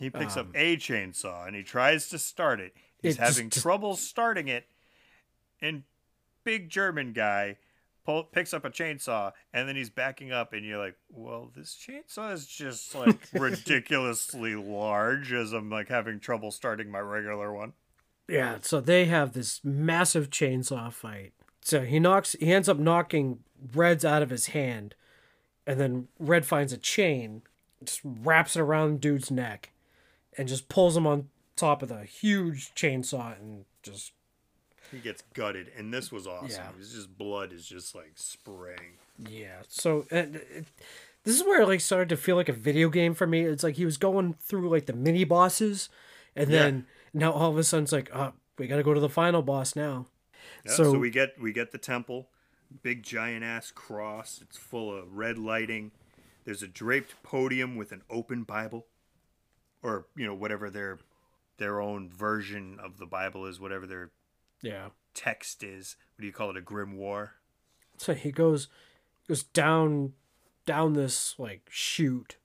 [0.02, 2.74] He picks up a chainsaw and he tries to start it.
[3.02, 4.68] He's Um, having just- trouble starting it.
[5.62, 5.84] And
[6.44, 7.58] big German guy
[8.04, 11.76] pull, picks up a chainsaw and then he's backing up and you're like, "Well, this
[11.76, 17.74] chainsaw is just like ridiculously large as I'm like having trouble starting my regular one."
[18.28, 21.34] Yeah, so they have this massive chainsaw fight.
[21.62, 23.44] So he knocks, he ends up knocking
[23.76, 24.96] Red's out of his hand,
[25.68, 27.44] and then Red finds a chain,
[27.84, 29.72] just wraps it around dude's neck,
[30.38, 34.14] and just pulls him on top of the huge chainsaw and just
[34.92, 36.50] He gets gutted and this was awesome.
[36.50, 36.70] Yeah.
[36.80, 38.98] It's just blood is just like spraying.
[39.18, 39.62] yeah.
[39.68, 40.66] So and it,
[41.24, 43.42] this is where it like started to feel like a video game for me.
[43.42, 45.88] It's like he was going through like the mini bosses,
[46.36, 46.60] and Yeah.
[46.64, 49.10] then now all of a sudden it's like, oh, we got to go to the
[49.10, 50.08] final boss now.
[50.66, 52.30] Yeah, so, So- we get we get the temple,
[52.82, 54.40] big giant ass cross.
[54.42, 55.92] It's full of red lighting.
[56.44, 58.88] There's a draped podium with an open Bible,
[59.84, 61.00] or you know whatever their
[61.58, 64.12] their own version of the Bible is, whatever their
[64.62, 64.90] Yeah.
[65.14, 65.96] text is.
[66.16, 66.58] What do you call it?
[66.58, 67.32] A grimoire.
[67.98, 68.68] So he goes
[69.28, 70.14] goes down
[70.66, 72.38] down this like chute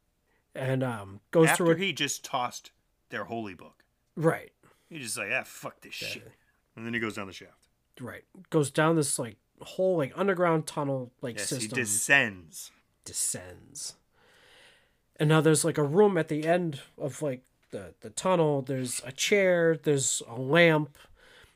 [0.55, 2.71] and um goes After through it he just tossed
[3.11, 3.85] their holy book,
[4.17, 4.53] right
[4.89, 6.33] he just like ah fuck this shit,
[6.75, 7.69] and then he goes down the shaft.
[8.01, 12.71] right goes down this like whole like underground tunnel like Yes, system he descends.
[13.05, 13.95] descends
[15.19, 19.01] and now there's like a room at the end of like the the tunnel there's
[19.05, 20.97] a chair there's a lamp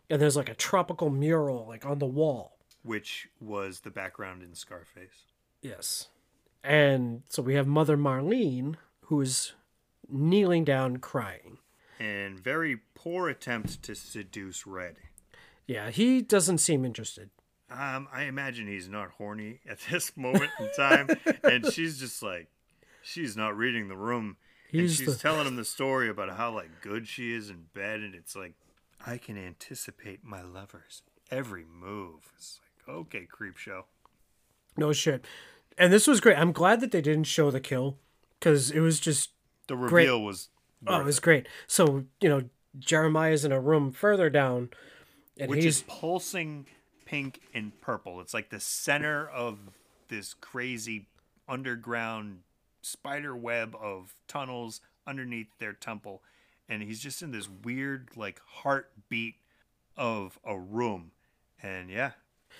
[0.08, 4.54] and there's like a tropical mural like on the wall Which was the background in
[4.54, 5.26] Scarface.
[5.62, 6.08] Yes.
[6.64, 9.52] And so we have Mother Marlene, who is
[10.08, 11.58] kneeling down crying.
[11.98, 14.96] And very poor attempt to seduce Red.
[15.66, 17.30] Yeah, he doesn't seem interested.
[17.70, 21.08] Um, I imagine he's not horny at this moment in time,
[21.44, 22.48] and she's just like,
[23.02, 24.36] she's not reading the room,
[24.72, 28.00] and she's the- telling him the story about how like good she is in bed,
[28.00, 28.54] and it's like,
[29.04, 32.32] I can anticipate my lover's every move.
[32.36, 33.86] It's like, okay, creep show.
[34.76, 35.24] No shit.
[35.78, 36.36] And this was great.
[36.36, 37.96] I'm glad that they didn't show the kill
[38.38, 39.30] because it was just
[39.66, 40.02] The Great.
[40.04, 40.48] reveal was,
[40.86, 41.46] oh, it was it, great.
[41.66, 42.42] So you know,
[42.78, 44.70] Jeremiah's in a room further down,
[45.38, 46.66] and which he's is pulsing
[47.04, 48.20] pink and purple.
[48.20, 49.58] It's like the center of
[50.08, 51.08] this crazy
[51.48, 52.40] underground
[52.82, 56.22] spider web of tunnels underneath their temple
[56.68, 59.34] and he's just in this weird like heartbeat
[59.96, 61.10] of a room
[61.62, 62.12] and yeah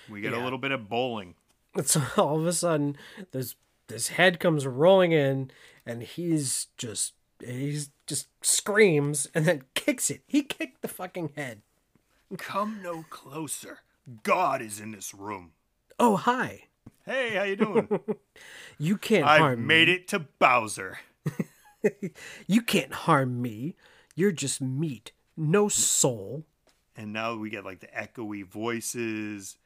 [0.09, 0.41] we get Yeah.
[0.41, 1.35] a little bit of bowling
[1.83, 2.97] so all of a sudden
[3.31, 3.55] this
[3.87, 5.51] this head comes rolling in,
[5.85, 7.13] and he's just
[7.45, 10.21] he's just screams and then kicks it.
[10.27, 11.61] He kicked the fucking head.
[12.37, 13.79] come no closer
[14.23, 15.51] god is in this room
[15.99, 16.65] Oh hi.
[17.05, 17.87] Hey how you doing
[18.77, 19.35] You can't harm me.
[19.35, 19.93] i harm made me.
[19.95, 20.99] it to bowser
[22.47, 23.75] You can't harm me.
[24.15, 26.45] You're just meat, no soul.
[26.95, 29.57] and now we get like the echoey voices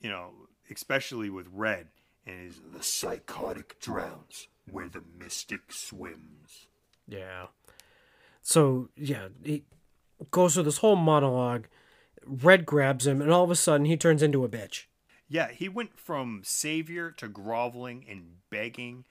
[0.00, 0.30] you know
[0.70, 1.88] especially with red
[2.26, 6.66] and his the psychotic drowns where the mystic swims
[7.06, 7.46] Yeah.
[8.42, 9.64] So yeah, he
[10.30, 11.66] goes through this whole monologue.
[12.26, 14.84] Red grabs him, and all of a sudden he turns into a bitch.
[15.28, 19.04] Yeah he went from savior to groveling and begging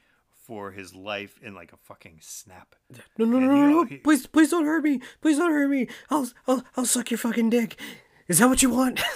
[0.45, 2.75] for his life in like a fucking snap
[3.17, 3.83] No, no, And no, no, no!
[3.85, 5.01] he- Please, please don't hurt me!
[5.21, 5.87] Please don't hurt me!
[6.09, 7.77] I'll, I'll, I'll suck your fucking dick.
[8.29, 9.01] Is that what you want?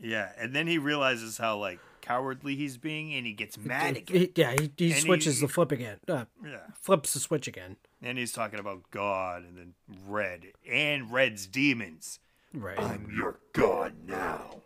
[0.00, 4.16] Yeah, and then he realizes how like cowardly he's being, and he gets mad again.
[4.22, 5.98] He- yeah, he, he switches he- the flip again.
[6.06, 7.76] Uh, Yeah, flips the switch again.
[8.02, 9.74] and he's talking about God, and then
[10.06, 12.18] Red and Red's demons.
[12.52, 12.78] Right.
[12.78, 14.62] I'm your God now.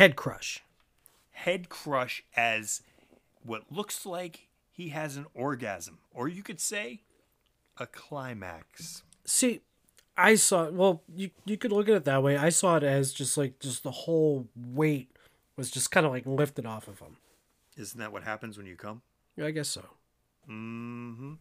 [0.00, 0.62] Head crush.
[1.32, 2.80] Head crush as
[3.42, 7.02] what looks like he has an orgasm, or you could say
[7.76, 9.02] a climax.
[9.26, 9.60] See,
[10.16, 10.70] I saw.
[10.70, 12.38] Well, you you could look at it that way.
[12.38, 15.10] I saw it as just like just the whole weight
[15.56, 17.18] was just kind of like lifted off of him.
[17.76, 19.02] Isn't that what happens when you come?
[19.36, 19.82] Yeah, I guess so.
[20.48, 21.34] Mm-hmm.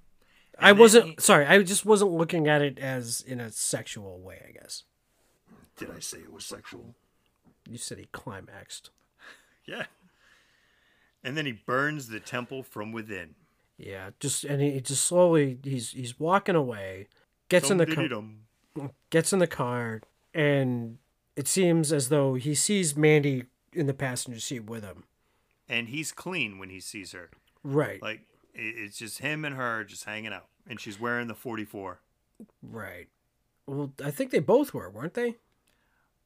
[0.60, 1.46] I wasn't he- sorry.
[1.46, 4.42] I just wasn't looking at it as in a sexual way.
[4.46, 4.84] I guess
[5.78, 6.94] Did I say it was sexual?
[7.70, 8.90] You said he climaxed.
[9.66, 9.86] Yeah.
[11.24, 13.36] And then he burns the temple from within.
[13.78, 17.08] Yeah, just and he just slowly he's he's walking away,
[17.48, 20.02] gets in the car, gets in the car,
[20.34, 20.98] and
[21.36, 25.06] it seems as though he sees Mandy in the passenger seat with him.
[25.70, 27.30] And he's clean when he sees her.
[27.64, 28.22] Right, Like
[28.54, 32.00] it's just him and her just hanging out, and she's wearing the 44.
[32.62, 33.08] right.
[33.68, 35.36] Well, I think they both were, weren't they?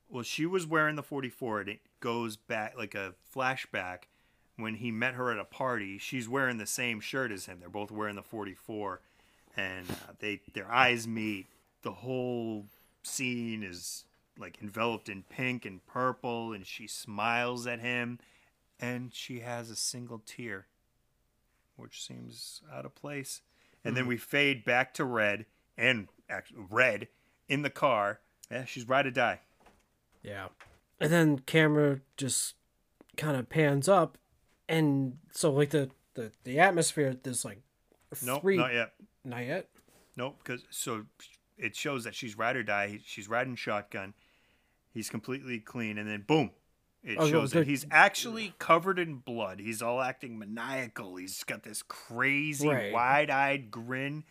[0.09, 4.03] Well, she was wearing the 44, and it goes back like a flashback
[4.57, 5.97] when he met her at a party.
[5.97, 7.59] She's wearing the same shirt as him.
[7.59, 9.01] They're both wearing the 44,
[9.57, 11.47] and uh, they their eyes meet.
[11.81, 12.65] The whole
[13.01, 14.05] scene is
[14.37, 18.19] like enveloped in pink and purple, and she smiles at him,
[18.79, 20.67] and she has a single tear,
[21.75, 23.41] which seems out of place.
[23.85, 25.45] And then we fade back to red
[25.77, 26.07] and
[26.55, 27.09] red
[27.49, 28.19] in the car.
[28.49, 29.39] Yeah, she's ride or die.
[30.23, 30.47] Yeah.
[30.99, 32.55] And then camera just
[33.17, 34.17] kind of pans up,
[34.69, 37.15] and so like the the the atmosphere.
[37.21, 37.59] There's like
[38.23, 38.93] Nope, not yet.
[39.25, 39.69] Not yet.
[40.15, 41.05] Nope, because so
[41.57, 42.99] it shows that she's ride or die.
[43.03, 44.13] She's riding shotgun.
[44.93, 46.51] He's completely clean, and then boom,
[47.03, 49.59] it Oh, shows the- that he's actually covered in blood.
[49.59, 51.15] He's all acting maniacal.
[51.17, 52.93] He's got this crazy Right.
[52.93, 54.23] wide-eyed grin,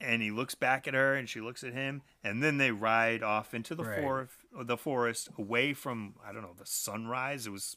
[0.00, 3.22] and he looks back at her, and she looks at him, and then they ride
[3.22, 4.00] off into the Right.
[4.00, 4.32] forest,
[4.64, 7.46] the forest, away from I don't know the sunrise.
[7.46, 7.76] It was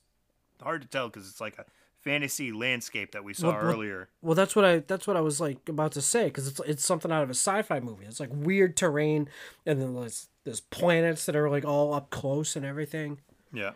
[0.62, 1.66] hard to tell because it's like a
[2.02, 4.10] fantasy landscape that we saw Well, earlier.
[4.22, 6.86] Well, that's what I that's what I was like about to say because it's it's
[6.86, 8.06] something out of a sci-fi movie.
[8.06, 9.30] It's like weird terrain,
[9.66, 13.20] and then there's there's planets that are like all up close and everything,
[13.54, 13.72] Yeah,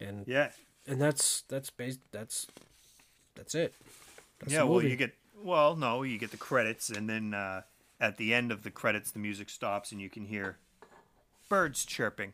[0.00, 0.50] and yeah.
[0.86, 2.46] and that's that's based that's
[3.34, 3.74] that's it.
[4.40, 7.62] That's yeah, well, you get well, no, you get the credits, and then uh,
[8.00, 10.58] at the end of the credits, the music stops, and you can hear
[11.48, 12.32] birds chirping,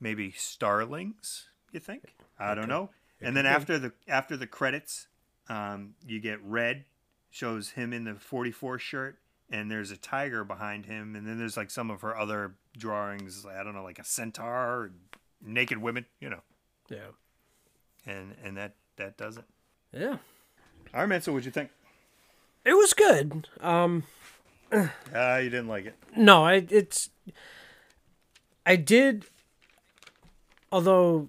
[0.00, 1.48] maybe starlings.
[1.72, 2.14] You think?
[2.38, 2.90] I don't know.
[3.20, 5.06] And then after the after the credits,
[5.48, 6.84] um, you get red,
[7.30, 9.18] shows him in the forty four shirt,
[9.50, 13.46] and there's a tiger behind him, and then there's like some of her other drawings.
[13.46, 14.90] I don't know, like a centaur,
[15.44, 16.42] naked women, you know,
[16.90, 17.08] yeah
[18.06, 19.44] and and that that does it.
[19.92, 20.16] yeah.
[20.92, 21.22] All right, man.
[21.22, 21.70] So what'd you think?
[22.64, 23.48] It was good.
[23.60, 24.04] Um,
[25.14, 25.94] Ah, you didn't like it.
[26.16, 27.10] no, I it's
[28.66, 29.26] I did.
[30.72, 31.28] Although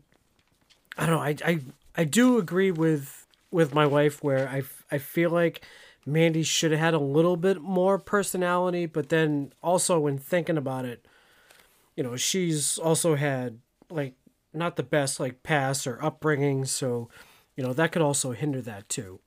[0.98, 1.60] I don't know, I I
[1.96, 5.62] I do agree with with my wife where I I feel like
[6.06, 10.86] Mandy should have had a little bit more personality, but then also when thinking about
[10.86, 11.06] it,
[11.96, 13.60] you know, she's also had
[13.90, 14.16] like
[14.54, 17.10] not the best like past or upbringing, so
[17.56, 19.20] you know that could also hinder that too.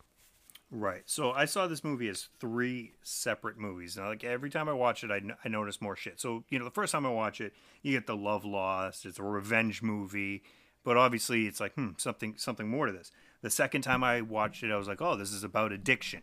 [0.70, 1.03] Right.
[1.07, 3.97] So I saw this movie as three separate movies.
[3.97, 6.20] And like every time I watch it, I, n- I notice more shit.
[6.20, 9.07] So, you know, the first time I watch it, you get the love lost.
[9.07, 10.43] It's a revenge movie.
[10.85, 13.11] But obviously it's like, hmm, something something more to this.
[13.40, 16.23] The second time I watched it, I was like, oh, this is about addiction.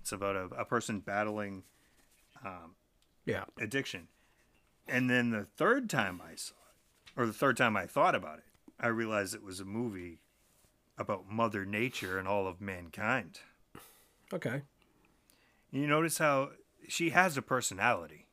[0.00, 1.64] It's about a, a person battling
[3.24, 3.44] Yeah.
[3.58, 4.08] addiction.
[4.88, 8.38] And then the third time I saw it, or the third time I thought about
[8.38, 8.44] it,
[8.80, 10.20] I realized it was a movie
[10.98, 13.38] about Mother Nature and all of mankind.
[14.32, 14.62] Okay.
[15.70, 16.50] You notice how
[16.88, 18.26] she has a personality.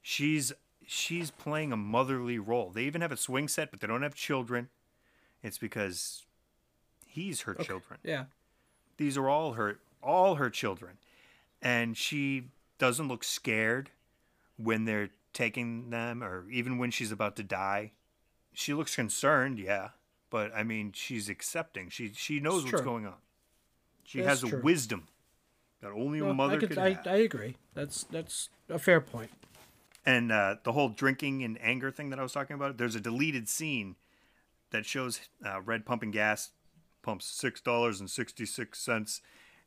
[0.00, 0.52] She's
[0.86, 2.70] she's playing a motherly role.
[2.70, 4.68] They even have a swing set, but they don't have children.
[5.42, 6.24] It's because
[7.06, 8.00] he's her children.
[8.02, 8.24] Yeah.
[8.96, 10.98] These are all her all her children.
[11.60, 12.48] And she
[12.78, 13.90] doesn't look scared
[14.56, 17.92] when they're taking them or even when she's about to die.
[18.52, 19.90] She looks concerned, yeah,
[20.28, 21.88] but I mean, she's accepting.
[21.88, 22.90] She she knows It's what's true.
[22.92, 23.14] going on.
[24.04, 24.60] She That's has a true.
[24.62, 25.08] wisdom
[25.80, 27.06] that only a mother I, could, could I, have.
[27.06, 27.56] I agree.
[27.74, 29.30] That's that's a fair point.
[30.04, 33.00] and uh, the whole drinking and anger thing that I was talking about, there's a
[33.00, 33.96] deleted scene
[34.70, 36.50] that shows uh, Red pumping gas,
[37.02, 39.20] pumps six dollars and sixty six cents,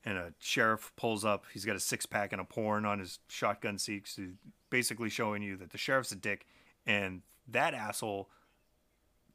[0.03, 1.45] and a sheriff pulls up.
[1.53, 4.23] He's got a six pack and a porn on his shotgun seat, so
[4.69, 6.45] basically showing you that the sheriff's a dick,
[6.85, 8.29] and that asshole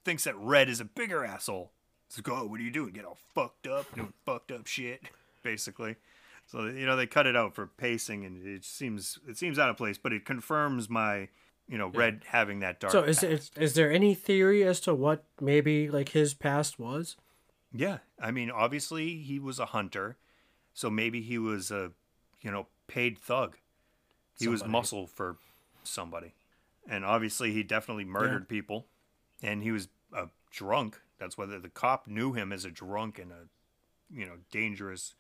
[0.05, 1.73] thinks that Red is a bigger asshole.
[2.11, 2.91] It's like, oh, what are you doing?
[2.91, 5.01] Get all fucked up, doing fucked up shit,
[5.45, 5.95] basically.
[6.47, 9.71] So you know they cut it out for pacing, and it seems it seems out
[9.71, 11.29] of place, but it confirms my
[11.69, 12.93] you know Red having that dark.
[12.93, 13.27] So is, past.
[13.33, 17.17] is is there any theory as to what maybe like his past was?
[17.73, 20.17] Yeah, I mean, obviously he was a hunter,
[20.75, 21.93] so maybe he was a,
[22.41, 23.57] you know, paid thug.
[24.37, 25.37] He was muscle for
[25.85, 26.35] somebody,
[26.89, 28.87] and obviously he definitely murdered people,
[29.41, 31.01] and he was a drunk.
[31.21, 33.47] That's whether the cop knew him as a drunk and a,
[34.13, 35.15] you know, dangerous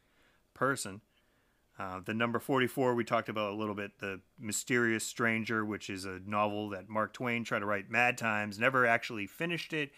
[0.54, 1.02] person.
[1.78, 6.04] Uh, the number 44 we talked about a little bit the mysterious stranger which is
[6.04, 9.90] a novel that mark twain tried to write mad times never actually finished it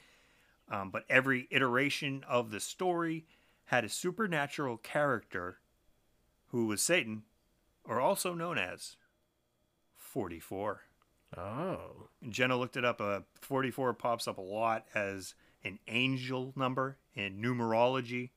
[0.70, 3.26] um, but every iteration of the story
[3.66, 5.58] had a supernatural character
[6.48, 7.22] who was Satan,
[7.84, 8.96] or also known as
[9.96, 10.82] 44.
[11.36, 13.00] Oh, Jenna looked it up.
[13.00, 18.30] Uh, 44 pops up a lot as an angel number in numerology.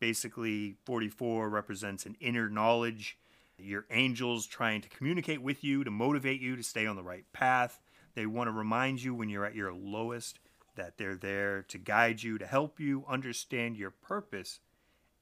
[0.00, 3.18] Basically, 44 represents an inner knowledge.
[3.58, 7.24] Your angels trying to communicate with you to motivate you to stay on the right
[7.32, 7.80] path.
[8.14, 10.38] They want to remind you when you're at your lowest
[10.76, 14.60] that they're there to guide you, to help you understand your purpose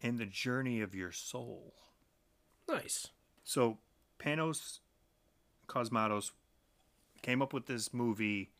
[0.03, 1.75] and the journey of your soul.
[2.69, 3.09] nice.
[3.43, 3.79] So
[4.19, 4.81] Panos
[5.69, 6.33] Cosmatos
[7.23, 8.51] came up with this movie.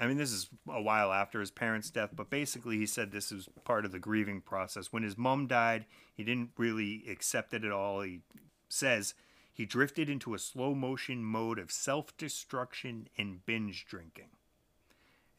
[0.00, 3.32] I mean, this is a while after his parents' death, but basically, he said this
[3.32, 4.92] was part of the grieving process.
[4.92, 8.02] When his mom died, he didn't really accept it at all.
[8.02, 8.20] He
[8.68, 9.14] says
[9.52, 14.28] he drifted into a slow motion mode of self destruction and binge drinking.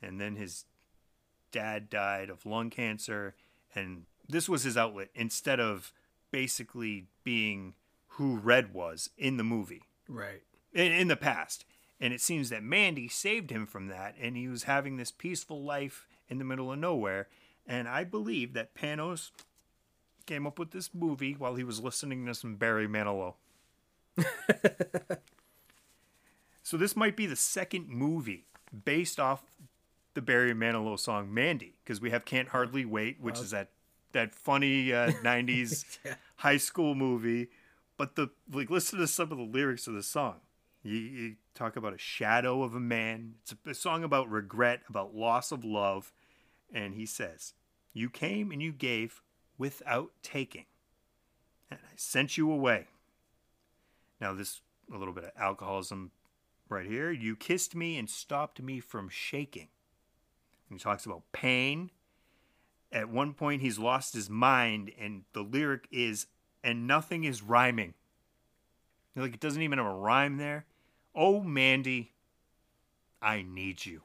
[0.02, 0.66] And then his
[1.52, 3.36] dad died of lung cancer,
[3.74, 5.94] and this was his outlet instead of
[6.32, 7.76] basically being
[8.14, 10.42] who Red was in the movie Right.
[10.74, 11.64] in, in the past.
[12.02, 15.64] And it seems that Mandy saved him from that, and he was having this peaceful
[15.64, 17.28] life in the middle of nowhere.
[17.68, 19.32] And I believe that Panos
[20.26, 23.34] came up with this movie while he was listening to some Barry Manilow.
[26.64, 28.46] so this might be the second movie
[28.86, 29.44] based off
[30.14, 33.70] the Barry Manilow song "Mandy," because we have "Can't Hardly Wait," which is that
[34.12, 35.86] that funny uh, '90s
[36.38, 37.48] high school movie.
[37.98, 40.36] But the like, listen to some of the lyrics of the song.
[40.84, 43.36] You, you talk about a shadow of a man.
[43.42, 46.14] It's a, a song about regret, about loss of love,
[46.74, 47.54] and he says,
[47.94, 49.22] "You came and you gave
[49.58, 50.66] without taking,
[51.70, 52.88] and I sent you away."
[54.22, 54.62] Now this
[54.94, 56.12] a little bit of alcoholism
[56.70, 57.12] right here.
[57.12, 59.70] You kissed me and stopped me from shaking.
[60.70, 61.92] And he talks about pain.
[62.92, 66.28] At one point, he's lost his mind, and the lyric is,
[66.64, 67.94] and nothing is rhyming.
[69.20, 70.66] Like, it doesn't even have a rhyme there.
[71.16, 72.14] Oh, Mandy,
[73.22, 74.02] I need you.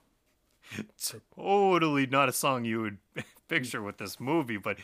[0.78, 2.98] It's totally not a song you would
[3.48, 4.78] picture with this movie, but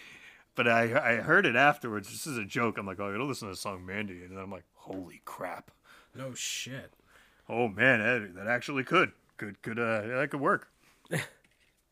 [0.55, 2.11] but I I heard it afterwards.
[2.11, 2.77] This is a joke.
[2.77, 5.23] I'm like, oh, I gotta listen to the song Mandy, and then I'm like, holy
[5.25, 5.71] crap.
[6.15, 6.93] No shit.
[7.49, 10.71] Oh man, that, that actually could could could uh that could work.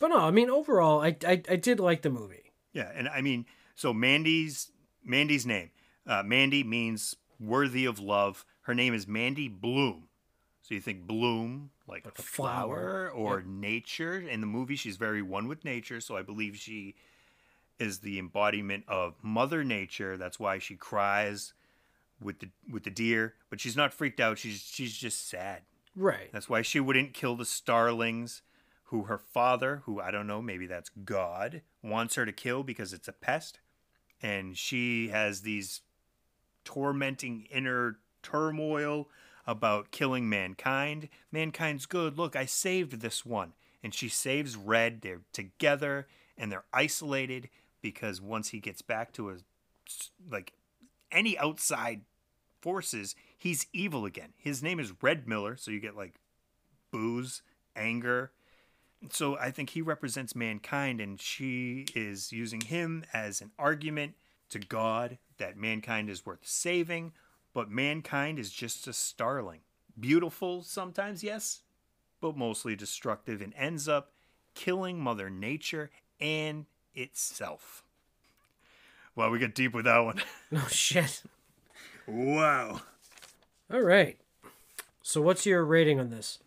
[0.00, 2.52] But no, I mean overall, I I, I did like the movie.
[2.72, 4.70] Yeah, and I mean, so Mandy's
[5.04, 5.70] Mandy's name,
[6.06, 8.44] uh, Mandy means worthy of love.
[8.62, 10.08] Her name is Mandy Bloom.
[10.62, 13.10] So you think bloom like, a a flower.
[13.10, 14.18] flower, or nature?
[14.18, 16.00] In the movie, she's very one with nature.
[16.00, 16.94] So I believe she
[17.78, 20.16] is the embodiment of Mother Nature.
[20.16, 21.54] That's why she cries
[22.20, 24.38] with the with the deer, but she's not freaked out.
[24.38, 25.62] She's she's just sad.
[25.96, 26.30] Right.
[26.32, 28.42] That's why she wouldn't kill the starlings,
[28.84, 32.92] who her father, who I don't know, maybe that's God, wants her to kill because
[32.92, 33.60] it's a pest.
[34.20, 35.80] And she has these
[36.68, 39.08] tormenting inner turmoil
[39.46, 41.08] about killing mankind.
[41.32, 42.18] Mankind's good.
[42.18, 43.54] Look, I saved this one.
[43.82, 45.00] And she saves Red.
[45.00, 47.48] They're together and they're isolated
[47.80, 49.36] because once he gets back to a
[50.30, 50.52] like
[51.10, 52.02] any outside
[52.60, 54.34] forces, he's evil again.
[54.36, 56.16] His name is Red Miller, so you get like
[56.92, 57.40] booze,
[57.74, 58.30] anger.
[59.10, 64.16] So I think he represents mankind, and she is using him as an argument
[64.50, 67.12] to God that mankind is worth saving,
[67.54, 69.60] but mankind is just a starling.
[69.98, 71.62] Beautiful sometimes, yes,
[72.20, 74.12] but mostly destructive and ends up
[74.54, 75.90] killing Mother Nature
[76.20, 77.84] and itself.
[79.16, 80.22] Well, we get deep with that one.
[80.50, 81.22] No oh, shit.
[82.06, 82.82] wow.
[83.72, 84.16] All right.
[85.02, 86.38] So what's your rating on this?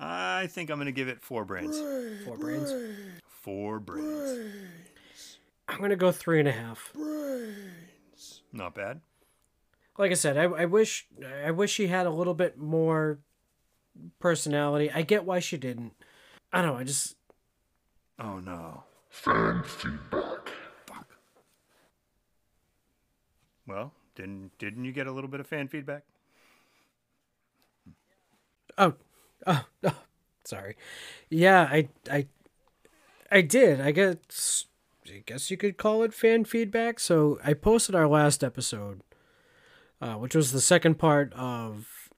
[0.00, 1.78] I think I'm going to give it four brains.
[2.24, 2.72] Four brains.
[3.26, 5.38] Four brains.
[5.68, 6.92] I'm gonna go three and a half.
[8.52, 9.00] Not bad.
[9.98, 11.06] Like I said, I, I wish
[11.44, 13.18] I wish she had a little bit more
[14.20, 14.90] personality.
[14.90, 15.92] I get why she didn't.
[16.52, 16.78] I don't know.
[16.78, 17.16] I just
[18.18, 18.84] Oh no.
[19.10, 20.50] Fan feedback.
[20.86, 21.08] Fuck.
[23.66, 26.04] Well, didn't didn't you get a little bit of fan feedback?
[28.76, 28.94] oh
[29.46, 29.96] oh, oh
[30.44, 30.76] sorry.
[31.28, 32.26] Yeah, I I
[33.30, 33.80] I did.
[33.80, 34.64] I guess
[35.10, 37.00] I guess you could call it fan feedback.
[37.00, 39.02] So I posted our last episode,
[40.00, 42.10] uh, which was the second part of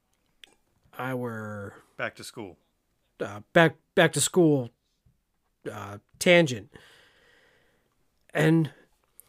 [0.98, 2.56] our Back to school.
[3.20, 4.70] uh, back back to school
[5.70, 6.70] uh, tangent,
[8.32, 8.70] and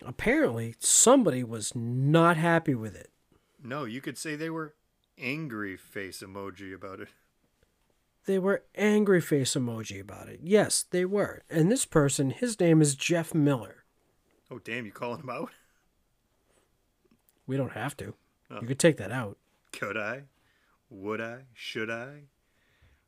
[0.05, 3.09] apparently somebody was not happy with it.
[3.63, 4.73] No, you could say they were
[5.17, 7.09] angry face emoji about it.
[8.25, 10.41] They were angry face emoji about it.
[10.43, 11.41] Yes, they were.
[11.49, 13.83] And this person, his name is Jeff Miller.
[14.51, 15.51] Oh damn, you calling him out?
[17.47, 18.13] We don't have to.
[18.61, 19.37] You could take that out.
[19.71, 20.23] Could I?
[20.89, 21.43] Would I?
[21.53, 22.23] Should I?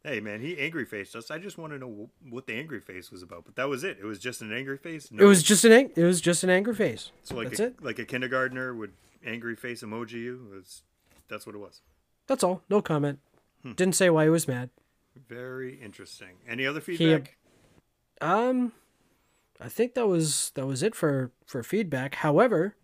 [0.04, 1.30] Hey man, he angry faced us.
[1.32, 3.46] I just want to know what the angry face was about.
[3.46, 3.98] But that was it.
[4.02, 5.10] It was just an angry face.
[5.12, 7.12] It was just an ang- it was just an angry face.
[7.24, 7.84] so like That's a, it.
[7.84, 8.94] like a kindergartner would
[9.26, 10.48] angry face emoji you.
[10.52, 10.82] It was
[11.28, 11.82] that's what it was.
[12.28, 12.62] That's all.
[12.70, 13.20] No comment.
[13.64, 13.74] Hmm.
[13.74, 14.70] Didn't say why he was mad.
[15.16, 16.38] Very interesting.
[16.48, 17.38] Any other He- feedback?
[18.22, 18.72] Um,
[19.60, 22.16] I think that was that was it for for feedback.
[22.16, 22.76] However,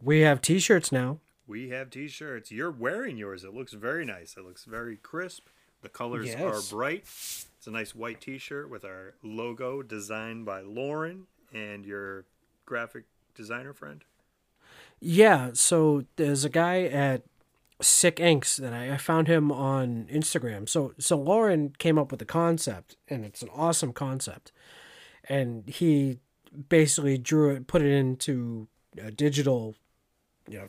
[0.00, 1.20] we have T-shirts now.
[1.46, 2.52] We have t-shirts.
[2.52, 3.42] You're wearing yours.
[3.42, 4.36] It looks very nice.
[4.36, 5.48] It looks very crisp.
[5.82, 6.40] The colors Yes.
[6.40, 7.00] are bright.
[7.02, 12.24] It's a nice white t-shirt with our logo designed by Lauren and your
[12.66, 13.04] graphic
[13.34, 14.04] designer friend.
[15.00, 17.22] Yeah, so there's a guy at
[17.80, 20.68] Sick Inks that I, I found him on Instagram.
[20.68, 24.52] So so Lauren came up with the concept, and it's an awesome concept.
[25.28, 26.18] And he
[26.68, 29.76] basically drew it, put it into a digital,
[30.48, 30.68] you know,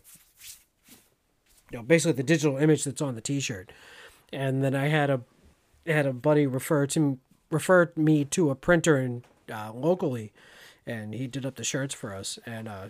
[1.71, 3.71] you know, basically the digital image that's on the T-shirt.
[4.31, 5.21] And then I had a
[5.87, 7.17] had a buddy refer to
[7.49, 10.31] refer me to a printer in uh, locally,
[10.85, 12.39] and he did up the shirts for us.
[12.45, 12.89] And uh,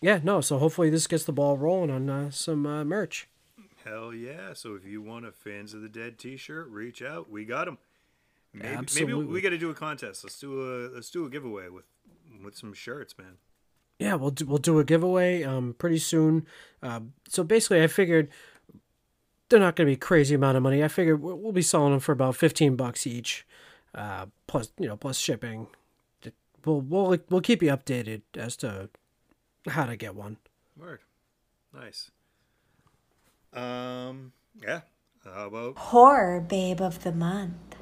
[0.00, 0.40] yeah, no.
[0.40, 3.28] So hopefully this gets the ball rolling on uh, some uh, merch.
[3.84, 4.52] Hell yeah!
[4.54, 7.30] So if you want a fans of the dead T-shirt, reach out.
[7.30, 7.78] We got them.
[8.54, 10.24] Maybe, maybe we got to do a contest.
[10.24, 11.86] Let's do a let's do a giveaway with
[12.44, 13.38] with some shirts, man.
[13.98, 16.46] Yeah, we'll do, we'll do a giveaway um pretty soon.
[16.82, 18.28] Uh, so basically, I figured
[19.48, 20.82] they're not going to be crazy amount of money.
[20.84, 23.46] I figured we'll, we'll be selling them for about fifteen bucks each,
[23.94, 25.68] uh, plus you know plus shipping.
[26.64, 28.90] We'll we'll we'll keep you updated as to
[29.66, 30.36] how to get one.
[30.76, 31.00] Word,
[31.74, 32.10] nice.
[33.52, 34.80] Um, yeah.
[35.24, 37.76] How about Horror Babe of the Month.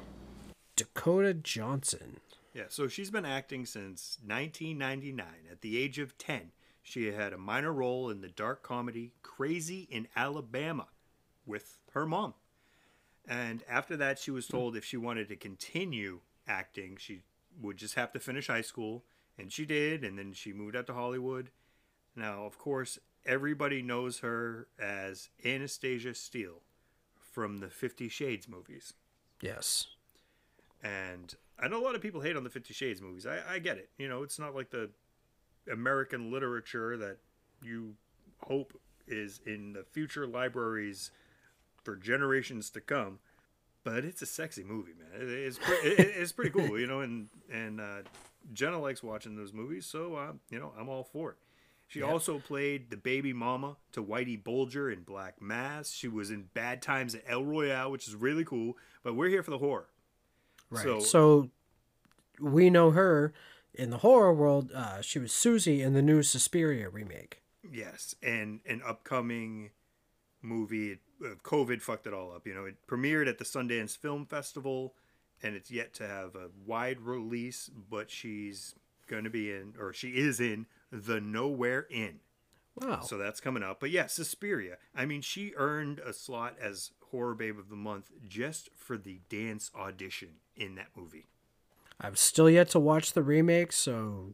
[0.75, 2.19] Dakota Johnson.
[2.53, 5.25] Yeah, so she's been acting since 1999.
[5.49, 6.51] At the age of 10,
[6.83, 10.87] she had a minor role in the dark comedy Crazy in Alabama
[11.45, 12.33] with her mom.
[13.27, 17.21] And after that, she was told if she wanted to continue acting, she
[17.61, 19.05] would just have to finish high school.
[19.37, 21.49] And she did, and then she moved out to Hollywood.
[22.15, 26.61] Now, of course, everybody knows her as Anastasia Steele
[27.19, 28.93] from the Fifty Shades movies.
[29.41, 29.87] Yes.
[30.83, 33.25] And I know a lot of people hate on the Fifty Shades movies.
[33.25, 33.89] I, I get it.
[33.97, 34.89] You know, it's not like the
[35.71, 37.17] American literature that
[37.61, 37.95] you
[38.39, 41.11] hope is in the future libraries
[41.83, 43.19] for generations to come.
[43.83, 45.21] But it's a sexy movie, man.
[45.21, 46.99] It, it's pre- it, it's pretty cool, you know.
[47.01, 48.01] And and uh,
[48.53, 51.37] Jenna likes watching those movies, so uh, you know I'm all for it.
[51.91, 55.91] She also played the baby mama to Whitey Bulger in Black Mass.
[55.91, 58.77] She was in Bad Times at El Royale, which is really cool.
[59.03, 59.87] But we're here for the horror.
[60.69, 60.83] Right.
[60.83, 61.49] So- So,
[62.39, 63.33] we know her
[63.73, 64.71] in the horror world.
[64.71, 67.41] Uh, she was Susie in the new Suspiria remake.
[67.69, 69.71] Yes, and an upcoming
[70.41, 70.99] movie.
[71.23, 72.47] Uh, COVID fucked it all up.
[72.47, 74.95] You know, it premiered at the Sundance Film Festival,
[75.43, 77.69] and it's yet to have a wide release.
[77.89, 78.75] But she's
[79.07, 82.19] going to be in, or she is in, the Nowhere Inn.
[82.75, 83.01] Wow.
[83.01, 83.79] So that's coming up.
[83.79, 84.77] But yeah, Suspiria.
[84.95, 89.19] I mean, she earned a slot as Horror Babe of the Month just for the
[89.29, 91.27] dance audition in that movie.
[91.99, 94.33] I've still yet to watch the remake, so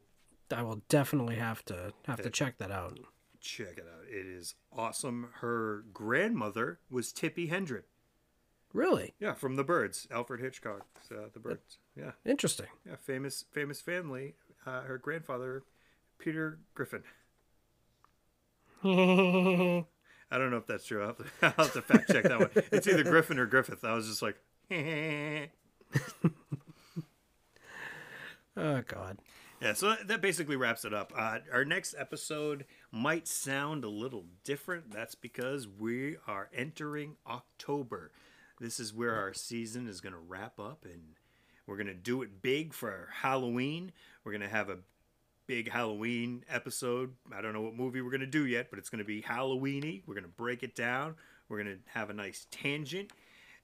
[0.55, 2.99] I will definitely have to have to check that out.
[3.41, 4.05] Check it out.
[4.09, 5.29] It is awesome.
[5.41, 7.84] Her grandmother was Tippi Hedren.
[8.73, 10.07] Really Yeah, from The Birds.
[10.11, 11.79] Alfred Hitchcock's uh, The Birds.
[11.95, 12.67] Yeah, interesting.
[12.85, 14.35] yeah, famous famous family.
[14.65, 15.63] Uh, her grandfather,
[16.19, 17.03] Peter Griffin.
[18.84, 21.02] I don't know if that's true.
[21.02, 22.49] I'll have, to, I'll have to fact check that one.
[22.72, 23.84] It's either Griffin or Griffith.
[23.84, 24.38] I was just like,
[28.56, 29.19] Oh God.
[29.61, 31.11] Yeah, so that basically wraps it up.
[31.15, 34.91] Uh, our next episode might sound a little different.
[34.91, 38.11] That's because we are entering October.
[38.60, 41.15] This is where our season is going to wrap up, and
[41.65, 43.91] We're going to do it big for Halloween.
[44.23, 44.77] We're going to have a
[45.47, 47.13] big Halloween episode.
[47.33, 49.21] I don't know what movie we're going to do yet, but it's going to be
[49.21, 50.03] Halloweeny.
[50.05, 51.15] We're going to break it down.
[51.49, 53.11] We're going to have a nice tangent.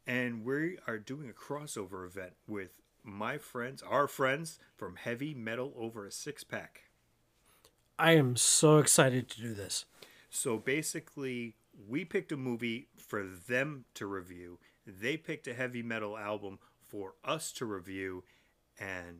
[0.08, 2.72] And we are doing a crossover event with
[3.04, 6.84] my friends, our friends from Heavy Metal Over a Six Pack.
[8.00, 9.86] I am so excited to do this.
[10.30, 11.56] So basically,
[11.88, 14.60] we picked a movie for them to review.
[14.88, 18.24] They picked a heavy metal album for us to review,
[18.80, 19.20] and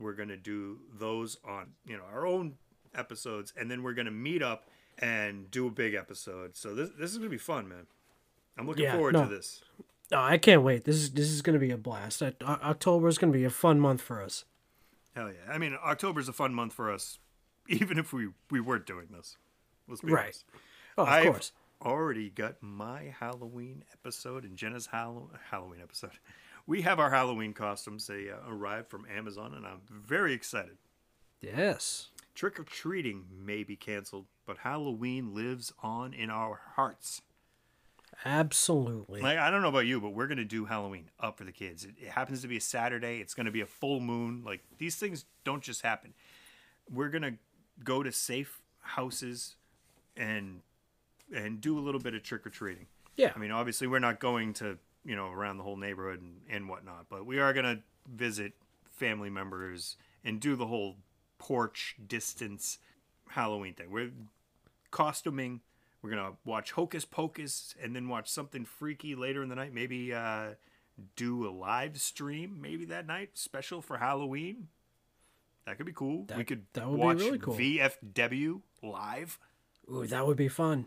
[0.00, 2.54] we're gonna do those on you know our own
[2.94, 4.68] episodes, and then we're gonna meet up
[4.98, 6.56] and do a big episode.
[6.56, 7.86] So this this is gonna be fun, man.
[8.58, 9.24] I'm looking Yeah, forward no.
[9.24, 9.62] to this.
[10.12, 10.84] Oh, I can't wait.
[10.84, 12.20] This is this is going to be a blast.
[12.20, 14.44] October is going to be a fun month for us.
[15.14, 15.52] Hell yeah!
[15.52, 17.20] I mean, October's a fun month for us,
[17.68, 19.36] even if we we weren't doing this.
[19.86, 20.24] Let's be Right.
[20.24, 20.44] honest.
[20.98, 21.52] Oh, of I've course.
[21.80, 26.18] already got my Halloween episode and Jenna's Hallow- Halloween episode.
[26.70, 28.06] We have our Halloween costumes.
[28.06, 30.76] They uh, arrived from Amazon, and I'm very excited.
[31.40, 32.10] Yes.
[32.32, 37.22] Trick or treating may be canceled, but Halloween lives on in our hearts.
[38.24, 39.20] Absolutely.
[39.20, 41.84] Like I don't know about you, but we're gonna do Halloween up for the kids.
[41.84, 43.18] It, it happens to be a Saturday.
[43.18, 44.44] It's gonna be a full moon.
[44.46, 46.14] Like these things don't just happen.
[46.88, 47.34] We're gonna
[47.82, 49.56] go to safe houses
[50.16, 50.60] and
[51.34, 52.86] and do a little bit of trick or treating.
[53.16, 53.32] Yeah.
[53.34, 56.68] I mean, obviously, we're not going to you know around the whole neighborhood and, and
[56.68, 58.52] whatnot, but we are gonna visit
[58.84, 60.96] family members and do the whole
[61.38, 62.78] porch distance
[63.30, 63.90] Halloween thing.
[63.90, 64.10] We're
[64.90, 65.60] costuming.
[66.02, 69.72] We're gonna watch Hocus Pocus and then watch something freaky later in the night.
[69.72, 70.50] Maybe uh,
[71.16, 74.68] do a live stream maybe that night, special for Halloween.
[75.66, 76.26] That could be cool.
[76.36, 77.54] we could that would be watch really cool.
[77.54, 79.38] VFW live.
[79.90, 80.86] Ooh, that would be fun.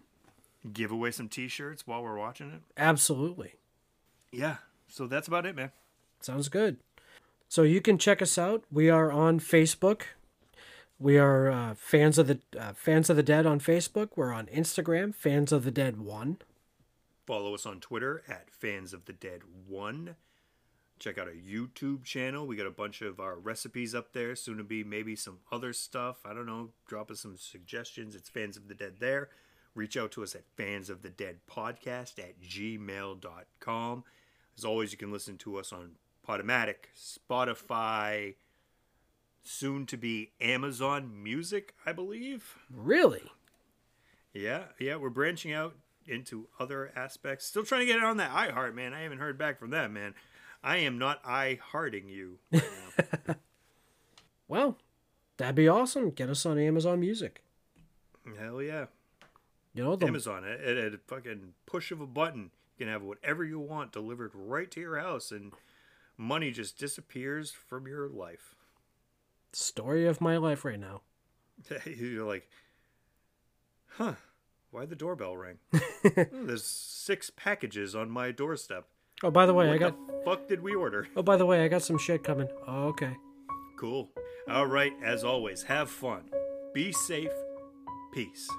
[0.71, 2.61] Give away some T-shirts while we're watching it.
[2.77, 3.55] Absolutely.
[4.33, 4.57] Yeah.
[4.89, 5.71] So that's about it, man.
[6.19, 6.77] Sounds good.
[7.47, 8.63] So you can check us out.
[8.71, 10.01] We are on Facebook.
[10.99, 14.09] We are uh, fans of the uh, fans of the dead on Facebook.
[14.15, 16.37] We're on Instagram, fans of the dead one.
[17.25, 20.15] Follow us on Twitter at Fans of the Dead One.
[20.99, 22.45] Check out our YouTube channel.
[22.45, 24.35] We got a bunch of our recipes up there.
[24.35, 26.17] Soon to be maybe some other stuff.
[26.25, 26.69] I don't know.
[26.85, 28.13] Drop us some suggestions.
[28.13, 29.29] It's Fans of the Dead there.
[29.73, 34.03] Reach out to us at Fans of the Dead Podcast at gmail.com.
[34.57, 35.91] As always, you can listen to us on
[36.27, 38.35] Podomatic, Spotify,
[39.43, 42.57] soon to be Amazon Music, I believe.
[42.71, 43.31] Really?
[44.33, 45.75] Yeah, yeah, we're branching out
[46.07, 47.45] into other aspects.
[47.45, 48.93] Still trying to get it on that iHeart, man.
[48.93, 50.13] I haven't heard back from them, man.
[50.63, 52.39] I am not iHearting you.
[52.51, 52.63] Right
[53.27, 53.35] now.
[54.47, 54.77] Well,
[55.37, 56.11] that'd be awesome.
[56.11, 57.41] Get us on Amazon Music.
[58.37, 58.85] Hell yeah.
[59.73, 63.43] You know the Amazon, at a fucking push of a button, you can have whatever
[63.43, 65.53] you want delivered right to your house, and
[66.17, 68.55] money just disappears from your life.
[69.51, 71.01] story of my life right now.
[71.85, 72.49] You're like,
[73.97, 74.13] huh,
[74.71, 75.57] why'd the doorbell ring?
[76.05, 78.87] Oh, There's six packages on my doorstep.
[79.23, 79.95] Oh, by the way, what I got.
[80.07, 81.07] the fuck did we order?
[81.15, 82.49] Oh, by the way, I got some shit coming.
[82.67, 83.15] Oh, okay.
[83.77, 84.09] Cool.
[84.49, 86.23] All right, as always, have fun.
[86.73, 87.31] Be safe.
[88.13, 88.49] Peace.